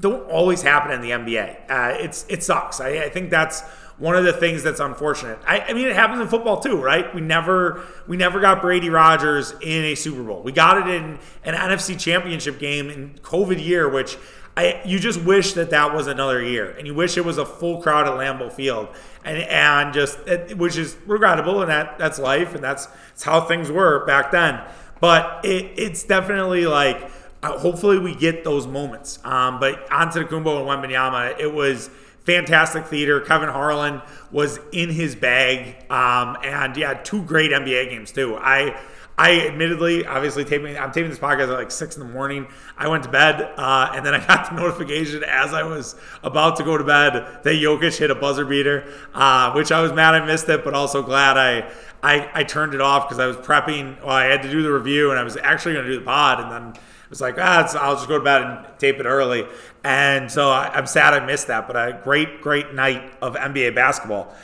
don't 0.00 0.30
always 0.30 0.62
happen 0.62 0.92
in 0.92 1.00
the 1.00 1.10
NBA. 1.10 1.70
Uh, 1.70 1.96
it's 1.98 2.26
it 2.28 2.42
sucks. 2.42 2.80
I, 2.80 3.04
I 3.04 3.08
think 3.08 3.30
that's 3.30 3.62
one 4.02 4.16
of 4.16 4.24
the 4.24 4.32
things 4.32 4.64
that's 4.64 4.80
unfortunate. 4.80 5.38
I, 5.46 5.60
I, 5.60 5.72
mean, 5.74 5.86
it 5.86 5.94
happens 5.94 6.20
in 6.20 6.26
football 6.26 6.58
too, 6.58 6.76
right? 6.76 7.14
We 7.14 7.20
never 7.20 7.84
we 8.08 8.16
never 8.16 8.40
got 8.40 8.60
Brady 8.60 8.90
Rodgers 8.90 9.52
in 9.60 9.84
a 9.84 9.94
Super 9.94 10.24
Bowl. 10.24 10.42
We 10.42 10.50
got 10.50 10.76
it 10.76 10.92
in 10.92 11.20
an 11.44 11.54
NFC 11.54 11.98
Championship 11.98 12.58
game 12.58 12.90
in 12.90 13.14
COVID 13.22 13.64
year, 13.64 13.88
which 13.88 14.18
I 14.56 14.82
you 14.84 14.98
just 14.98 15.22
wish 15.22 15.52
that 15.52 15.70
that 15.70 15.94
was 15.94 16.08
another 16.08 16.42
year, 16.42 16.72
and 16.72 16.84
you 16.84 16.94
wish 16.94 17.16
it 17.16 17.24
was 17.24 17.38
a 17.38 17.46
full 17.46 17.80
crowd 17.80 18.08
at 18.08 18.14
Lambeau 18.14 18.52
Field, 18.52 18.88
and 19.24 19.38
and 19.38 19.94
just 19.94 20.18
it, 20.26 20.58
which 20.58 20.76
is 20.76 20.96
regrettable, 21.06 21.62
and 21.62 21.70
that 21.70 21.96
that's 21.96 22.18
life, 22.18 22.56
and 22.56 22.64
that's, 22.64 22.86
that's 22.86 23.22
how 23.22 23.42
things 23.42 23.70
were 23.70 24.04
back 24.04 24.32
then. 24.32 24.60
But 25.00 25.44
it, 25.44 25.74
it's 25.76 26.02
definitely 26.02 26.66
like. 26.66 27.10
Uh, 27.44 27.58
hopefully 27.58 27.98
we 27.98 28.14
get 28.14 28.44
those 28.44 28.68
moments. 28.68 29.18
Um, 29.24 29.58
but 29.58 29.88
Antetokounmpo 29.88 30.60
and 30.60 30.92
Wembanyama, 30.92 31.40
it 31.40 31.52
was 31.52 31.90
fantastic 32.24 32.86
theater. 32.86 33.20
Kevin 33.20 33.48
Harlan 33.48 34.02
was 34.30 34.58
in 34.72 34.90
his 34.90 35.14
bag, 35.14 35.90
um, 35.90 36.36
and 36.42 36.76
yeah, 36.76 36.94
two 36.94 37.22
great 37.22 37.50
NBA 37.50 37.90
games 37.90 38.12
too. 38.12 38.36
I 38.36 38.80
I 39.18 39.46
admittedly, 39.46 40.06
obviously, 40.06 40.44
taping. 40.44 40.76
I'm 40.76 40.90
taping 40.90 41.10
this 41.10 41.18
podcast 41.18 41.44
at 41.44 41.50
like 41.50 41.70
six 41.70 41.96
in 41.96 42.06
the 42.06 42.12
morning. 42.12 42.46
I 42.78 42.88
went 42.88 43.04
to 43.04 43.10
bed, 43.10 43.40
uh, 43.56 43.92
and 43.94 44.04
then 44.04 44.14
I 44.14 44.26
got 44.26 44.50
the 44.50 44.56
notification 44.60 45.22
as 45.24 45.52
I 45.52 45.62
was 45.64 45.96
about 46.22 46.56
to 46.56 46.64
go 46.64 46.78
to 46.78 46.84
bed 46.84 47.40
that 47.42 47.44
Jokic 47.44 47.98
hit 47.98 48.10
a 48.10 48.14
buzzer 48.14 48.44
beater, 48.44 48.92
uh, 49.14 49.52
which 49.52 49.70
I 49.70 49.82
was 49.82 49.92
mad 49.92 50.14
I 50.14 50.24
missed 50.24 50.48
it, 50.48 50.64
but 50.64 50.74
also 50.74 51.02
glad 51.02 51.36
I 51.36 51.70
I, 52.02 52.28
I 52.34 52.44
turned 52.44 52.74
it 52.74 52.80
off 52.80 53.06
because 53.06 53.20
I 53.20 53.26
was 53.26 53.36
prepping. 53.36 54.00
Well, 54.00 54.10
I 54.10 54.24
had 54.24 54.42
to 54.42 54.50
do 54.50 54.62
the 54.62 54.72
review, 54.72 55.10
and 55.10 55.20
I 55.20 55.22
was 55.22 55.36
actually 55.36 55.74
going 55.74 55.86
to 55.86 55.92
do 55.92 55.98
the 55.98 56.04
pod, 56.04 56.40
and 56.40 56.50
then 56.50 56.82
was 57.12 57.20
like, 57.20 57.36
ah, 57.38 57.68
I'll 57.78 57.96
just 57.96 58.08
go 58.08 58.16
to 58.16 58.24
bed 58.24 58.40
and 58.40 58.66
tape 58.78 58.98
it 58.98 59.04
early. 59.04 59.46
And 59.84 60.32
so 60.32 60.48
I, 60.48 60.70
I'm 60.72 60.86
sad 60.86 61.12
I 61.12 61.24
missed 61.24 61.48
that, 61.48 61.66
but 61.66 61.76
a 61.76 62.00
great, 62.02 62.40
great 62.40 62.72
night 62.72 63.12
of 63.20 63.34
NBA 63.34 63.74
basketball. 63.74 64.34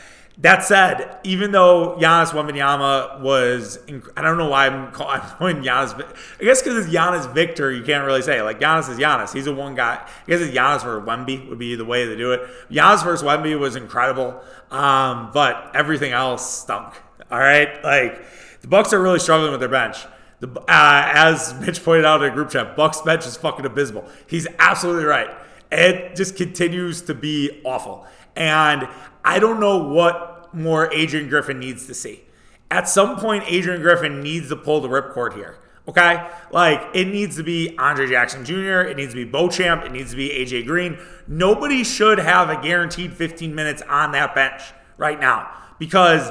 That 0.40 0.64
said, 0.64 1.18
even 1.24 1.50
though 1.50 1.96
Giannis 1.98 2.30
Wembanyama 2.30 3.22
was, 3.22 3.78
inc- 3.86 4.10
I 4.18 4.22
don't 4.22 4.36
know 4.36 4.50
why 4.50 4.66
I'm 4.66 4.92
calling 4.92 5.62
Giannis. 5.62 5.98
I 6.38 6.44
guess 6.44 6.62
because 6.62 6.84
it's 6.84 6.94
Giannis 6.94 7.32
Victor, 7.32 7.72
you 7.72 7.82
can't 7.82 8.04
really 8.04 8.20
say 8.20 8.42
like 8.42 8.60
Giannis 8.60 8.90
is 8.90 8.98
Giannis. 8.98 9.32
He's 9.32 9.46
a 9.46 9.54
one 9.54 9.74
guy. 9.74 9.94
I 9.94 10.30
guess 10.30 10.40
it's 10.42 10.54
Giannis 10.54 10.84
versus 10.84 11.08
Wemby 11.08 11.48
would 11.48 11.58
be 11.58 11.74
the 11.74 11.86
way 11.86 12.04
to 12.04 12.16
do 12.16 12.32
it. 12.32 12.42
Giannis 12.70 13.02
versus 13.02 13.26
Wemby 13.26 13.58
was 13.58 13.76
incredible, 13.76 14.38
um, 14.70 15.30
but 15.32 15.70
everything 15.74 16.12
else 16.12 16.60
stunk. 16.60 16.94
All 17.30 17.38
right, 17.38 17.82
like 17.82 18.22
the 18.60 18.68
Bucks 18.68 18.92
are 18.92 19.00
really 19.00 19.18
struggling 19.18 19.52
with 19.52 19.60
their 19.60 19.70
bench. 19.70 19.96
The, 20.40 20.48
uh, 20.60 20.64
as 20.68 21.54
Mitch 21.60 21.82
pointed 21.84 22.04
out 22.04 22.22
in 22.22 22.30
a 22.30 22.34
group 22.34 22.50
chat, 22.50 22.76
Bucks 22.76 23.00
bench 23.00 23.26
is 23.26 23.36
fucking 23.36 23.66
abysmal. 23.66 24.08
He's 24.26 24.46
absolutely 24.58 25.04
right. 25.04 25.28
It 25.70 26.16
just 26.16 26.36
continues 26.36 27.02
to 27.02 27.14
be 27.14 27.60
awful. 27.64 28.06
And 28.36 28.88
I 29.24 29.38
don't 29.38 29.60
know 29.60 29.78
what 29.78 30.54
more 30.54 30.92
Adrian 30.92 31.28
Griffin 31.28 31.58
needs 31.58 31.86
to 31.86 31.94
see. 31.94 32.22
At 32.70 32.88
some 32.88 33.16
point, 33.16 33.44
Adrian 33.46 33.82
Griffin 33.82 34.22
needs 34.22 34.48
to 34.50 34.56
pull 34.56 34.80
the 34.80 34.88
ripcord 34.88 35.34
here. 35.34 35.58
Okay? 35.88 36.28
Like, 36.52 36.82
it 36.94 37.08
needs 37.08 37.36
to 37.36 37.42
be 37.42 37.76
Andre 37.78 38.08
Jackson 38.08 38.44
Jr., 38.44 38.82
it 38.82 38.96
needs 38.96 39.14
to 39.14 39.24
be 39.24 39.30
Beauchamp, 39.30 39.84
it 39.84 39.92
needs 39.92 40.10
to 40.10 40.16
be 40.16 40.28
AJ 40.28 40.66
Green. 40.66 40.98
Nobody 41.26 41.82
should 41.82 42.18
have 42.18 42.50
a 42.50 42.60
guaranteed 42.60 43.14
15 43.14 43.54
minutes 43.54 43.82
on 43.88 44.12
that 44.12 44.34
bench 44.34 44.62
right 44.98 45.18
now 45.18 45.50
because 45.78 46.30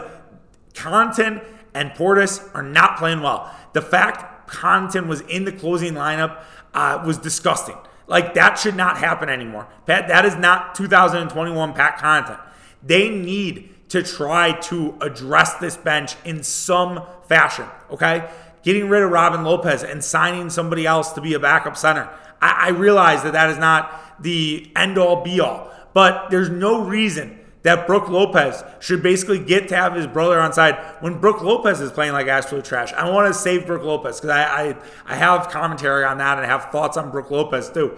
Connaughton 0.74 1.44
and 1.74 1.92
Portis 1.92 2.48
are 2.54 2.64
not 2.64 2.98
playing 2.98 3.22
well. 3.22 3.54
The 3.78 3.84
fact 3.84 4.50
Connaughton 4.50 5.06
was 5.06 5.22
in 5.22 5.46
the 5.46 5.52
closing 5.52 5.94
lineup 5.94 6.42
uh, 6.74 7.04
was 7.06 7.20
disgusting. 7.20 7.78
Like 8.08 8.34
that 8.34 8.58
should 8.58 8.76
not 8.76 8.98
happen 8.98 9.30
anymore. 9.30 9.68
Pat, 9.86 10.08
that 10.08 10.26
is 10.26 10.36
not 10.36 10.74
2021 10.74 11.74
Pat 11.74 12.00
Connaughton. 12.00 12.40
They 12.82 13.08
need 13.10 13.70
to 13.90 14.02
try 14.02 14.54
to 14.62 14.98
address 15.00 15.54
this 15.60 15.78
bench 15.78 16.16
in 16.26 16.42
some 16.42 17.04
fashion. 17.28 17.68
Okay, 17.92 18.28
getting 18.64 18.90
rid 18.90 19.04
of 19.04 19.12
Robin 19.12 19.44
Lopez 19.44 19.84
and 19.84 20.04
signing 20.04 20.50
somebody 20.50 20.88
else 20.88 21.12
to 21.12 21.22
be 21.22 21.36
a 21.36 21.40
backup 21.40 21.78
center. 21.78 22.10
I, 22.42 22.70
I 22.70 22.70
realize 22.70 23.22
that 23.22 23.34
that 23.34 23.52
is 23.52 23.60
not 23.60 24.24
the 24.24 24.72
end 24.76 24.98
all 24.98 25.22
be 25.22 25.40
all, 25.40 25.72
but 25.94 26.32
there's 26.32 26.50
no 26.50 26.84
reason 26.84 27.38
that 27.68 27.86
Brook 27.86 28.08
Lopez 28.08 28.64
should 28.80 29.04
basically 29.04 29.40
get 29.40 29.68
to 29.68 29.76
have 29.76 29.94
his 29.94 30.08
brother 30.08 30.40
on 30.40 30.54
side 30.54 30.78
when 31.02 31.20
Brook 31.20 31.42
Lopez 31.42 31.82
is 31.82 31.92
playing 31.92 32.14
like 32.14 32.28
absolute 32.28 32.64
trash. 32.64 32.94
I 32.94 33.10
want 33.10 33.28
to 33.28 33.38
save 33.38 33.68
Brook 33.68 33.84
Lopez 33.84 34.22
because 34.22 34.30
I, 34.30 34.70
I, 34.70 34.76
I 35.06 35.16
have 35.16 35.50
commentary 35.50 36.06
on 36.06 36.18
that 36.20 36.38
and 36.38 36.46
I 36.46 36.50
have 36.50 36.72
thoughts 36.72 36.96
on 36.96 37.12
Brook 37.12 37.30
Lopez 37.30 37.70
too. 37.70 37.98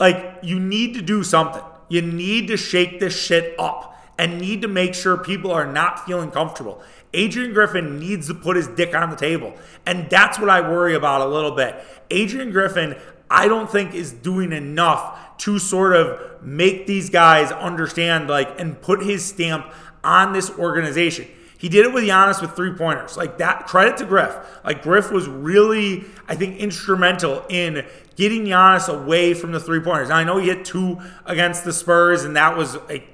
Like 0.00 0.38
you 0.42 0.58
need 0.58 0.94
to 0.94 1.02
do 1.02 1.22
something. 1.24 1.60
You 1.90 2.00
need 2.00 2.48
to 2.48 2.56
shake 2.56 3.00
this 3.00 3.14
shit 3.14 3.54
up 3.58 4.02
and 4.18 4.40
need 4.40 4.62
to 4.62 4.68
make 4.68 4.94
sure 4.94 5.18
people 5.18 5.50
are 5.50 5.70
not 5.70 6.06
feeling 6.06 6.30
comfortable. 6.30 6.82
Adrian 7.12 7.52
Griffin 7.52 7.98
needs 7.98 8.28
to 8.28 8.34
put 8.34 8.56
his 8.56 8.66
dick 8.68 8.94
on 8.94 9.10
the 9.10 9.16
table. 9.16 9.52
And 9.84 10.08
that's 10.08 10.38
what 10.38 10.48
I 10.48 10.62
worry 10.62 10.94
about 10.94 11.20
a 11.20 11.26
little 11.26 11.50
bit. 11.50 11.84
Adrian 12.10 12.50
Griffin, 12.50 12.96
I 13.30 13.46
don't 13.46 13.70
think 13.70 13.94
is 13.94 14.10
doing 14.10 14.52
enough 14.52 15.18
to 15.42 15.58
sort 15.58 15.92
of 15.94 16.40
make 16.40 16.86
these 16.86 17.10
guys 17.10 17.50
understand, 17.50 18.28
like, 18.28 18.60
and 18.60 18.80
put 18.80 19.02
his 19.02 19.24
stamp 19.24 19.66
on 20.04 20.32
this 20.32 20.50
organization. 20.56 21.26
He 21.58 21.68
did 21.68 21.84
it 21.84 21.92
with 21.92 22.04
Giannis 22.04 22.40
with 22.40 22.52
three 22.52 22.72
pointers. 22.72 23.16
Like 23.16 23.38
that, 23.38 23.66
credit 23.66 23.96
to 23.96 24.04
Griff. 24.04 24.36
Like 24.64 24.82
Griff 24.82 25.10
was 25.10 25.28
really, 25.28 26.04
I 26.28 26.36
think, 26.36 26.58
instrumental 26.58 27.44
in 27.48 27.84
getting 28.14 28.44
Giannis 28.44 28.88
away 28.88 29.34
from 29.34 29.50
the 29.50 29.58
three 29.58 29.80
pointers. 29.80 30.10
Now 30.10 30.16
I 30.16 30.24
know 30.24 30.38
he 30.38 30.48
hit 30.48 30.64
two 30.64 31.00
against 31.24 31.64
the 31.64 31.72
Spurs, 31.72 32.24
and 32.24 32.36
that 32.36 32.56
was 32.56 32.76
a, 32.88 33.04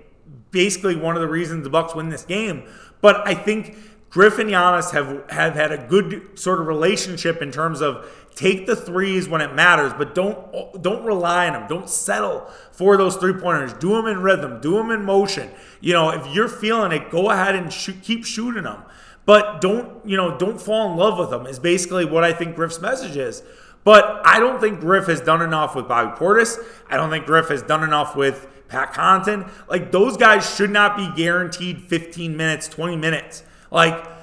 basically 0.50 0.96
one 0.96 1.14
of 1.14 1.22
the 1.22 1.28
reasons 1.28 1.64
the 1.64 1.70
Bucks 1.70 1.94
win 1.94 2.10
this 2.10 2.24
game. 2.24 2.64
But 3.00 3.26
I 3.26 3.34
think 3.34 3.76
Griff 4.10 4.38
and 4.38 4.50
Giannis 4.50 4.92
have 4.92 5.30
have 5.30 5.54
had 5.54 5.72
a 5.72 5.78
good 5.78 6.38
sort 6.38 6.60
of 6.60 6.66
relationship 6.66 7.40
in 7.40 7.52
terms 7.52 7.80
of 7.80 8.06
Take 8.38 8.66
the 8.66 8.76
threes 8.76 9.28
when 9.28 9.40
it 9.40 9.52
matters, 9.52 9.92
but 9.98 10.14
don't 10.14 10.80
don't 10.80 11.04
rely 11.04 11.48
on 11.48 11.54
them. 11.54 11.66
Don't 11.66 11.90
settle 11.90 12.48
for 12.70 12.96
those 12.96 13.16
three 13.16 13.32
pointers. 13.32 13.72
Do 13.72 13.88
them 13.88 14.06
in 14.06 14.22
rhythm. 14.22 14.60
Do 14.60 14.74
them 14.74 14.92
in 14.92 15.04
motion. 15.04 15.50
You 15.80 15.92
know, 15.92 16.10
if 16.10 16.24
you're 16.32 16.46
feeling 16.46 16.92
it, 16.92 17.10
go 17.10 17.30
ahead 17.30 17.56
and 17.56 17.72
shoot, 17.72 18.00
keep 18.00 18.24
shooting 18.24 18.62
them. 18.62 18.84
But 19.26 19.60
don't 19.60 20.06
you 20.06 20.16
know? 20.16 20.38
Don't 20.38 20.60
fall 20.60 20.92
in 20.92 20.96
love 20.96 21.18
with 21.18 21.30
them. 21.30 21.46
Is 21.48 21.58
basically 21.58 22.04
what 22.04 22.22
I 22.22 22.32
think 22.32 22.54
Griff's 22.54 22.80
message 22.80 23.16
is. 23.16 23.42
But 23.82 24.22
I 24.24 24.38
don't 24.38 24.60
think 24.60 24.78
Griff 24.78 25.08
has 25.08 25.20
done 25.20 25.42
enough 25.42 25.74
with 25.74 25.88
Bobby 25.88 26.16
Portis. 26.16 26.58
I 26.88 26.96
don't 26.96 27.10
think 27.10 27.26
Griff 27.26 27.48
has 27.48 27.62
done 27.62 27.82
enough 27.82 28.14
with 28.14 28.46
Pat 28.68 28.94
Connaughton. 28.94 29.50
Like 29.68 29.90
those 29.90 30.16
guys 30.16 30.48
should 30.54 30.70
not 30.70 30.96
be 30.96 31.10
guaranteed 31.16 31.82
15 31.82 32.36
minutes, 32.36 32.68
20 32.68 32.94
minutes. 32.94 33.42
Like 33.72 34.17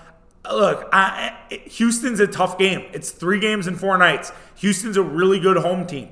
look, 0.53 0.89
I, 0.91 1.37
Houston's 1.49 2.19
a 2.19 2.27
tough 2.27 2.57
game. 2.57 2.85
It's 2.93 3.11
three 3.11 3.39
games 3.39 3.67
in 3.67 3.75
four 3.75 3.97
nights. 3.97 4.31
Houston's 4.55 4.97
a 4.97 5.01
really 5.01 5.39
good 5.39 5.57
home 5.57 5.85
team. 5.85 6.11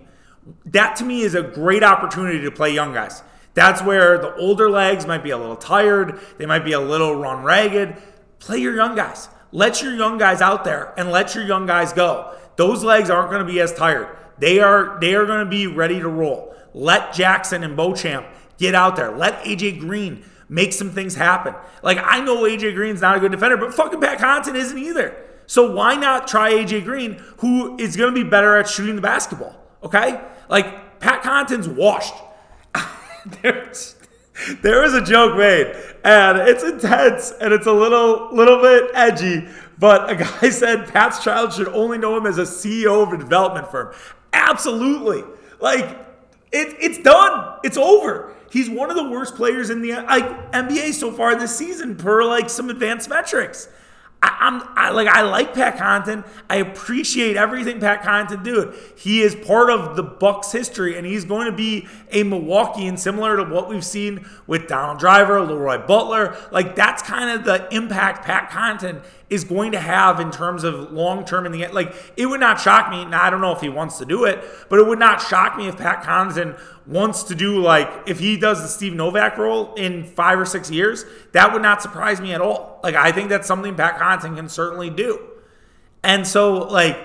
That 0.65 0.95
to 0.97 1.05
me 1.05 1.21
is 1.21 1.35
a 1.35 1.41
great 1.41 1.83
opportunity 1.83 2.41
to 2.41 2.51
play 2.51 2.73
young 2.73 2.93
guys. 2.93 3.23
That's 3.53 3.81
where 3.83 4.17
the 4.17 4.35
older 4.35 4.69
legs 4.69 5.05
might 5.05 5.23
be 5.23 5.29
a 5.29 5.37
little 5.37 5.55
tired. 5.55 6.19
They 6.37 6.45
might 6.45 6.65
be 6.65 6.73
a 6.73 6.79
little 6.79 7.15
run 7.15 7.43
ragged. 7.43 7.95
Play 8.39 8.57
your 8.57 8.75
young 8.75 8.95
guys. 8.95 9.29
Let 9.51 9.81
your 9.81 9.93
young 9.93 10.17
guys 10.17 10.41
out 10.41 10.63
there 10.63 10.93
and 10.97 11.11
let 11.11 11.35
your 11.35 11.43
young 11.43 11.65
guys 11.65 11.93
go. 11.93 12.35
Those 12.55 12.83
legs 12.83 13.09
aren't 13.09 13.29
going 13.29 13.45
to 13.45 13.51
be 13.51 13.59
as 13.59 13.73
tired. 13.73 14.17
They 14.39 14.59
are 14.59 14.97
they 14.99 15.13
are 15.13 15.25
going 15.25 15.43
to 15.43 15.49
be 15.49 15.67
ready 15.67 15.99
to 15.99 16.09
roll. 16.09 16.55
Let 16.73 17.13
Jackson 17.13 17.63
and 17.63 17.77
Beauchamp 17.77 18.25
get 18.57 18.73
out 18.73 18.95
there. 18.95 19.15
Let 19.15 19.43
AJ 19.43 19.79
Green 19.79 20.25
make 20.53 20.71
some 20.71 20.91
things 20.91 21.15
happen. 21.15 21.55
Like 21.81 21.97
I 22.01 22.19
know 22.21 22.43
AJ 22.43 22.75
Green's 22.75 23.01
not 23.01 23.17
a 23.17 23.19
good 23.19 23.31
defender, 23.31 23.57
but 23.57 23.73
fucking 23.73 23.99
Pat 23.99 24.19
Connaughton 24.19 24.55
isn't 24.55 24.77
either. 24.77 25.17
So 25.47 25.73
why 25.73 25.95
not 25.95 26.27
try 26.27 26.51
AJ 26.53 26.85
Green, 26.85 27.13
who 27.37 27.77
is 27.77 27.97
going 27.97 28.13
to 28.13 28.23
be 28.23 28.27
better 28.27 28.55
at 28.57 28.69
shooting 28.69 28.95
the 28.95 29.01
basketball? 29.01 29.59
Okay, 29.83 30.21
like 30.49 30.99
Pat 30.99 31.23
Connaughton's 31.23 31.67
washed. 31.67 32.13
There's, 33.41 33.95
there 34.61 34.81
was 34.81 34.93
a 34.93 35.01
joke 35.01 35.37
made, 35.37 35.75
and 36.03 36.37
it's 36.37 36.63
intense 36.63 37.33
and 37.41 37.51
it's 37.51 37.67
a 37.67 37.73
little 37.73 38.29
little 38.33 38.61
bit 38.61 38.91
edgy. 38.93 39.47
But 39.79 40.09
a 40.09 40.15
guy 40.15 40.49
said 40.51 40.87
Pat's 40.87 41.23
child 41.23 41.53
should 41.53 41.67
only 41.69 41.97
know 41.97 42.15
him 42.15 42.27
as 42.27 42.37
a 42.37 42.43
CEO 42.43 43.01
of 43.05 43.11
a 43.11 43.17
development 43.17 43.69
firm. 43.71 43.93
Absolutely, 44.31 45.23
like 45.59 45.85
it, 46.51 46.77
it's 46.79 46.99
done. 46.99 47.57
It's 47.63 47.77
over. 47.77 48.33
He's 48.53 48.69
one 48.69 48.91
of 48.91 48.95
the 48.95 49.09
worst 49.09 49.33
players 49.33 49.71
in 49.71 49.81
the 49.81 49.93
like 49.93 50.51
NBA 50.51 50.93
so 50.93 51.11
far 51.11 51.35
this 51.35 51.57
season 51.57 51.95
per 51.95 52.23
like 52.23 52.51
some 52.51 52.69
advanced 52.69 53.09
metrics. 53.09 53.67
I, 54.21 54.47
am 54.47 54.63
I, 54.75 54.91
like 54.91 55.07
I 55.07 55.23
like 55.23 55.55
Pat 55.55 55.75
Connaughton. 55.75 56.23
I 56.47 56.57
appreciate 56.57 57.35
everything 57.35 57.79
Pat 57.79 58.03
Connaughton 58.03 58.43
did. 58.43 58.75
He 58.95 59.23
is 59.23 59.33
part 59.33 59.71
of 59.71 59.95
the 59.95 60.03
Bucks 60.03 60.51
history, 60.51 60.95
and 60.99 61.05
he's 61.05 61.25
going 61.25 61.47
to 61.47 61.51
be 61.51 61.87
a 62.11 62.23
Milwaukeean, 62.23 62.99
similar 62.99 63.35
to 63.37 63.43
what 63.43 63.69
we've 63.69 63.83
seen 63.83 64.25
with 64.45 64.67
Donald 64.67 64.99
Driver, 64.99 65.41
Leroy 65.41 65.85
Butler. 65.87 66.37
Like 66.51 66.75
that's 66.75 67.01
kind 67.01 67.31
of 67.31 67.45
the 67.45 67.67
impact 67.75 68.23
Pat 68.23 68.51
Connaughton 68.51 69.03
is 69.33 69.43
going 69.43 69.71
to 69.71 69.79
have 69.79 70.19
in 70.19 70.29
terms 70.29 70.63
of 70.63 70.91
long 70.91 71.25
term 71.25 71.47
in 71.47 71.51
the 71.51 71.63
end. 71.63 71.73
Like 71.73 71.95
it 72.15 72.27
would 72.27 72.39
not 72.39 72.59
shock 72.59 72.91
me. 72.91 73.03
Now 73.03 73.23
I 73.23 73.31
don't 73.31 73.41
know 73.41 73.51
if 73.51 73.61
he 73.61 73.69
wants 73.69 73.97
to 73.97 74.05
do 74.05 74.25
it, 74.25 74.43
but 74.69 74.77
it 74.77 74.85
would 74.85 74.99
not 74.99 75.21
shock 75.21 75.57
me 75.57 75.67
if 75.67 75.75
Pat 75.75 76.03
Connaughton 76.03 76.59
wants 76.85 77.23
to 77.23 77.35
do 77.35 77.59
like 77.59 77.89
if 78.05 78.19
he 78.19 78.37
does 78.37 78.61
the 78.61 78.67
Steve 78.67 78.93
Novak 78.93 79.37
role 79.39 79.73
in 79.73 80.03
five 80.03 80.39
or 80.39 80.45
six 80.45 80.69
years. 80.69 81.03
That 81.31 81.51
would 81.51 81.63
not 81.63 81.81
surprise 81.81 82.21
me 82.21 82.31
at 82.31 82.41
all. 82.41 82.79
Like 82.83 82.93
I 82.93 83.11
think 83.11 83.29
that's 83.29 83.47
something 83.47 83.75
Pat 83.75 83.97
Connaughton 83.97 84.35
can 84.35 84.49
certainly 84.49 84.91
do. 84.91 85.19
And 86.03 86.27
so 86.27 86.53
like 86.53 86.99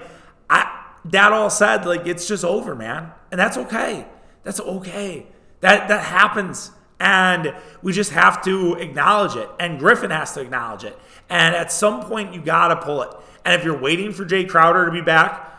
I 0.50 0.84
that 1.06 1.32
all 1.32 1.48
said, 1.48 1.86
like 1.86 2.06
it's 2.06 2.28
just 2.28 2.44
over, 2.44 2.74
man, 2.74 3.12
and 3.32 3.40
that's 3.40 3.56
okay. 3.56 4.06
That's 4.42 4.60
okay. 4.60 5.26
That 5.60 5.88
that 5.88 6.04
happens. 6.04 6.72
And 7.00 7.54
we 7.80 7.92
just 7.92 8.10
have 8.10 8.42
to 8.42 8.74
acknowledge 8.74 9.36
it. 9.36 9.48
And 9.60 9.78
Griffin 9.78 10.10
has 10.10 10.34
to 10.34 10.40
acknowledge 10.40 10.82
it. 10.82 10.98
And 11.28 11.54
at 11.54 11.72
some 11.72 12.02
point, 12.02 12.34
you 12.34 12.40
got 12.40 12.68
to 12.68 12.76
pull 12.76 13.02
it. 13.02 13.10
And 13.44 13.54
if 13.58 13.64
you're 13.64 13.78
waiting 13.78 14.12
for 14.12 14.24
Jae 14.24 14.48
Crowder 14.48 14.86
to 14.86 14.92
be 14.92 15.00
back, 15.00 15.50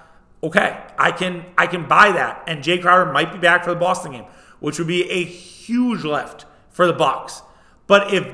okay, 0.44 0.82
I 0.98 1.12
can 1.12 1.46
I 1.58 1.68
can 1.68 1.88
buy 1.88 2.12
that. 2.12 2.44
And 2.48 2.64
Jae 2.64 2.82
Crowder 2.82 3.12
might 3.12 3.32
be 3.32 3.40
back 3.40 3.64
for 3.64 3.72
the 3.72 3.80
Boston 3.80 4.14
game, 4.14 4.26
which 4.60 4.78
would 4.80 4.88
be 4.88 5.10
a 5.10 5.24
huge 5.24 6.04
lift 6.04 6.46
for 6.70 6.88
the 6.88 6.94
Bucks. 6.94 7.42
But 7.88 8.14
if 8.14 8.28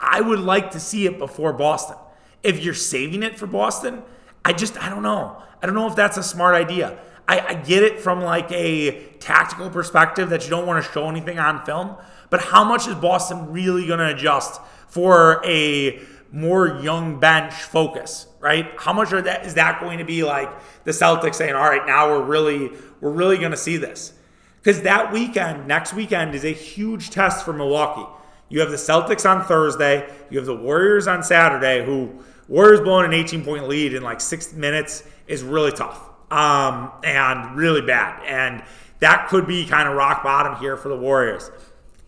I 0.00 0.20
would 0.20 0.40
like 0.40 0.70
to 0.72 0.80
see 0.80 1.06
it 1.06 1.18
before 1.18 1.52
Boston, 1.52 1.96
if 2.42 2.64
you're 2.64 2.74
saving 2.74 3.22
it 3.22 3.38
for 3.38 3.46
Boston, 3.46 4.02
I 4.44 4.52
just, 4.52 4.82
I 4.82 4.88
don't 4.88 5.02
know. 5.02 5.40
I 5.62 5.66
don't 5.66 5.74
know 5.74 5.86
if 5.86 5.94
that's 5.94 6.16
a 6.16 6.22
smart 6.22 6.54
idea. 6.54 6.98
I, 7.28 7.40
I 7.40 7.54
get 7.54 7.84
it 7.84 8.00
from 8.00 8.20
like 8.20 8.50
a 8.50 9.06
tactical 9.20 9.70
perspective 9.70 10.30
that 10.30 10.44
you 10.44 10.50
don't 10.50 10.66
want 10.66 10.84
to 10.84 10.90
show 10.90 11.08
anything 11.08 11.38
on 11.38 11.64
film, 11.64 11.96
but 12.30 12.40
how 12.40 12.64
much 12.64 12.88
is 12.88 12.96
Boston 12.96 13.52
really 13.52 13.86
going 13.86 14.00
to 14.00 14.08
adjust 14.08 14.60
for 14.88 15.40
a 15.44 16.00
more 16.32 16.80
young 16.82 17.20
bench 17.20 17.52
focus, 17.52 18.26
right? 18.40 18.70
How 18.78 18.92
much 18.94 19.12
are 19.12 19.20
that 19.22 19.44
is 19.44 19.54
that 19.54 19.80
going 19.80 19.98
to 19.98 20.04
be 20.04 20.24
like 20.24 20.50
the 20.84 20.90
Celtics 20.90 21.36
saying, 21.36 21.54
"All 21.54 21.68
right, 21.68 21.86
now 21.86 22.08
we're 22.08 22.24
really 22.24 22.72
we're 23.00 23.10
really 23.10 23.38
going 23.38 23.50
to 23.50 23.56
see 23.56 23.76
this." 23.76 24.14
Because 24.62 24.82
that 24.82 25.12
weekend, 25.12 25.66
next 25.66 25.92
weekend 25.92 26.34
is 26.34 26.44
a 26.44 26.52
huge 26.52 27.10
test 27.10 27.44
for 27.44 27.52
Milwaukee. 27.52 28.08
You 28.48 28.60
have 28.60 28.70
the 28.70 28.76
Celtics 28.76 29.28
on 29.28 29.44
Thursday, 29.44 30.08
you 30.30 30.38
have 30.38 30.46
the 30.46 30.56
Warriors 30.56 31.06
on 31.06 31.22
Saturday 31.22 31.84
who 31.84 32.22
Warriors 32.48 32.80
blowing 32.80 33.06
an 33.06 33.12
18 33.12 33.44
point 33.44 33.68
lead 33.68 33.92
in 33.92 34.02
like 34.02 34.20
6 34.20 34.52
minutes 34.54 35.04
is 35.26 35.42
really 35.42 35.72
tough. 35.72 36.08
Um, 36.30 36.92
and 37.04 37.56
really 37.56 37.82
bad. 37.82 38.24
And 38.24 38.62
that 39.00 39.28
could 39.28 39.46
be 39.46 39.66
kind 39.66 39.88
of 39.88 39.96
rock 39.96 40.22
bottom 40.22 40.56
here 40.56 40.76
for 40.76 40.88
the 40.88 40.96
Warriors. 40.96 41.50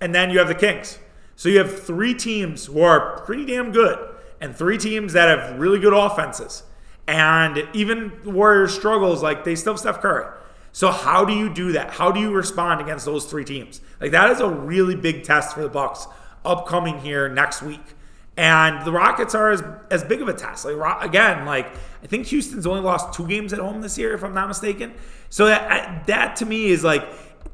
And 0.01 0.14
then 0.14 0.31
you 0.31 0.39
have 0.39 0.49
the 0.49 0.55
Kings. 0.55 0.99
So 1.37 1.49
you 1.49 1.59
have 1.59 1.83
three 1.83 2.14
teams 2.14 2.66
who 2.66 2.81
are 2.83 3.20
pretty 3.22 3.45
damn 3.45 3.72
good 3.72 4.14
and 4.45 4.55
three 4.55 4.77
teams 4.77 5.15
that 5.15 5.27
have 5.27 5.59
really 5.59 5.79
good 5.79 5.95
offenses. 5.95 6.65
And 7.09 7.67
even 7.73 8.13
Warriors 8.25 8.75
struggles, 8.75 9.23
like 9.23 9.43
they 9.43 9.55
still 9.55 9.73
have 9.73 9.81
Steph 9.81 10.01
Curry. 10.01 10.27
So 10.71 10.91
how 10.91 11.25
do 11.25 11.33
you 11.33 11.53
do 11.53 11.73
that? 11.73 11.91
How 11.91 12.13
do 12.13 12.21
you 12.21 12.31
respond 12.31 12.83
against 12.83 13.07
those 13.07 13.25
three 13.25 13.45
teams? 13.45 13.81
Like 14.01 14.11
that 14.11 14.31
is 14.31 14.41
a 14.41 14.49
really 14.49 14.97
big 14.97 15.25
test 15.25 15.55
for 15.55 15.63
the 15.63 15.69
Bucks 15.71 16.07
upcoming 16.45 16.99
here 16.99 17.27
next 17.29 17.63
week. 17.63 17.81
And 18.37 18.85
the 18.85 18.93
Rockets 18.93 19.35
are 19.35 19.51
as, 19.51 19.63
as 19.91 20.05
big 20.05 20.21
of 20.21 20.29
a 20.29 20.35
test. 20.35 20.67
Like 20.67 21.05
again, 21.05 21.47
like 21.47 21.73
I 22.03 22.07
think 22.07 22.27
Houston's 22.27 22.67
only 22.67 22.83
lost 22.83 23.15
two 23.15 23.27
games 23.27 23.55
at 23.55 23.61
home 23.61 23.81
this 23.81 23.97
year, 23.97 24.13
if 24.13 24.23
I'm 24.23 24.35
not 24.35 24.49
mistaken. 24.49 24.93
So 25.31 25.47
that 25.47 26.07
that 26.07 26.37
to 26.37 26.47
me 26.47 26.67
is 26.67 26.85
like 26.85 27.07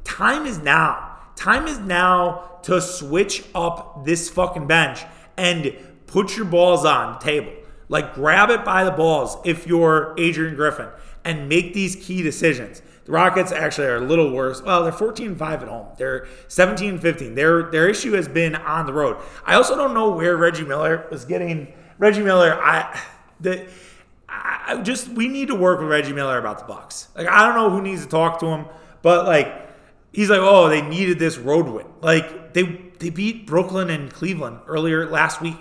time 0.03 0.45
is 0.45 0.59
now. 0.59 1.19
Time 1.37 1.67
is 1.67 1.79
now 1.79 2.59
to 2.63 2.81
switch 2.81 3.45
up 3.55 4.03
this 4.03 4.29
fucking 4.29 4.67
bench 4.67 5.03
and 5.37 5.75
put 6.11 6.35
your 6.37 6.45
balls 6.45 6.85
on 6.85 7.13
the 7.13 7.19
table. 7.19 7.53
Like 7.89 8.13
grab 8.13 8.49
it 8.49 8.63
by 8.63 8.83
the 8.83 8.91
balls 8.91 9.37
if 9.43 9.65
you're 9.65 10.13
Adrian 10.17 10.55
Griffin 10.55 10.89
and 11.23 11.49
make 11.49 11.73
these 11.73 11.95
key 11.95 12.21
decisions. 12.21 12.81
The 13.05 13.11
Rockets 13.13 13.51
actually 13.51 13.87
are 13.87 13.97
a 13.97 14.01
little 14.01 14.31
worse. 14.31 14.61
Well, 14.61 14.83
they're 14.83 14.91
14 14.91 15.35
5 15.35 15.63
at 15.63 15.67
home. 15.67 15.87
They're 15.97 16.27
17 16.47 16.99
15. 16.99 17.35
Their 17.35 17.71
their 17.71 17.89
issue 17.89 18.11
has 18.13 18.27
been 18.27 18.55
on 18.55 18.85
the 18.85 18.93
road. 18.93 19.17
I 19.45 19.55
also 19.55 19.75
don't 19.75 19.93
know 19.93 20.11
where 20.11 20.37
Reggie 20.37 20.63
Miller 20.65 21.07
was 21.09 21.25
getting 21.25 21.73
Reggie 21.97 22.23
Miller, 22.23 22.59
I 22.61 22.99
the 23.39 23.67
I 24.27 24.81
just 24.83 25.09
we 25.09 25.27
need 25.27 25.49
to 25.49 25.55
work 25.55 25.79
with 25.79 25.89
Reggie 25.89 26.13
Miller 26.13 26.39
about 26.39 26.59
the 26.59 26.65
Bucks. 26.65 27.09
Like 27.15 27.27
I 27.27 27.45
don't 27.45 27.55
know 27.55 27.69
who 27.69 27.81
needs 27.81 28.03
to 28.03 28.09
talk 28.09 28.39
to 28.39 28.47
him, 28.47 28.65
but 29.01 29.25
like 29.25 29.69
he's 30.11 30.29
like, 30.29 30.39
oh, 30.41 30.67
they 30.67 30.81
needed 30.81 31.19
this 31.19 31.37
road 31.37 31.67
win. 31.67 31.85
Like 32.01 32.53
they 32.53 32.63
they 32.97 33.11
beat 33.11 33.45
Brooklyn 33.45 33.89
and 33.89 34.11
Cleveland 34.11 34.59
earlier 34.67 35.09
last 35.09 35.41
week. 35.41 35.57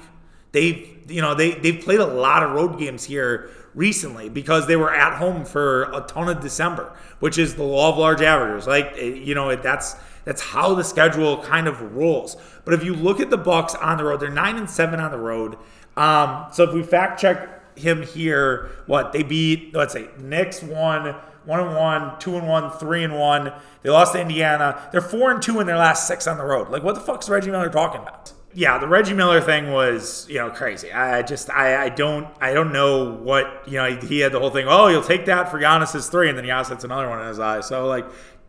They've 0.52 0.98
you 1.08 1.20
know 1.20 1.34
they 1.34 1.52
they've 1.52 1.80
played 1.80 2.00
a 2.00 2.06
lot 2.06 2.42
of 2.42 2.52
road 2.52 2.78
games 2.78 3.04
here 3.04 3.50
recently 3.74 4.28
because 4.28 4.66
they 4.66 4.76
were 4.76 4.92
at 4.92 5.18
home 5.18 5.44
for 5.44 5.84
a 5.92 6.00
ton 6.02 6.28
of 6.28 6.40
December, 6.40 6.96
which 7.20 7.38
is 7.38 7.54
the 7.54 7.62
law 7.62 7.90
of 7.90 7.98
large 7.98 8.20
averages. 8.22 8.66
Like 8.66 8.92
eh, 8.96 9.06
you 9.06 9.34
know 9.34 9.54
that's 9.56 9.96
that's 10.24 10.42
how 10.42 10.74
the 10.74 10.84
schedule 10.84 11.42
kind 11.42 11.66
of 11.66 11.94
rolls. 11.94 12.36
But 12.64 12.74
if 12.74 12.84
you 12.84 12.94
look 12.94 13.20
at 13.20 13.30
the 13.30 13.38
Bucks 13.38 13.74
on 13.74 13.98
the 13.98 14.04
road, 14.04 14.20
they're 14.20 14.30
nine 14.30 14.56
and 14.56 14.68
seven 14.68 15.00
on 15.00 15.10
the 15.10 15.18
road. 15.18 15.56
Um, 15.96 16.46
so 16.52 16.64
if 16.64 16.74
we 16.74 16.82
fact 16.82 17.20
check 17.20 17.78
him 17.78 18.02
here, 18.02 18.70
what 18.86 19.12
they 19.12 19.22
beat, 19.22 19.74
let's 19.74 19.92
say 19.92 20.08
Knicks 20.18 20.62
won 20.62 21.14
one 21.44 21.60
and 21.60 21.74
one, 21.74 22.18
two 22.18 22.36
and 22.36 22.46
one, 22.46 22.70
three 22.70 23.02
and 23.02 23.18
one. 23.18 23.52
They 23.82 23.90
lost 23.90 24.12
to 24.12 24.20
Indiana. 24.20 24.88
They're 24.92 25.00
four 25.00 25.30
and 25.30 25.40
two 25.40 25.60
in 25.60 25.66
their 25.66 25.78
last 25.78 26.06
six 26.06 26.26
on 26.26 26.38
the 26.38 26.44
road. 26.44 26.68
Like, 26.68 26.82
what 26.82 26.94
the 26.94 27.00
fuck's 27.00 27.28
Reggie 27.28 27.50
Miller 27.50 27.70
talking 27.70 28.02
about? 28.02 28.32
Yeah, 28.52 28.78
the 28.78 28.88
Reggie 28.88 29.14
Miller 29.14 29.40
thing 29.40 29.70
was, 29.70 30.28
you 30.28 30.36
know, 30.36 30.50
crazy. 30.50 30.92
I 30.92 31.22
just, 31.22 31.50
I, 31.50 31.84
I 31.84 31.88
don't, 31.88 32.26
I 32.40 32.52
don't 32.52 32.72
know 32.72 33.12
what, 33.14 33.62
you 33.66 33.74
know, 33.74 33.96
he 33.96 34.18
had 34.18 34.32
the 34.32 34.40
whole 34.40 34.50
thing. 34.50 34.66
Oh, 34.68 34.88
you'll 34.88 35.02
take 35.02 35.26
that 35.26 35.50
for 35.50 35.60
Giannis's 35.60 36.08
three, 36.08 36.28
and 36.28 36.36
then 36.36 36.44
Giannis 36.44 36.68
hits 36.68 36.82
another 36.82 37.08
one 37.08 37.20
in 37.20 37.28
his 37.28 37.38
eye. 37.38 37.60
So, 37.60 37.86
like, 37.86 38.06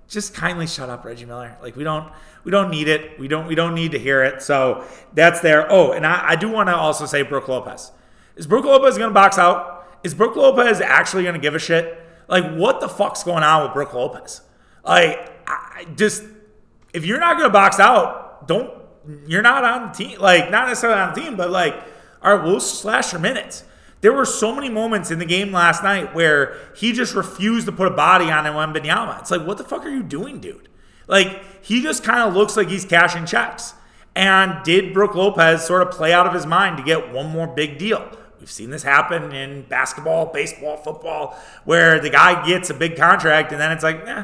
just 0.08 0.34
kindly 0.34 0.66
shut 0.66 0.90
up, 0.90 1.06
Reggie 1.06 1.26
Miller. 1.26 1.56
Like, 1.62 1.76
we 1.76 1.84
don't, 1.84 2.12
we 2.44 2.52
don't 2.52 2.72
need 2.72 2.88
it. 2.88 3.20
We 3.20 3.28
don't, 3.28 3.46
we 3.46 3.54
don't 3.54 3.76
need 3.76 3.92
to 3.92 4.00
hear 4.00 4.24
it. 4.24 4.42
So 4.42 4.84
that's 5.14 5.42
there. 5.42 5.72
Oh, 5.72 5.92
and 5.92 6.06
I, 6.06 6.30
I 6.30 6.36
do 6.36 6.50
want 6.50 6.70
to 6.70 6.76
also 6.76 7.06
say 7.06 7.22
Brook 7.22 7.48
Lopez. 7.48 7.92
Is 8.36 8.48
Brook 8.48 8.66
Lopez 8.66 8.98
going 8.98 9.10
to 9.10 9.14
box 9.14 9.38
out? 9.38 9.88
Is 10.04 10.16
Brook 10.16 10.36
Lopez 10.36 10.82
actually 10.82 11.24
going 11.24 11.36
to 11.36 11.40
give 11.40 11.54
a 11.54 11.60
shit? 11.60 12.04
Like, 12.28 12.56
what 12.56 12.82
the 12.82 12.90
fuck's 12.90 13.24
going 13.24 13.44
on 13.44 13.64
with 13.64 13.74
Brook 13.74 13.94
Lopez? 13.94 14.42
Like, 14.84 15.32
I 15.48 15.86
just 15.96 16.24
if 16.94 17.06
you're 17.06 17.20
not 17.20 17.38
going 17.38 17.50
to 17.50 17.54
box 17.54 17.80
out, 17.80 18.48
don't. 18.48 18.81
You're 19.28 19.42
not 19.42 19.64
on 19.64 19.88
the 19.88 19.94
team. 19.94 20.20
Like, 20.20 20.52
not 20.52 20.68
necessarily 20.68 21.00
on 21.00 21.14
the 21.14 21.22
team, 21.22 21.36
but 21.36 21.50
like, 21.50 21.76
all 22.22 22.36
right, 22.36 22.46
we'll 22.46 22.60
slash 22.60 23.12
your 23.12 23.22
minutes. 23.22 23.64
There 24.02 24.14
were 24.14 24.26
so 24.26 24.54
many 24.54 24.70
moments 24.70 25.12
in 25.12 25.20
the 25.20 25.26
game 25.26 25.52
last 25.52 25.84
night 25.84 26.16
where 26.16 26.58
he 26.76 26.92
just 26.92 27.14
refused 27.14 27.68
to 27.68 27.72
put 27.72 27.88
a 27.88 27.96
body 27.96 28.32
on 28.32 28.46
Wembanyama. 28.46 29.20
It's 29.20 29.32
like, 29.32 29.46
what 29.46 29.58
the 29.58 29.64
fuck 29.64 29.86
are 29.86 29.90
you 29.90 30.02
doing, 30.04 30.40
dude? 30.40 30.70
Like, 31.08 31.42
he 31.64 31.82
just 31.84 32.04
kind 32.04 32.28
of 32.28 32.34
looks 32.34 32.58
like 32.58 32.68
he's 32.68 32.86
cashing 32.86 33.26
checks. 33.26 33.76
And 34.16 34.64
did 34.64 34.94
Brook 34.94 35.16
Lopez 35.16 35.64
sort 35.64 35.84
of 35.84 35.92
play 35.92 36.14
out 36.14 36.28
of 36.28 36.34
his 36.34 36.46
mind 36.46 36.78
to 36.78 36.84
get 36.84 37.14
one 37.14 37.30
more 37.30 37.48
big 37.48 37.78
deal? 37.78 38.10
We've 38.40 38.52
seen 38.52 38.72
this 38.72 38.84
happen 38.84 39.32
in 39.32 39.64
basketball, 39.64 40.34
baseball, 40.34 40.78
football, 40.78 41.38
where 41.64 42.00
the 42.00 42.10
guy 42.10 42.46
gets 42.46 42.72
a 42.72 42.74
big 42.74 42.98
contract 42.98 43.52
and 43.52 43.62
then 43.62 43.72
it's 43.72 43.84
like, 43.84 44.06
eh, 44.08 44.24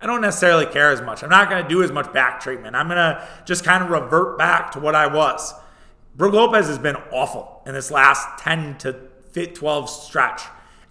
I 0.00 0.06
don't 0.06 0.20
necessarily 0.20 0.66
care 0.66 0.90
as 0.90 1.02
much. 1.02 1.22
I'm 1.22 1.30
not 1.30 1.50
going 1.50 1.62
to 1.62 1.68
do 1.68 1.82
as 1.82 1.90
much 1.90 2.12
back 2.12 2.40
treatment. 2.40 2.76
I'm 2.76 2.86
going 2.86 2.98
to 2.98 3.26
just 3.44 3.64
kind 3.64 3.82
of 3.82 3.90
revert 3.90 4.38
back 4.38 4.70
to 4.72 4.80
what 4.80 4.94
I 4.94 5.06
was. 5.08 5.54
Brook 6.14 6.34
Lopez 6.34 6.66
has 6.68 6.78
been 6.78 6.96
awful 7.12 7.62
in 7.66 7.74
this 7.74 7.90
last 7.90 8.38
10 8.38 8.78
to 8.78 8.96
12 9.46 9.90
stretch. 9.90 10.42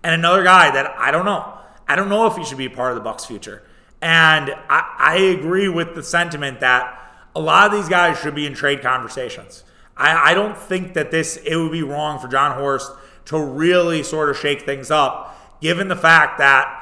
And 0.03 0.13
another 0.13 0.43
guy 0.43 0.71
that 0.71 0.93
I 0.97 1.11
don't 1.11 1.25
know. 1.25 1.53
I 1.87 1.95
don't 1.95 2.09
know 2.09 2.27
if 2.27 2.35
he 2.35 2.43
should 2.43 2.57
be 2.57 2.69
part 2.69 2.91
of 2.91 2.95
the 2.95 3.03
Bucks 3.03 3.25
future. 3.25 3.63
And 4.01 4.51
I, 4.69 4.95
I 4.97 5.15
agree 5.17 5.69
with 5.69 5.95
the 5.95 6.03
sentiment 6.03 6.59
that 6.59 6.97
a 7.35 7.39
lot 7.39 7.71
of 7.71 7.79
these 7.79 7.89
guys 7.89 8.19
should 8.19 8.35
be 8.35 8.45
in 8.45 8.53
trade 8.53 8.81
conversations. 8.81 9.63
I, 9.95 10.31
I 10.31 10.33
don't 10.33 10.57
think 10.57 10.93
that 10.93 11.11
this 11.11 11.37
it 11.37 11.55
would 11.55 11.71
be 11.71 11.83
wrong 11.83 12.19
for 12.19 12.27
Jon 12.27 12.57
Horst 12.57 12.91
to 13.25 13.39
really 13.39 14.03
sort 14.03 14.29
of 14.29 14.37
shake 14.37 14.61
things 14.61 14.91
up, 14.91 15.59
given 15.61 15.87
the 15.87 15.95
fact 15.95 16.37
that 16.37 16.76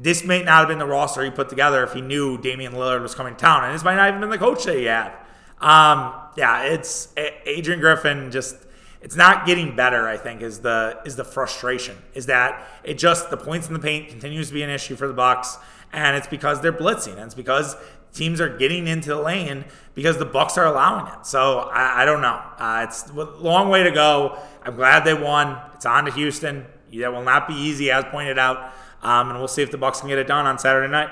this 0.00 0.24
may 0.24 0.42
not 0.42 0.60
have 0.60 0.68
been 0.68 0.78
the 0.78 0.86
roster 0.86 1.24
he 1.24 1.30
put 1.30 1.48
together 1.48 1.82
if 1.82 1.92
he 1.92 2.00
knew 2.00 2.38
Damian 2.38 2.72
Lillard 2.72 3.02
was 3.02 3.14
coming 3.14 3.34
to 3.34 3.40
town, 3.40 3.64
and 3.64 3.74
this 3.74 3.84
might 3.84 3.96
not 3.96 4.08
even 4.08 4.20
been 4.20 4.30
the 4.30 4.38
coach 4.38 4.64
that 4.64 4.76
he 4.76 4.84
had. 4.84 5.12
Um, 5.60 6.14
yeah, 6.36 6.62
it's 6.62 7.12
Adrian 7.16 7.80
Griffin 7.80 8.30
just 8.30 8.56
it's 9.00 9.14
not 9.14 9.46
getting 9.46 9.76
better 9.76 10.08
i 10.08 10.16
think 10.16 10.42
is 10.42 10.58
the 10.58 10.98
is 11.04 11.14
the 11.14 11.22
frustration 11.22 11.96
is 12.14 12.26
that 12.26 12.66
it 12.82 12.94
just 12.98 13.30
the 13.30 13.36
points 13.36 13.68
in 13.68 13.72
the 13.72 13.78
paint 13.78 14.08
continues 14.08 14.48
to 14.48 14.54
be 14.54 14.60
an 14.60 14.70
issue 14.70 14.96
for 14.96 15.06
the 15.06 15.14
bucks 15.14 15.56
and 15.92 16.16
it's 16.16 16.26
because 16.26 16.60
they're 16.60 16.72
blitzing 16.72 17.12
and 17.12 17.20
it's 17.20 17.34
because 17.34 17.76
teams 18.12 18.40
are 18.40 18.56
getting 18.56 18.86
into 18.86 19.10
the 19.10 19.20
lane 19.20 19.64
because 19.94 20.18
the 20.18 20.24
Bucks 20.24 20.58
are 20.58 20.66
allowing 20.66 21.06
it. 21.12 21.26
So 21.26 21.60
I, 21.60 22.02
I 22.02 22.04
don't 22.04 22.20
know. 22.20 22.40
Uh, 22.58 22.86
it's 22.88 23.08
a 23.10 23.12
long 23.14 23.68
way 23.68 23.82
to 23.84 23.90
go. 23.90 24.38
I'm 24.62 24.76
glad 24.76 25.04
they 25.04 25.14
won. 25.14 25.58
It's 25.74 25.86
on 25.86 26.04
to 26.04 26.12
Houston. 26.12 26.66
That 26.92 27.12
will 27.12 27.22
not 27.22 27.46
be 27.46 27.54
easy, 27.54 27.90
as 27.90 28.04
pointed 28.04 28.38
out. 28.38 28.72
Um, 29.02 29.30
and 29.30 29.38
we'll 29.38 29.48
see 29.48 29.62
if 29.62 29.70
the 29.70 29.78
Bucks 29.78 30.00
can 30.00 30.08
get 30.08 30.18
it 30.18 30.26
done 30.26 30.46
on 30.46 30.58
Saturday 30.58 30.90
night. 30.90 31.10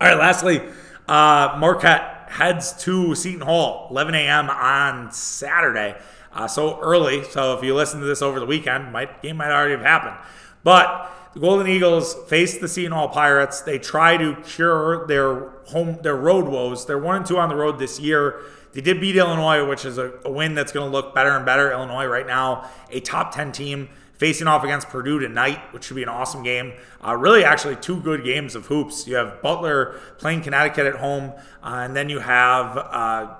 All 0.00 0.08
right. 0.08 0.18
Lastly, 0.18 0.60
uh, 1.08 1.56
Marquette 1.58 2.28
heads 2.30 2.72
to 2.84 3.14
Seton 3.14 3.42
Hall, 3.42 3.88
11 3.90 4.14
a.m. 4.14 4.48
on 4.50 5.12
Saturday. 5.12 5.96
Uh, 6.32 6.48
so 6.48 6.80
early. 6.80 7.24
So 7.24 7.56
if 7.56 7.64
you 7.64 7.74
listen 7.74 8.00
to 8.00 8.06
this 8.06 8.22
over 8.22 8.40
the 8.40 8.46
weekend, 8.46 8.92
might 8.92 9.22
game 9.22 9.36
might 9.36 9.50
already 9.50 9.72
have 9.72 9.82
happened. 9.82 10.16
But 10.64 11.10
the 11.34 11.40
Golden 11.40 11.66
Eagles 11.66 12.14
face 12.28 12.58
the 12.58 12.68
Seton 12.68 12.92
Hall 12.92 13.08
Pirates. 13.08 13.60
They 13.60 13.78
try 13.78 14.16
to 14.16 14.36
cure 14.36 15.06
their 15.06 15.50
home 15.66 15.98
their 16.02 16.16
road 16.16 16.46
woes. 16.46 16.86
They're 16.86 16.98
one 16.98 17.16
and 17.16 17.26
two 17.26 17.38
on 17.38 17.48
the 17.48 17.56
road 17.56 17.78
this 17.78 18.00
year. 18.00 18.40
They 18.72 18.80
did 18.80 19.00
beat 19.00 19.16
Illinois, 19.16 19.66
which 19.66 19.84
is 19.84 19.98
a, 19.98 20.14
a 20.24 20.30
win 20.30 20.54
that's 20.54 20.72
going 20.72 20.90
to 20.90 20.92
look 20.92 21.14
better 21.14 21.30
and 21.30 21.44
better. 21.44 21.70
Illinois 21.70 22.06
right 22.06 22.26
now, 22.26 22.70
a 22.90 23.00
top 23.00 23.34
ten 23.34 23.52
team 23.52 23.90
facing 24.22 24.46
off 24.46 24.62
against 24.62 24.88
Purdue 24.88 25.18
tonight, 25.18 25.58
which 25.72 25.82
should 25.82 25.96
be 25.96 26.04
an 26.04 26.08
awesome 26.08 26.44
game. 26.44 26.74
Uh, 27.04 27.16
really, 27.16 27.42
actually, 27.42 27.74
two 27.74 28.00
good 28.00 28.22
games 28.22 28.54
of 28.54 28.66
hoops. 28.66 29.04
You 29.08 29.16
have 29.16 29.42
Butler 29.42 29.98
playing 30.18 30.42
Connecticut 30.42 30.86
at 30.86 30.94
home, 30.94 31.32
uh, 31.60 31.80
and 31.82 31.96
then 31.96 32.08
you 32.08 32.20
have 32.20 32.76
uh, 32.76 33.34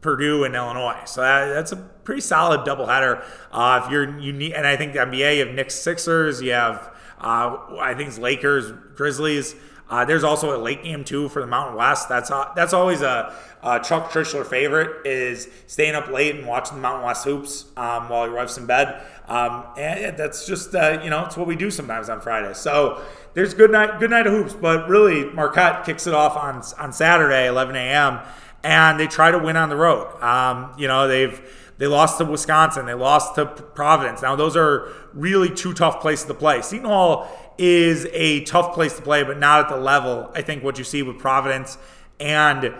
Purdue 0.00 0.44
and 0.44 0.54
Illinois. 0.54 1.02
So 1.04 1.20
that, 1.20 1.48
that's 1.48 1.72
a 1.72 1.76
pretty 1.76 2.22
solid 2.22 2.62
doubleheader. 2.62 3.22
Uh, 3.52 3.82
if 3.84 3.92
you're 3.92 4.18
you 4.18 4.32
need, 4.32 4.54
and 4.54 4.66
I 4.66 4.74
think 4.74 4.94
the 4.94 5.00
NBA 5.00 5.36
you 5.36 5.44
have 5.44 5.54
Knicks 5.54 5.74
Sixers, 5.74 6.40
you 6.40 6.52
have 6.52 6.96
uh, 7.20 7.76
I 7.78 7.92
think 7.92 8.08
it's 8.08 8.18
Lakers, 8.18 8.72
Grizzlies. 8.94 9.54
Uh, 9.90 10.06
there's 10.06 10.24
also 10.24 10.56
a 10.56 10.58
late 10.58 10.82
game 10.82 11.04
too 11.04 11.28
for 11.28 11.42
the 11.42 11.46
Mountain 11.46 11.76
West. 11.76 12.08
That's 12.08 12.30
that's 12.56 12.72
always 12.72 13.02
a, 13.02 13.34
a, 13.62 13.80
Chuck 13.80 14.10
Trischler 14.10 14.44
favorite 14.44 15.06
is 15.06 15.48
staying 15.66 15.94
up 15.94 16.08
late 16.08 16.34
and 16.34 16.46
watching 16.46 16.76
the 16.76 16.82
Mountain 16.82 17.04
West 17.06 17.24
hoops 17.24 17.66
um, 17.76 18.08
while 18.08 18.26
your 18.26 18.34
wife's 18.34 18.58
in 18.58 18.66
bed. 18.66 19.02
Um, 19.28 19.64
and 19.76 20.16
that's 20.16 20.46
just 20.46 20.74
uh, 20.74 21.00
you 21.02 21.10
know 21.10 21.24
it's 21.24 21.36
what 21.36 21.46
we 21.46 21.56
do 21.56 21.70
sometimes 21.70 22.08
on 22.08 22.20
Friday. 22.20 22.54
So 22.54 23.02
there's 23.34 23.54
good 23.54 23.70
night 23.70 24.00
good 24.00 24.10
night 24.10 24.26
of 24.26 24.32
hoops, 24.32 24.54
but 24.54 24.88
really 24.88 25.24
Marquette 25.26 25.84
kicks 25.84 26.06
it 26.06 26.14
off 26.14 26.36
on 26.36 26.62
on 26.78 26.92
Saturday 26.92 27.46
11 27.46 27.76
a.m. 27.76 28.20
and 28.64 28.98
they 28.98 29.06
try 29.06 29.30
to 29.30 29.38
win 29.38 29.56
on 29.56 29.68
the 29.68 29.76
road. 29.76 30.20
Um, 30.20 30.74
you 30.76 30.88
know 30.88 31.06
they've 31.06 31.40
they 31.78 31.86
lost 31.86 32.18
to 32.18 32.24
Wisconsin. 32.24 32.86
They 32.86 32.94
lost 32.94 33.34
to 33.36 33.46
Providence. 33.46 34.22
Now, 34.22 34.36
those 34.36 34.56
are 34.56 34.92
really 35.14 35.50
two 35.50 35.72
tough 35.72 36.00
places 36.00 36.26
to 36.26 36.34
play. 36.34 36.62
Seton 36.62 36.86
Hall 36.86 37.28
is 37.58 38.06
a 38.12 38.44
tough 38.44 38.74
place 38.74 38.94
to 38.96 39.02
play, 39.02 39.24
but 39.24 39.38
not 39.38 39.64
at 39.64 39.68
the 39.68 39.80
level, 39.80 40.30
I 40.32 40.42
think, 40.42 40.62
what 40.62 40.78
you 40.78 40.84
see 40.84 41.02
with 41.02 41.18
Providence 41.18 41.78
and 42.20 42.72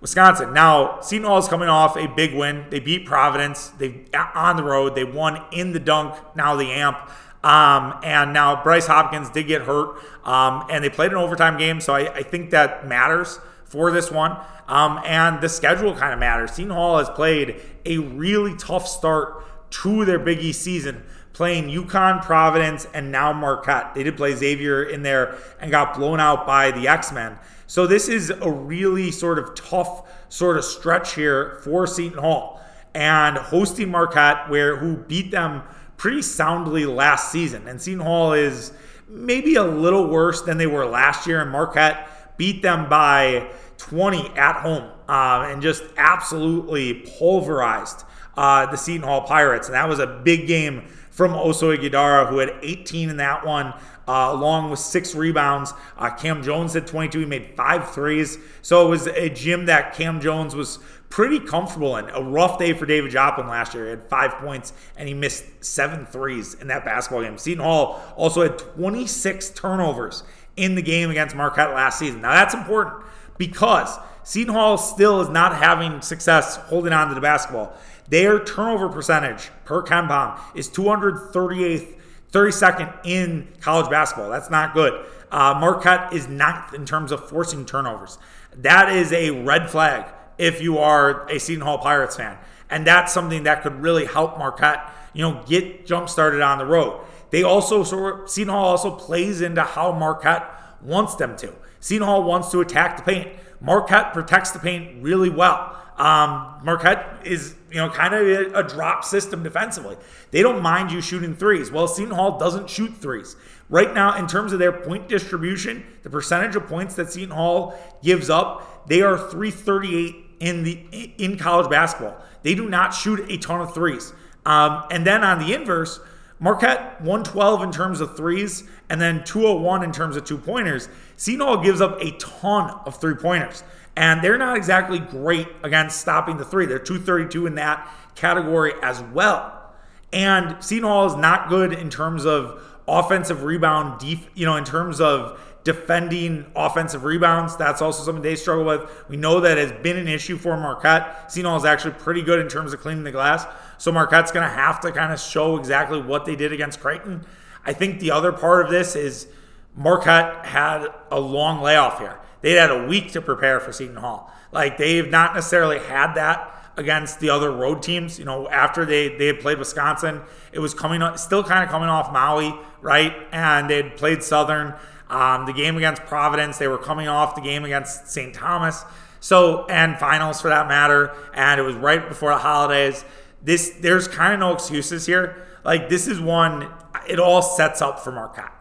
Wisconsin. 0.00 0.52
Now, 0.52 1.00
Seton 1.00 1.26
Hall 1.26 1.38
is 1.38 1.48
coming 1.48 1.68
off 1.68 1.96
a 1.96 2.06
big 2.06 2.34
win. 2.34 2.66
They 2.70 2.80
beat 2.80 3.04
Providence. 3.04 3.68
They 3.70 4.04
on 4.34 4.56
the 4.56 4.62
road. 4.62 4.94
They 4.94 5.04
won 5.04 5.42
in 5.52 5.72
the 5.72 5.80
dunk. 5.80 6.14
Now 6.36 6.54
the 6.56 6.70
amp. 6.70 6.98
Um, 7.42 7.98
and 8.02 8.32
now 8.32 8.62
Bryce 8.62 8.86
Hopkins 8.86 9.30
did 9.30 9.46
get 9.46 9.62
hurt, 9.62 9.96
um, 10.26 10.66
and 10.70 10.82
they 10.82 10.90
played 10.90 11.12
an 11.12 11.18
overtime 11.18 11.56
game. 11.56 11.80
So 11.80 11.94
I, 11.94 12.12
I 12.12 12.22
think 12.22 12.50
that 12.50 12.88
matters 12.88 13.38
for 13.64 13.90
this 13.90 14.10
one. 14.10 14.36
Um, 14.66 15.00
and 15.04 15.40
the 15.40 15.48
schedule 15.48 15.94
kind 15.94 16.12
of 16.12 16.18
matters. 16.18 16.52
Seton 16.52 16.72
Hall 16.72 16.98
has 16.98 17.08
played 17.08 17.60
a 17.86 17.98
really 17.98 18.54
tough 18.56 18.86
start 18.86 19.44
to 19.70 20.04
their 20.04 20.18
Big 20.18 20.40
East 20.40 20.62
season, 20.62 21.04
playing 21.32 21.68
UConn, 21.68 22.22
Providence, 22.22 22.86
and 22.92 23.12
now 23.12 23.32
Marquette. 23.32 23.94
They 23.94 24.02
did 24.02 24.16
play 24.16 24.34
Xavier 24.34 24.82
in 24.82 25.02
there 25.02 25.38
and 25.60 25.70
got 25.70 25.94
blown 25.94 26.20
out 26.20 26.46
by 26.46 26.70
the 26.70 26.88
X 26.88 27.12
Men. 27.12 27.38
So 27.68 27.86
this 27.86 28.08
is 28.08 28.30
a 28.30 28.50
really 28.50 29.10
sort 29.10 29.38
of 29.38 29.54
tough 29.54 30.10
sort 30.30 30.56
of 30.56 30.64
stretch 30.64 31.14
here 31.14 31.60
for 31.62 31.86
Seton 31.86 32.18
Hall. 32.18 32.60
And 32.94 33.36
hosting 33.36 33.90
Marquette, 33.90 34.48
where 34.48 34.78
who 34.78 34.96
beat 34.96 35.30
them 35.30 35.62
pretty 35.98 36.22
soundly 36.22 36.86
last 36.86 37.30
season. 37.30 37.68
And 37.68 37.80
Seton 37.80 38.00
Hall 38.00 38.32
is 38.32 38.72
maybe 39.06 39.56
a 39.56 39.64
little 39.64 40.08
worse 40.08 40.40
than 40.42 40.56
they 40.56 40.66
were 40.66 40.86
last 40.86 41.26
year, 41.26 41.42
and 41.42 41.50
Marquette 41.50 42.08
beat 42.38 42.62
them 42.62 42.88
by 42.88 43.50
20 43.76 44.30
at 44.30 44.62
home 44.62 44.90
uh, 45.06 45.48
and 45.50 45.60
just 45.60 45.84
absolutely 45.98 46.94
pulverized 47.18 48.04
uh, 48.38 48.64
the 48.70 48.76
Seton 48.76 49.06
Hall 49.06 49.22
Pirates. 49.22 49.68
And 49.68 49.74
that 49.74 49.88
was 49.88 49.98
a 49.98 50.06
big 50.06 50.46
game 50.46 50.88
from 51.10 51.32
Oso 51.32 51.76
Ighodaro, 51.76 52.30
who 52.30 52.38
had 52.38 52.54
18 52.62 53.10
in 53.10 53.18
that 53.18 53.44
one. 53.44 53.74
Uh, 54.08 54.30
along 54.32 54.70
with 54.70 54.78
six 54.78 55.14
rebounds. 55.14 55.74
Uh, 55.98 56.08
Cam 56.08 56.42
Jones 56.42 56.72
had 56.72 56.86
22. 56.86 57.20
He 57.20 57.26
made 57.26 57.54
five 57.54 57.90
threes. 57.90 58.38
So 58.62 58.86
it 58.86 58.88
was 58.88 59.06
a 59.06 59.28
gym 59.28 59.66
that 59.66 59.94
Cam 59.94 60.18
Jones 60.18 60.54
was 60.54 60.78
pretty 61.10 61.40
comfortable 61.40 61.96
in. 61.96 62.08
A 62.10 62.22
rough 62.22 62.58
day 62.58 62.72
for 62.72 62.86
David 62.86 63.10
Joplin 63.10 63.48
last 63.48 63.74
year. 63.74 63.84
He 63.84 63.90
had 63.90 64.08
five 64.08 64.32
points 64.34 64.72
and 64.96 65.08
he 65.08 65.14
missed 65.14 65.44
seven 65.64 66.06
threes 66.06 66.54
in 66.54 66.68
that 66.68 66.84
basketball 66.84 67.22
game. 67.22 67.38
Seton 67.38 67.62
Hall 67.62 68.02
also 68.16 68.42
had 68.42 68.58
26 68.58 69.50
turnovers 69.50 70.22
in 70.56 70.74
the 70.74 70.82
game 70.82 71.10
against 71.10 71.36
Marquette 71.36 71.70
last 71.70 71.98
season. 71.98 72.20
Now 72.20 72.32
that's 72.32 72.54
important 72.54 73.04
because 73.36 73.96
Seton 74.24 74.52
Hall 74.52 74.76
still 74.76 75.20
is 75.20 75.28
not 75.28 75.56
having 75.56 76.02
success 76.02 76.56
holding 76.56 76.92
on 76.92 77.08
to 77.08 77.14
the 77.14 77.20
basketball. 77.20 77.74
Their 78.08 78.42
turnover 78.42 78.88
percentage 78.88 79.50
per 79.64 79.82
KenPom 79.82 80.38
is 80.54 80.68
238th, 80.68 81.94
32nd 82.32 82.92
in 83.04 83.48
college 83.60 83.90
basketball. 83.90 84.30
That's 84.30 84.50
not 84.50 84.74
good. 84.74 85.06
Uh, 85.30 85.56
Marquette 85.58 86.12
is 86.12 86.28
ninth 86.28 86.74
in 86.74 86.84
terms 86.84 87.12
of 87.12 87.28
forcing 87.28 87.64
turnovers. 87.66 88.18
That 88.56 88.90
is 88.94 89.12
a 89.12 89.30
red 89.30 89.70
flag 89.70 90.06
if 90.38 90.60
you 90.60 90.78
are 90.78 91.26
a 91.28 91.38
Seton 91.38 91.64
Hall 91.64 91.78
Pirates 91.78 92.16
fan. 92.16 92.38
And 92.70 92.86
that's 92.86 93.12
something 93.12 93.44
that 93.44 93.62
could 93.62 93.80
really 93.80 94.04
help 94.04 94.38
Marquette, 94.38 94.90
you 95.12 95.22
know, 95.22 95.42
get 95.46 95.86
jump 95.86 96.08
started 96.08 96.40
on 96.40 96.58
the 96.58 96.66
road. 96.66 97.00
They 97.30 97.42
also 97.42 97.82
sort 97.82 98.20
of, 98.20 98.30
Seton 98.30 98.52
Hall 98.52 98.66
also 98.66 98.90
plays 98.90 99.40
into 99.40 99.62
how 99.62 99.92
Marquette 99.92 100.50
wants 100.82 101.14
them 101.16 101.36
to. 101.38 101.52
Seton 101.80 102.06
Hall 102.06 102.22
wants 102.24 102.50
to 102.50 102.60
attack 102.60 102.96
the 102.96 103.02
paint. 103.02 103.32
Marquette 103.60 104.12
protects 104.12 104.50
the 104.50 104.58
paint 104.58 105.02
really 105.02 105.30
well. 105.30 105.76
Um, 105.98 106.60
Marquette 106.62 107.20
is, 107.24 107.56
you 107.70 107.78
know, 107.78 107.90
kind 107.90 108.14
of 108.14 108.20
a, 108.22 108.60
a, 108.60 108.62
drop 108.62 109.04
system 109.04 109.42
defensively. 109.42 109.96
They 110.30 110.42
don't 110.42 110.62
mind 110.62 110.92
you 110.92 111.00
shooting 111.00 111.34
threes. 111.34 111.72
Well, 111.72 111.88
Seton 111.88 112.14
Hall 112.14 112.38
doesn't 112.38 112.70
shoot 112.70 112.96
threes. 112.96 113.34
Right 113.68 113.92
now, 113.92 114.16
in 114.16 114.28
terms 114.28 114.52
of 114.52 114.60
their 114.60 114.70
point 114.70 115.08
distribution, 115.08 115.84
the 116.04 116.10
percentage 116.10 116.54
of 116.54 116.68
points 116.68 116.94
that 116.94 117.12
Seton 117.12 117.34
Hall 117.34 117.76
gives 118.00 118.30
up, 118.30 118.86
they 118.88 119.02
are 119.02 119.18
338 119.18 120.14
in 120.38 120.62
the 120.62 120.72
in 121.18 121.36
college 121.36 121.68
basketball. 121.68 122.16
They 122.44 122.54
do 122.54 122.68
not 122.68 122.94
shoot 122.94 123.26
a 123.28 123.36
ton 123.36 123.60
of 123.60 123.74
threes. 123.74 124.12
Um, 124.46 124.84
and 124.92 125.04
then 125.04 125.24
on 125.24 125.40
the 125.40 125.52
inverse, 125.52 125.98
Marquette 126.40 127.00
112 127.00 127.62
in 127.62 127.72
terms 127.72 128.00
of 128.00 128.16
threes, 128.16 128.62
and 128.88 129.00
then 129.00 129.24
201 129.24 129.82
in 129.82 129.90
terms 129.90 130.16
of 130.16 130.24
two 130.24 130.38
pointers. 130.38 130.88
Seton 131.16 131.44
Hall 131.44 131.62
gives 131.62 131.80
up 131.80 132.00
a 132.00 132.12
ton 132.12 132.70
of 132.86 133.00
three 133.00 133.16
pointers, 133.16 133.64
and 133.98 134.22
they're 134.22 134.38
not 134.38 134.56
exactly 134.56 135.00
great 135.00 135.48
against 135.64 136.00
stopping 136.00 136.36
the 136.36 136.44
three. 136.44 136.66
They're 136.66 136.78
232 136.78 137.48
in 137.48 137.56
that 137.56 137.92
category 138.14 138.72
as 138.80 139.02
well. 139.02 139.74
And 140.12 140.62
Seton 140.62 140.88
Hall 140.88 141.06
is 141.06 141.16
not 141.16 141.48
good 141.48 141.72
in 141.72 141.90
terms 141.90 142.24
of 142.24 142.62
offensive 142.86 143.42
rebound, 143.42 143.98
def- 143.98 144.30
you 144.36 144.46
know, 144.46 144.54
in 144.54 144.64
terms 144.64 145.00
of 145.00 145.40
defending 145.64 146.46
offensive 146.54 147.02
rebounds. 147.02 147.56
That's 147.56 147.82
also 147.82 148.04
something 148.04 148.22
they 148.22 148.36
struggle 148.36 148.64
with. 148.64 148.88
We 149.08 149.16
know 149.16 149.40
that 149.40 149.58
has 149.58 149.72
been 149.82 149.96
an 149.96 150.06
issue 150.06 150.38
for 150.38 150.56
Marquette. 150.56 151.32
Seton 151.32 151.48
Hall 151.48 151.58
is 151.58 151.64
actually 151.64 151.94
pretty 151.94 152.22
good 152.22 152.38
in 152.38 152.46
terms 152.46 152.72
of 152.72 152.80
cleaning 152.80 153.02
the 153.02 153.10
glass. 153.10 153.46
So 153.78 153.90
Marquette's 153.90 154.30
going 154.30 154.48
to 154.48 154.54
have 154.54 154.78
to 154.82 154.92
kind 154.92 155.12
of 155.12 155.18
show 155.18 155.58
exactly 155.58 156.00
what 156.00 156.24
they 156.24 156.36
did 156.36 156.52
against 156.52 156.78
Creighton. 156.78 157.26
I 157.66 157.72
think 157.72 157.98
the 157.98 158.12
other 158.12 158.30
part 158.30 158.64
of 158.64 158.70
this 158.70 158.94
is 158.94 159.26
Marquette 159.74 160.46
had 160.46 160.86
a 161.10 161.18
long 161.18 161.60
layoff 161.62 161.98
here. 161.98 162.20
They 162.40 162.52
had 162.52 162.70
a 162.70 162.86
week 162.86 163.12
to 163.12 163.20
prepare 163.20 163.60
for 163.60 163.72
Seton 163.72 163.96
Hall. 163.96 164.32
Like 164.52 164.78
they've 164.78 165.08
not 165.08 165.34
necessarily 165.34 165.78
had 165.78 166.14
that 166.14 166.54
against 166.76 167.20
the 167.20 167.30
other 167.30 167.50
road 167.50 167.82
teams. 167.82 168.18
You 168.18 168.24
know, 168.24 168.48
after 168.48 168.84
they 168.84 169.16
they 169.16 169.26
had 169.26 169.40
played 169.40 169.58
Wisconsin, 169.58 170.22
it 170.52 170.60
was 170.60 170.72
coming 170.72 171.02
still 171.16 171.44
kind 171.44 171.64
of 171.64 171.70
coming 171.70 171.88
off 171.88 172.12
Maui, 172.12 172.54
right? 172.80 173.14
And 173.32 173.68
they 173.68 173.76
had 173.76 173.96
played 173.96 174.22
Southern. 174.22 174.74
Um, 175.10 175.46
the 175.46 175.54
game 175.54 175.76
against 175.76 176.02
Providence, 176.04 176.58
they 176.58 176.68
were 176.68 176.78
coming 176.78 177.08
off 177.08 177.34
the 177.34 177.40
game 177.40 177.64
against 177.64 178.08
St. 178.08 178.34
Thomas. 178.34 178.84
So 179.20 179.66
and 179.66 179.98
finals 179.98 180.40
for 180.40 180.48
that 180.48 180.68
matter, 180.68 181.14
and 181.34 181.58
it 181.58 181.64
was 181.64 181.74
right 181.74 182.08
before 182.08 182.30
the 182.30 182.38
holidays. 182.38 183.04
This 183.42 183.70
there's 183.80 184.06
kind 184.06 184.32
of 184.32 184.40
no 184.40 184.52
excuses 184.52 185.06
here. 185.06 185.44
Like 185.64 185.88
this 185.88 186.06
is 186.06 186.20
one, 186.20 186.68
it 187.08 187.18
all 187.18 187.42
sets 187.42 187.82
up 187.82 188.00
for 188.00 188.12
Marquette, 188.12 188.52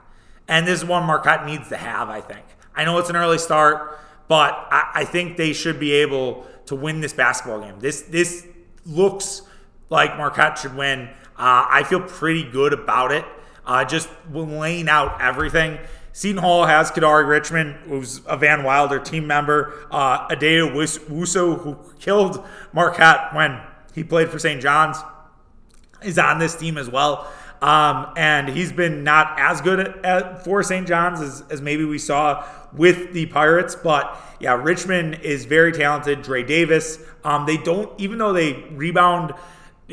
and 0.47 0.67
this 0.67 0.81
is 0.81 0.85
one 0.85 1.03
Marquette 1.03 1.45
needs 1.45 1.69
to 1.69 1.77
have. 1.77 2.09
I 2.09 2.21
think. 2.21 2.45
I 2.77 2.85
know 2.85 2.97
it's 2.99 3.09
an 3.09 3.15
early 3.15 3.39
start, 3.39 3.99
but 4.27 4.53
I, 4.71 4.91
I 4.95 5.05
think 5.05 5.35
they 5.35 5.51
should 5.51 5.79
be 5.79 5.91
able 5.93 6.45
to 6.67 6.75
win 6.75 7.01
this 7.01 7.13
basketball 7.13 7.59
game. 7.59 7.79
This 7.79 8.03
this 8.03 8.47
looks 8.85 9.41
like 9.89 10.17
Marquette 10.17 10.59
should 10.59 10.75
win. 10.75 11.09
Uh, 11.37 11.65
I 11.69 11.83
feel 11.83 12.01
pretty 12.01 12.43
good 12.49 12.73
about 12.73 13.11
it. 13.11 13.25
Uh, 13.65 13.83
just 13.83 14.09
laying 14.31 14.87
out 14.87 15.21
everything. 15.21 15.77
Seton 16.13 16.41
Hall 16.41 16.65
has 16.65 16.89
Kadary 16.89 17.27
Richmond, 17.27 17.75
who's 17.87 18.21
a 18.25 18.37
Van 18.37 18.63
Wilder 18.63 18.97
team 18.97 19.27
member. 19.27 19.87
Uh, 19.91 20.27
Addae-Wusu, 20.29 21.61
who 21.61 21.77
killed 21.99 22.43
Marquette 22.73 23.35
when 23.35 23.61
he 23.93 24.03
played 24.03 24.29
for 24.29 24.39
St. 24.39 24.59
John's, 24.59 24.97
is 26.01 26.17
on 26.17 26.39
this 26.39 26.55
team 26.55 26.77
as 26.77 26.89
well. 26.89 27.31
Um, 27.61 28.13
and 28.15 28.49
he's 28.49 28.71
been 28.71 29.03
not 29.03 29.35
as 29.39 29.61
good 29.61 29.79
at, 29.79 30.05
at 30.05 30.43
for 30.43 30.63
St. 30.63 30.87
John's 30.87 31.21
as, 31.21 31.43
as 31.49 31.61
maybe 31.61 31.85
we 31.85 31.99
saw 31.99 32.45
with 32.73 33.13
the 33.13 33.25
Pirates. 33.27 33.75
But 33.75 34.19
yeah, 34.39 34.53
Richmond 34.53 35.19
is 35.21 35.45
very 35.45 35.71
talented. 35.71 36.21
Dre 36.21 36.43
Davis. 36.43 36.99
Um, 37.23 37.45
they 37.45 37.57
don't, 37.57 37.91
even 37.99 38.17
though 38.17 38.33
they 38.33 38.53
rebound 38.71 39.33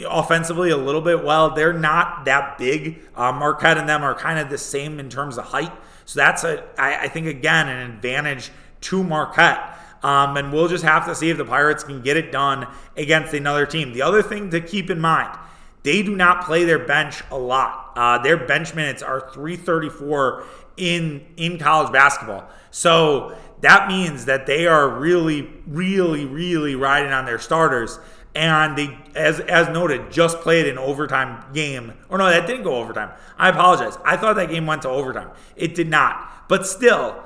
offensively 0.08 0.70
a 0.70 0.76
little 0.76 1.00
bit 1.00 1.24
well, 1.24 1.54
they're 1.54 1.72
not 1.72 2.24
that 2.24 2.58
big. 2.58 3.00
Uh, 3.14 3.32
Marquette 3.32 3.78
and 3.78 3.88
them 3.88 4.02
are 4.02 4.14
kind 4.14 4.38
of 4.38 4.50
the 4.50 4.58
same 4.58 4.98
in 4.98 5.08
terms 5.08 5.38
of 5.38 5.44
height. 5.44 5.72
So 6.04 6.18
that's 6.18 6.44
a, 6.44 6.64
I, 6.78 7.04
I 7.04 7.08
think 7.08 7.26
again, 7.26 7.68
an 7.68 7.90
advantage 7.90 8.50
to 8.82 9.02
Marquette. 9.02 9.78
Um, 10.02 10.36
and 10.36 10.52
we'll 10.52 10.68
just 10.68 10.84
have 10.84 11.06
to 11.06 11.14
see 11.14 11.30
if 11.30 11.38
the 11.38 11.46
Pirates 11.46 11.82
can 11.82 12.02
get 12.02 12.18
it 12.18 12.30
done 12.30 12.66
against 12.96 13.32
another 13.32 13.64
team. 13.64 13.94
The 13.94 14.02
other 14.02 14.22
thing 14.22 14.50
to 14.50 14.60
keep 14.60 14.90
in 14.90 15.00
mind, 15.00 15.38
they 15.82 16.02
do 16.02 16.14
not 16.14 16.44
play 16.44 16.64
their 16.64 16.78
bench 16.78 17.22
a 17.30 17.38
lot. 17.38 17.92
Uh, 17.96 18.18
their 18.18 18.36
bench 18.36 18.74
minutes 18.74 19.02
are 19.02 19.30
334 19.32 20.44
in 20.76 21.24
in 21.36 21.58
college 21.58 21.92
basketball. 21.92 22.48
So 22.70 23.36
that 23.60 23.88
means 23.88 24.26
that 24.26 24.46
they 24.46 24.66
are 24.66 24.88
really, 24.88 25.48
really, 25.66 26.26
really 26.26 26.74
riding 26.74 27.12
on 27.12 27.24
their 27.24 27.38
starters. 27.38 27.98
And 28.34 28.76
they, 28.76 28.98
as 29.14 29.38
as 29.40 29.68
noted, 29.68 30.10
just 30.10 30.40
played 30.40 30.66
an 30.66 30.76
overtime 30.76 31.44
game. 31.52 31.92
Or 32.08 32.18
no, 32.18 32.28
that 32.28 32.46
didn't 32.46 32.64
go 32.64 32.74
overtime. 32.76 33.12
I 33.38 33.48
apologize. 33.48 33.96
I 34.04 34.16
thought 34.16 34.34
that 34.36 34.50
game 34.50 34.66
went 34.66 34.82
to 34.82 34.88
overtime. 34.88 35.30
It 35.54 35.74
did 35.76 35.88
not. 35.88 36.48
But 36.48 36.66
still, 36.66 37.22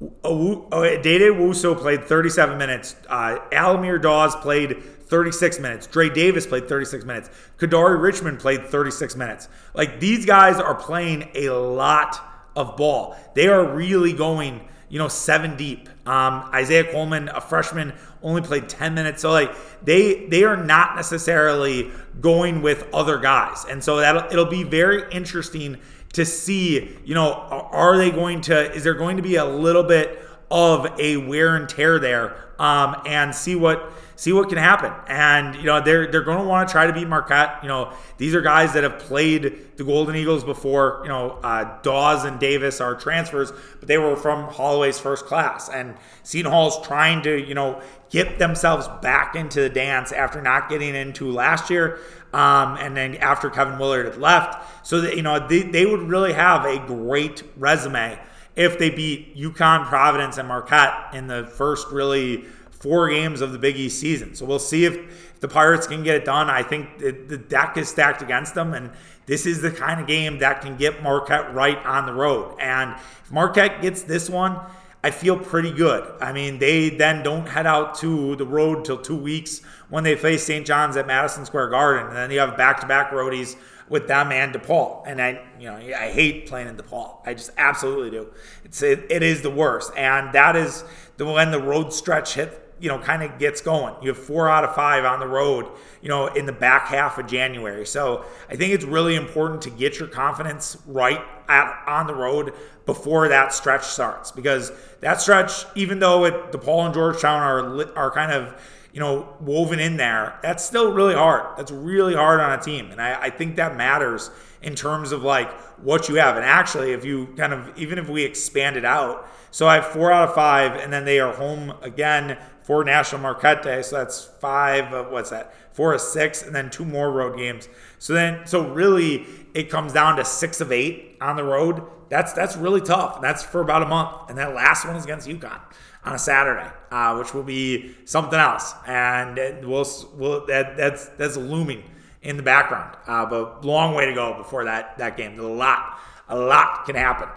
Addae-Wusu 0.00 1.78
played 1.78 2.04
37 2.04 2.58
minutes. 2.58 2.96
Uh, 3.08 3.38
Al-Amir 3.52 3.98
Dawes 3.98 4.34
played 4.36 4.82
36 4.82 5.60
minutes. 5.60 5.86
Dre 5.86 6.08
Davis 6.08 6.46
played 6.46 6.68
36 6.68 7.04
minutes. 7.04 7.30
Kadary 7.58 8.00
Richmond 8.00 8.40
played 8.40 8.66
36 8.66 9.16
minutes. 9.16 9.48
Like 9.74 10.00
these 10.00 10.26
guys 10.26 10.58
are 10.58 10.74
playing 10.74 11.28
a 11.34 11.50
lot 11.50 12.33
of 12.56 12.76
ball. 12.76 13.16
They 13.34 13.48
are 13.48 13.64
really 13.64 14.12
going, 14.12 14.68
you 14.88 14.98
know, 14.98 15.08
seven 15.08 15.56
deep. 15.56 15.88
Um, 16.06 16.50
Isaiah 16.52 16.84
Coleman, 16.84 17.28
a 17.28 17.40
freshman, 17.40 17.94
only 18.22 18.42
played 18.42 18.68
10 18.68 18.94
minutes. 18.94 19.22
So 19.22 19.30
like 19.30 19.54
they 19.84 20.26
they 20.26 20.44
are 20.44 20.56
not 20.56 20.96
necessarily 20.96 21.90
going 22.20 22.62
with 22.62 22.86
other 22.92 23.18
guys. 23.18 23.64
And 23.68 23.82
so 23.82 23.98
that 23.98 24.32
it'll 24.32 24.44
be 24.46 24.64
very 24.64 25.10
interesting 25.12 25.78
to 26.14 26.24
see, 26.24 26.96
you 27.04 27.14
know, 27.14 27.32
are 27.32 27.96
they 27.98 28.10
going 28.10 28.40
to 28.42 28.72
is 28.72 28.84
there 28.84 28.94
going 28.94 29.16
to 29.16 29.22
be 29.22 29.36
a 29.36 29.44
little 29.44 29.82
bit 29.82 30.20
of 30.50 30.86
a 30.98 31.16
wear 31.16 31.56
and 31.56 31.68
tear 31.68 31.98
there 31.98 32.36
um, 32.58 33.02
and 33.06 33.34
see 33.34 33.56
what 33.56 33.92
see 34.16 34.32
what 34.32 34.48
can 34.48 34.58
happen. 34.58 34.92
And 35.08 35.54
you 35.56 35.64
know 35.64 35.80
they're 35.80 36.10
they're 36.10 36.22
going 36.22 36.38
to 36.38 36.44
want 36.44 36.68
to 36.68 36.72
try 36.72 36.86
to 36.86 36.92
beat 36.92 37.08
Marquette. 37.08 37.58
You 37.62 37.68
know 37.68 37.92
these 38.16 38.34
are 38.34 38.40
guys 38.40 38.72
that 38.74 38.82
have 38.82 38.98
played 38.98 39.76
the 39.76 39.84
Golden 39.84 40.16
Eagles 40.16 40.44
before. 40.44 41.00
You 41.02 41.08
know 41.08 41.38
uh, 41.42 41.80
Dawes 41.82 42.24
and 42.24 42.38
Davis 42.38 42.80
are 42.80 42.94
transfers, 42.94 43.52
but 43.78 43.88
they 43.88 43.98
were 43.98 44.16
from 44.16 44.48
Holloway's 44.52 44.98
first 44.98 45.26
class. 45.26 45.68
And 45.68 45.94
Seton 46.22 46.50
Hall's 46.50 46.84
trying 46.86 47.22
to 47.22 47.46
you 47.46 47.54
know 47.54 47.80
get 48.10 48.38
themselves 48.38 48.88
back 49.02 49.34
into 49.34 49.60
the 49.60 49.68
dance 49.68 50.12
after 50.12 50.40
not 50.40 50.68
getting 50.68 50.94
into 50.94 51.30
last 51.30 51.70
year. 51.70 51.98
Um, 52.32 52.76
and 52.78 52.96
then 52.96 53.14
after 53.16 53.48
Kevin 53.48 53.78
Willard 53.78 54.06
had 54.06 54.16
left, 54.16 54.86
so 54.86 55.00
that 55.02 55.16
you 55.16 55.22
know 55.22 55.46
they, 55.46 55.62
they 55.62 55.86
would 55.86 56.02
really 56.02 56.32
have 56.32 56.64
a 56.64 56.84
great 56.84 57.44
resume 57.56 58.18
if 58.56 58.78
they 58.78 58.90
beat 58.90 59.36
UConn, 59.36 59.86
Providence, 59.86 60.38
and 60.38 60.48
Marquette 60.48 61.14
in 61.14 61.26
the 61.26 61.46
first 61.46 61.88
really 61.88 62.44
four 62.84 63.08
games 63.08 63.40
of 63.40 63.52
the 63.52 63.58
Big 63.58 63.78
East 63.78 63.98
season. 63.98 64.34
So 64.34 64.44
we'll 64.44 64.58
see 64.58 64.84
if, 64.84 64.94
if 64.94 65.40
the 65.40 65.48
Pirates 65.48 65.86
can 65.86 66.04
get 66.04 66.16
it 66.16 66.26
done. 66.26 66.50
I 66.50 66.62
think 66.62 66.98
the 66.98 67.38
deck 67.38 67.78
is 67.78 67.88
stacked 67.88 68.20
against 68.20 68.54
them, 68.54 68.74
and 68.74 68.90
this 69.24 69.46
is 69.46 69.62
the 69.62 69.70
kind 69.70 70.02
of 70.02 70.06
game 70.06 70.40
that 70.40 70.60
can 70.60 70.76
get 70.76 71.02
Marquette 71.02 71.54
right 71.54 71.78
on 71.78 72.04
the 72.04 72.12
road. 72.12 72.58
And 72.60 72.94
if 73.24 73.32
Marquette 73.32 73.80
gets 73.80 74.02
this 74.02 74.28
one, 74.28 74.60
I 75.02 75.10
feel 75.12 75.38
pretty 75.38 75.72
good. 75.72 76.12
I 76.20 76.34
mean, 76.34 76.58
they 76.58 76.90
then 76.90 77.22
don't 77.22 77.46
head 77.46 77.66
out 77.66 77.94
to 78.00 78.36
the 78.36 78.44
road 78.44 78.84
till 78.84 78.98
two 78.98 79.16
weeks 79.16 79.62
when 79.88 80.04
they 80.04 80.14
face 80.14 80.44
St. 80.44 80.66
John's 80.66 80.98
at 80.98 81.06
Madison 81.06 81.46
Square 81.46 81.70
Garden, 81.70 82.08
and 82.08 82.16
then 82.16 82.30
you 82.30 82.40
have 82.40 82.54
back-to-back 82.58 83.12
roadies 83.12 83.56
with 83.88 84.08
them 84.08 84.30
and 84.30 84.54
DePaul. 84.54 85.04
And 85.06 85.22
I, 85.22 85.42
you 85.58 85.70
know, 85.70 85.76
I 85.76 86.10
hate 86.10 86.46
playing 86.46 86.68
in 86.68 86.76
DePaul. 86.76 87.18
I 87.24 87.32
just 87.32 87.50
absolutely 87.56 88.10
do. 88.10 88.28
It's 88.62 88.82
it, 88.82 89.06
it 89.08 89.22
is 89.22 89.40
the 89.40 89.50
worst, 89.50 89.90
and 89.96 90.34
that 90.34 90.54
is 90.54 90.84
the 91.16 91.24
when 91.24 91.50
the 91.50 91.62
road 91.62 91.94
stretch 91.94 92.34
hit 92.34 92.63
you 92.84 92.90
know, 92.90 92.98
kind 92.98 93.22
of 93.22 93.38
gets 93.38 93.62
going. 93.62 93.94
You 94.02 94.08
have 94.08 94.18
four 94.18 94.46
out 94.46 94.62
of 94.62 94.74
five 94.74 95.06
on 95.06 95.18
the 95.18 95.26
road, 95.26 95.66
you 96.02 96.10
know, 96.10 96.26
in 96.26 96.44
the 96.44 96.52
back 96.52 96.86
half 96.88 97.16
of 97.16 97.26
January. 97.26 97.86
So 97.86 98.26
I 98.50 98.56
think 98.56 98.74
it's 98.74 98.84
really 98.84 99.16
important 99.16 99.62
to 99.62 99.70
get 99.70 99.98
your 99.98 100.06
confidence 100.06 100.76
right 100.86 101.22
at, 101.48 101.82
on 101.86 102.06
the 102.06 102.14
road 102.14 102.52
before 102.84 103.28
that 103.28 103.54
stretch 103.54 103.84
starts 103.84 104.32
because 104.32 104.70
that 105.00 105.22
stretch, 105.22 105.64
even 105.74 105.98
though 105.98 106.26
it, 106.26 106.52
DePaul 106.52 106.84
and 106.84 106.92
Georgetown 106.92 107.40
are 107.40 107.96
are 107.96 108.10
kind 108.10 108.32
of 108.32 108.54
you 108.92 109.00
know 109.00 109.34
woven 109.40 109.80
in 109.80 109.96
there, 109.96 110.38
that's 110.42 110.62
still 110.62 110.92
really 110.92 111.14
hard. 111.14 111.56
That's 111.56 111.70
really 111.70 112.14
hard 112.14 112.40
on 112.40 112.58
a 112.58 112.62
team, 112.62 112.90
and 112.90 113.00
I, 113.00 113.18
I 113.22 113.30
think 113.30 113.56
that 113.56 113.78
matters 113.78 114.30
in 114.60 114.74
terms 114.74 115.10
of 115.10 115.22
like 115.22 115.50
what 115.78 116.10
you 116.10 116.16
have. 116.16 116.36
And 116.36 116.44
actually, 116.44 116.92
if 116.92 117.02
you 117.02 117.28
kind 117.34 117.54
of 117.54 117.78
even 117.78 117.98
if 117.98 118.10
we 118.10 118.24
expand 118.24 118.76
it 118.76 118.84
out, 118.84 119.26
so 119.50 119.66
I 119.66 119.76
have 119.76 119.86
four 119.86 120.12
out 120.12 120.28
of 120.28 120.34
five, 120.34 120.72
and 120.80 120.92
then 120.92 121.04
they 121.06 121.18
are 121.18 121.32
home 121.32 121.74
again 121.80 122.36
for 122.64 122.82
National 122.82 123.20
Marquette. 123.20 123.84
So 123.84 123.98
that's 123.98 124.24
five 124.24 124.92
of 124.92 125.12
what's 125.12 125.30
that? 125.30 125.54
Four 125.72 125.92
of 125.94 126.00
six, 126.00 126.42
and 126.42 126.54
then 126.54 126.70
two 126.70 126.84
more 126.84 127.12
road 127.12 127.36
games. 127.36 127.68
So 127.98 128.14
then, 128.14 128.46
so 128.46 128.68
really, 128.68 129.26
it 129.54 129.70
comes 129.70 129.92
down 129.92 130.16
to 130.16 130.24
six 130.24 130.60
of 130.60 130.72
eight 130.72 131.16
on 131.20 131.36
the 131.36 131.44
road. 131.44 131.82
That's 132.08 132.32
that's 132.32 132.56
really 132.56 132.80
tough. 132.80 133.20
That's 133.20 133.42
for 133.42 133.60
about 133.60 133.82
a 133.82 133.86
month, 133.86 134.30
and 134.30 134.38
that 134.38 134.54
last 134.54 134.86
one 134.86 134.96
is 134.96 135.04
against 135.04 135.28
UConn 135.28 135.60
on 136.04 136.14
a 136.14 136.18
Saturday, 136.18 136.70
uh, 136.90 137.16
which 137.16 137.34
will 137.34 137.42
be 137.42 137.94
something 138.04 138.38
else. 138.38 138.74
And 138.86 139.36
we'll, 139.66 139.86
we'll 140.14 140.46
that 140.46 140.76
that's 140.76 141.06
that's 141.10 141.36
looming 141.36 141.82
in 142.22 142.36
the 142.36 142.42
background. 142.42 142.96
Uh, 143.06 143.26
but 143.26 143.64
long 143.64 143.94
way 143.94 144.06
to 144.06 144.14
go 144.14 144.34
before 144.36 144.64
that 144.64 144.98
that 144.98 145.16
game. 145.16 145.38
A 145.38 145.42
lot, 145.42 145.98
a 146.28 146.38
lot 146.38 146.86
can 146.86 146.94
happen. 146.94 147.28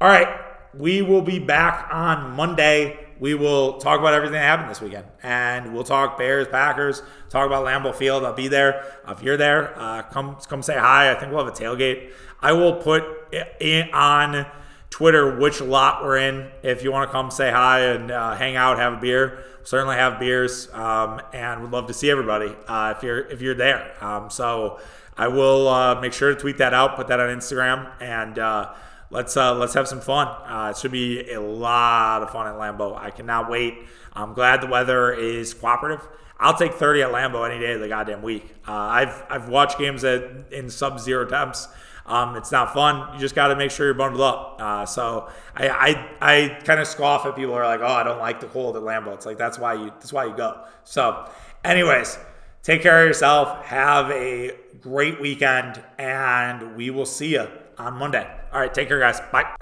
All 0.00 0.08
right, 0.08 0.28
we 0.78 1.02
will 1.02 1.22
be 1.22 1.38
back 1.38 1.88
on 1.92 2.36
Monday 2.36 2.98
we 3.18 3.34
will 3.34 3.78
talk 3.78 3.98
about 3.98 4.12
everything 4.12 4.34
that 4.34 4.42
happened 4.42 4.70
this 4.70 4.80
weekend. 4.80 5.06
And 5.22 5.72
we'll 5.72 5.84
talk 5.84 6.18
Bears, 6.18 6.48
Packers, 6.48 7.02
talk 7.30 7.46
about 7.46 7.64
Lambeau 7.64 7.94
Field. 7.94 8.24
I'll 8.24 8.34
be 8.34 8.48
there. 8.48 8.84
If 9.08 9.22
you're 9.22 9.36
there, 9.36 9.78
uh, 9.78 10.02
come 10.02 10.36
come 10.48 10.62
say 10.62 10.76
hi. 10.76 11.10
I 11.10 11.14
think 11.14 11.32
we'll 11.32 11.44
have 11.44 11.54
a 11.54 11.56
tailgate. 11.56 12.10
I 12.40 12.52
will 12.52 12.74
put 12.74 13.04
it 13.32 13.92
on 13.94 14.46
Twitter 14.90 15.38
which 15.38 15.60
lot 15.60 16.04
we're 16.04 16.18
in. 16.18 16.50
If 16.62 16.82
you 16.82 16.92
want 16.92 17.08
to 17.08 17.12
come 17.12 17.30
say 17.30 17.50
hi 17.50 17.80
and 17.80 18.10
uh, 18.10 18.34
hang 18.34 18.56
out, 18.56 18.78
have 18.78 18.94
a 18.94 18.96
beer, 18.96 19.44
certainly 19.62 19.96
have 19.96 20.20
beers, 20.20 20.68
um, 20.74 21.20
and 21.32 21.62
would 21.62 21.70
love 21.70 21.86
to 21.86 21.94
see 21.94 22.10
everybody 22.10 22.54
uh, 22.68 22.94
if 22.96 23.02
you're 23.02 23.20
if 23.28 23.40
you're 23.40 23.54
there. 23.54 23.92
Um, 24.04 24.28
so 24.28 24.78
I 25.16 25.28
will 25.28 25.68
uh, 25.68 26.00
make 26.00 26.12
sure 26.12 26.34
to 26.34 26.38
tweet 26.38 26.58
that 26.58 26.74
out, 26.74 26.96
put 26.96 27.06
that 27.08 27.18
on 27.18 27.30
Instagram, 27.30 27.90
and 28.00 28.38
uh, 28.38 28.74
let's 29.10 29.36
uh, 29.36 29.54
let's 29.54 29.74
have 29.74 29.88
some 29.88 30.00
fun. 30.00 30.28
Uh, 30.28 30.70
it 30.70 30.78
should 30.78 30.92
be 30.92 31.30
a 31.32 31.40
lot 31.40 32.22
of 32.22 32.30
fun 32.30 32.46
at 32.46 32.54
Lambeau. 32.54 32.96
I 32.96 33.10
cannot 33.10 33.50
wait. 33.50 33.74
I'm 34.12 34.32
glad 34.32 34.60
the 34.60 34.66
weather 34.66 35.12
is 35.12 35.54
cooperative. 35.54 36.06
I'll 36.38 36.56
take 36.56 36.74
30 36.74 37.02
at 37.02 37.10
Lambeau 37.10 37.48
any 37.48 37.58
day 37.58 37.72
of 37.72 37.80
the 37.80 37.88
goddamn 37.88 38.22
week. 38.22 38.54
Uh, 38.66 38.72
I've 38.72 39.24
I've 39.30 39.48
watched 39.48 39.78
games 39.78 40.04
at, 40.04 40.52
in 40.52 40.68
sub-zero 40.68 41.26
temps. 41.26 41.68
Um, 42.04 42.36
it's 42.36 42.52
not 42.52 42.72
fun. 42.72 43.14
You 43.14 43.18
just 43.18 43.34
got 43.34 43.48
to 43.48 43.56
make 43.56 43.70
sure 43.70 43.86
you're 43.86 43.94
bundled 43.94 44.22
up. 44.22 44.56
Uh, 44.60 44.86
so 44.86 45.28
I 45.54 45.68
I, 45.68 46.08
I 46.20 46.48
kind 46.64 46.80
of 46.80 46.86
scoff 46.86 47.26
at 47.26 47.34
people 47.34 47.52
who 47.52 47.58
are 47.58 47.66
like, 47.66 47.80
oh, 47.80 47.86
I 47.86 48.02
don't 48.02 48.18
like 48.18 48.40
the 48.40 48.46
cold 48.46 48.76
at 48.76 48.82
Lambeau. 48.82 49.14
It's 49.14 49.26
like 49.26 49.38
that's 49.38 49.58
why 49.58 49.74
you 49.74 49.86
that's 49.86 50.12
why 50.12 50.26
you 50.26 50.36
go. 50.36 50.62
So, 50.84 51.28
anyways, 51.64 52.18
take 52.62 52.82
care 52.82 53.02
of 53.02 53.08
yourself. 53.08 53.64
Have 53.64 54.10
a 54.10 54.52
great 54.80 55.20
weekend, 55.20 55.82
and 55.98 56.76
we 56.76 56.90
will 56.90 57.06
see 57.06 57.32
you 57.32 57.48
on 57.78 57.94
Monday. 57.94 58.28
All 58.56 58.62
right, 58.62 58.72
take 58.72 58.88
care, 58.88 58.98
guys. 58.98 59.20
Bye. 59.30 59.52